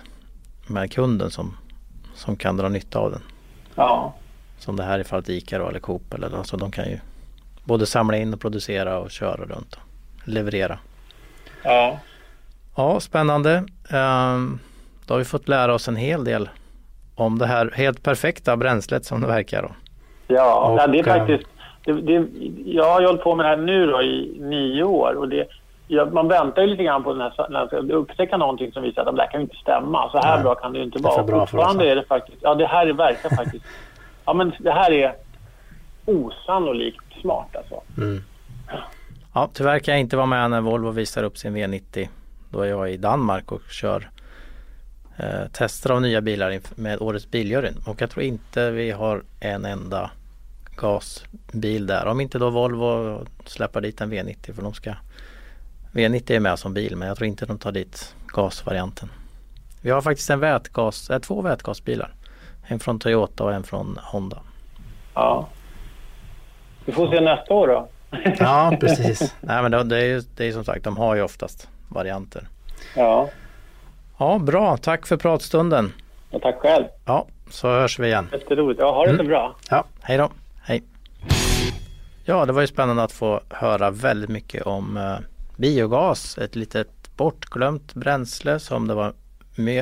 med 0.68 0.92
kunden 0.92 1.32
som, 1.32 1.58
som 2.16 2.36
kan 2.36 2.58
dra 2.58 2.70
nytta 2.70 3.00
av 3.00 3.12
den. 3.12 3.22
Ja, 3.76 4.14
Som 4.60 4.76
det 4.76 4.84
här 4.84 5.00
i 5.00 5.04
fallet 5.04 5.30
ICA 5.30 5.58
då, 5.60 5.68
eller 5.70 5.80
Coop 5.80 6.14
eller 6.14 6.38
alltså 6.38 6.58
de 6.58 6.72
kan 6.72 6.86
ju 6.86 7.00
både 7.64 7.86
samla 7.86 8.18
in 8.18 8.34
och 8.34 8.42
producera 8.42 9.00
och 9.00 9.12
köra 9.12 9.36
runt 9.46 9.74
och 9.76 10.28
leverera. 10.28 10.80
ja. 11.64 12.00
Ja, 12.78 13.00
spännande. 13.00 13.64
Ehm, 13.90 14.60
då 15.06 15.14
har 15.14 15.20
vi 15.20 15.26
fått 15.26 15.48
lära 15.48 15.74
oss 15.74 15.88
en 15.88 15.96
hel 15.96 16.24
del 16.24 16.50
om 17.16 17.40
det 17.40 17.46
här 17.46 17.72
helt 17.76 18.04
perfekta 18.04 18.58
bränslet 18.58 19.06
som 19.06 19.22
det 19.22 19.28
verkar. 19.28 19.62
Då. 19.62 19.70
Ja, 20.28 20.56
Och, 20.84 20.92
det 20.92 21.00
är 21.00 21.08
eh, 21.08 21.18
faktiskt... 21.18 21.50
Det, 21.86 21.94
det, 22.02 22.28
jag 22.66 22.84
har 22.86 23.06
hållit 23.06 23.22
på 23.24 23.36
med 23.36 23.46
det 23.46 23.50
här 23.50 23.58
nu 23.58 23.86
då 23.88 24.02
i 24.02 24.38
nio 24.40 24.84
år 24.84 25.14
och 25.18 25.30
det, 25.30 25.48
ja, 25.88 26.06
man 26.06 26.28
väntar 26.28 26.62
ju 26.62 26.68
lite 26.68 26.84
grann 26.84 27.04
på 27.04 27.14
den 27.14 27.22
här, 27.22 27.34
när 27.50 27.60
man 27.60 27.68
ska 27.68 27.78
upptäcka 27.78 28.38
någonting 28.38 28.72
som 28.72 28.84
visar 28.84 29.06
att 29.06 29.16
det 29.16 29.22
här 29.22 29.32
kan 29.32 29.42
inte 29.42 29.56
stämma. 29.56 30.10
Så 30.12 30.18
här 30.18 30.36
Nej, 30.36 30.44
bra 30.44 30.56
kan 30.56 30.74
det 30.74 30.80
ju 30.80 30.86
inte 30.86 31.00
det 31.00 31.08
är 31.08 31.12
för 31.12 31.16
vara. 31.16 31.26
bra 31.26 31.36
för 31.36 31.44
oss, 31.44 31.52
Fortfarande 31.52 31.92
är 31.92 31.96
det 31.96 32.04
faktiskt... 32.04 32.38
Ja, 32.42 32.56
det 32.56 32.68
här 32.68 32.94
verkar 32.94 33.30
faktiskt... 33.36 33.66
Ja, 34.26 34.34
men 34.34 34.54
det 34.60 34.72
här 34.72 34.92
är 34.92 35.16
osannolikt 36.06 37.22
smart 37.22 37.56
alltså. 37.56 37.82
Mm. 37.98 38.24
Ja, 39.34 39.50
tyvärr 39.54 39.80
kan 39.80 39.94
jag 39.94 40.02
inte 40.02 40.18
vara 40.18 40.26
med 40.26 40.52
när 40.52 40.62
Volvo 40.62 40.92
visar 40.92 41.24
upp 41.24 41.38
sin 41.38 41.58
V90. 41.58 42.08
Då 42.50 42.62
är 42.62 42.70
jag 42.70 42.92
i 42.92 42.98
Danmark 42.98 43.52
och 43.52 43.62
kör 43.70 44.10
eh, 45.18 45.48
tester 45.52 45.92
av 45.92 46.02
nya 46.02 46.22
bilar 46.22 46.60
med 46.76 47.02
årets 47.02 47.32
biljuryn. 47.32 47.84
Och 47.88 48.02
jag 48.02 48.10
tror 48.10 48.24
inte 48.24 48.72
vi 48.72 48.92
har 48.92 49.24
en 49.40 49.66
enda 49.66 50.12
gasbil 50.78 51.88
där. 51.88 52.06
Om 52.06 52.22
inte 52.22 52.40
då 52.40 52.50
Volvo 52.50 53.20
släpper 53.46 53.82
dit 53.82 54.02
en 54.02 54.14
V90 54.14 54.54
för 54.54 54.62
de 54.62 54.74
ska 54.74 54.94
V90 55.96 56.32
är 56.32 56.40
med 56.40 56.60
som 56.60 56.74
bil 56.74 56.96
men 56.96 57.08
jag 57.08 57.18
tror 57.18 57.28
inte 57.28 57.46
de 57.46 57.58
tar 57.58 57.72
dit 57.72 58.16
gasvarianten. 58.28 59.10
Vi 59.82 59.90
har 59.92 60.02
faktiskt 60.02 60.30
en 60.30 60.40
vätgas, 60.40 61.10
äh, 61.10 61.20
två 61.20 61.42
vätgasbilar. 61.42 62.14
En 62.68 62.80
från 62.80 63.00
Toyota 63.00 63.44
och 63.44 63.54
en 63.54 63.64
från 63.64 64.00
Honda. 64.04 64.38
Ja. 65.14 65.48
Vi 66.86 66.92
får 66.92 67.12
se 67.12 67.22
nästa 67.22 67.54
år 67.54 67.68
då. 67.68 67.88
Ja 68.40 68.78
precis. 68.80 69.36
Nej 69.42 69.62
men 69.62 69.72
det, 69.72 69.84
det 69.84 69.98
är 69.98 70.06
ju 70.06 70.22
det 70.38 70.46
är 70.48 70.52
som 70.52 70.66
sagt, 70.66 70.84
de 70.84 70.98
har 70.98 71.16
ju 71.16 71.22
oftast 71.22 71.68
varianter. 71.90 72.48
Ja, 72.96 73.30
Ja 74.18 74.40
bra, 74.40 74.78
tack 74.78 75.08
för 75.08 75.18
pratstunden. 75.18 75.94
och 76.32 76.42
tack 76.42 76.56
själv. 76.60 76.86
Ja, 77.06 77.28
så 77.50 77.68
hörs 77.68 78.00
vi 78.00 78.08
igen. 78.08 78.28
Jätteroligt. 78.32 78.80
Ja, 78.80 78.92
ha 78.94 79.04
det 79.04 79.10
så 79.10 79.14
Mm. 79.14 79.28
bra. 79.28 79.56
Ja, 79.70 79.84
hej 80.02 80.18
då. 80.18 80.30
Hej. 80.64 80.84
Ja, 82.26 82.46
det 82.46 82.54
var 82.54 82.62
ju 82.62 82.68
spännande 82.68 83.04
att 83.04 83.12
få 83.12 83.42
höra 83.50 83.92
väldigt 83.92 84.30
mycket 84.30 84.64
om 84.64 84.98
eh, 84.98 85.16
biogas. 85.58 86.38
Ett 86.38 86.56
litet 86.56 87.18
bortglömt 87.18 87.94
bränsle 87.94 88.60
som 88.60 88.88
det 88.88 88.94
var 88.94 89.14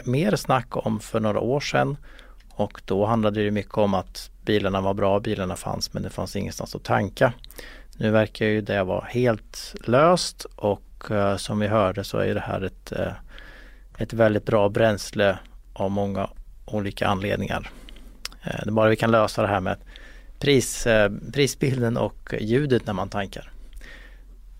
mer, 0.03 0.35
snack 0.35 0.85
om 0.85 0.99
för 0.99 1.19
några 1.19 1.39
år 1.39 1.59
sedan. 1.59 1.97
Och 2.49 2.81
då 2.85 3.05
handlade 3.05 3.43
det 3.43 3.51
mycket 3.51 3.77
om 3.77 3.93
att 3.93 4.31
bilarna 4.45 4.81
var 4.81 4.93
bra, 4.93 5.19
bilarna 5.19 5.55
fanns 5.55 5.93
men 5.93 6.03
det 6.03 6.09
fanns 6.09 6.35
ingenstans 6.35 6.75
att 6.75 6.83
tanka. 6.83 7.33
Nu 7.97 8.11
verkar 8.11 8.45
ju 8.45 8.61
det 8.61 8.83
vara 8.83 9.05
helt 9.05 9.75
löst 9.85 10.45
och 10.55 11.11
eh, 11.11 11.37
som 11.37 11.59
vi 11.59 11.67
hörde 11.67 12.03
så 12.03 12.17
är 12.17 12.33
det 12.33 12.39
här 12.39 12.61
ett, 12.61 12.91
eh, 12.91 13.13
ett 13.97 14.13
väldigt 14.13 14.45
bra 14.45 14.69
bränsle 14.69 15.37
av 15.73 15.91
många 15.91 16.29
olika 16.65 17.07
anledningar. 17.07 17.69
Eh, 18.43 18.59
det 18.63 18.69
är 18.69 18.71
bara 18.71 18.89
vi 18.89 18.95
kan 18.95 19.11
lösa 19.11 19.41
det 19.41 19.47
här 19.47 19.59
med 19.59 19.77
pris, 20.39 20.87
prisbilden 21.33 21.97
och 21.97 22.33
ljudet 22.39 22.85
när 22.85 22.93
man 22.93 23.09
tankar. 23.09 23.51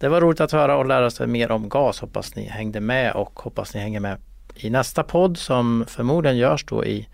Det 0.03 0.09
var 0.09 0.21
roligt 0.21 0.41
att 0.41 0.51
höra 0.51 0.77
och 0.77 0.85
lära 0.85 1.09
sig 1.09 1.27
mer 1.27 1.51
om 1.51 1.69
gas. 1.69 1.99
Hoppas 1.99 2.35
ni 2.35 2.43
hängde 2.43 2.79
med 2.79 3.13
och 3.13 3.39
hoppas 3.39 3.73
ni 3.73 3.79
hänger 3.79 3.99
med 3.99 4.17
i 4.55 4.69
nästa 4.69 5.03
podd 5.03 5.37
som 5.37 5.85
förmodligen 5.87 6.37
görs 6.37 6.65
då 6.65 6.85
i, 6.85 7.07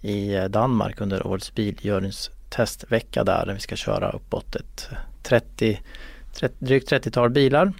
i 0.00 0.48
Danmark 0.48 1.00
under 1.00 1.26
årets 1.26 1.54
bilgöringstestvecka 1.54 3.24
där, 3.24 3.46
där 3.46 3.54
vi 3.54 3.60
ska 3.60 3.76
köra 3.76 4.10
uppåt 4.10 4.56
ett 4.56 4.88
30, 5.22 5.80
30, 6.34 6.54
drygt 6.58 6.92
30-tal 6.92 7.30
bilar. 7.30 7.72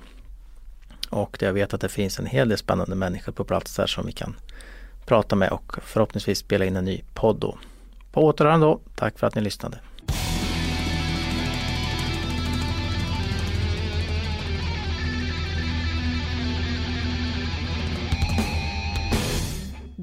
Och 1.10 1.36
jag 1.40 1.52
vet 1.52 1.74
att 1.74 1.80
det 1.80 1.88
finns 1.88 2.18
en 2.18 2.26
hel 2.26 2.48
del 2.48 2.58
spännande 2.58 2.94
människor 2.96 3.32
på 3.32 3.44
plats 3.44 3.76
där 3.76 3.86
som 3.86 4.06
vi 4.06 4.12
kan 4.12 4.36
prata 5.06 5.36
med 5.36 5.50
och 5.50 5.76
förhoppningsvis 5.82 6.38
spela 6.38 6.64
in 6.64 6.76
en 6.76 6.84
ny 6.84 7.02
podd 7.14 7.36
då. 7.40 7.58
På 8.12 8.24
återhörande 8.24 8.66
då. 8.66 8.80
Tack 8.94 9.18
för 9.18 9.26
att 9.26 9.34
ni 9.34 9.40
lyssnade. 9.40 9.78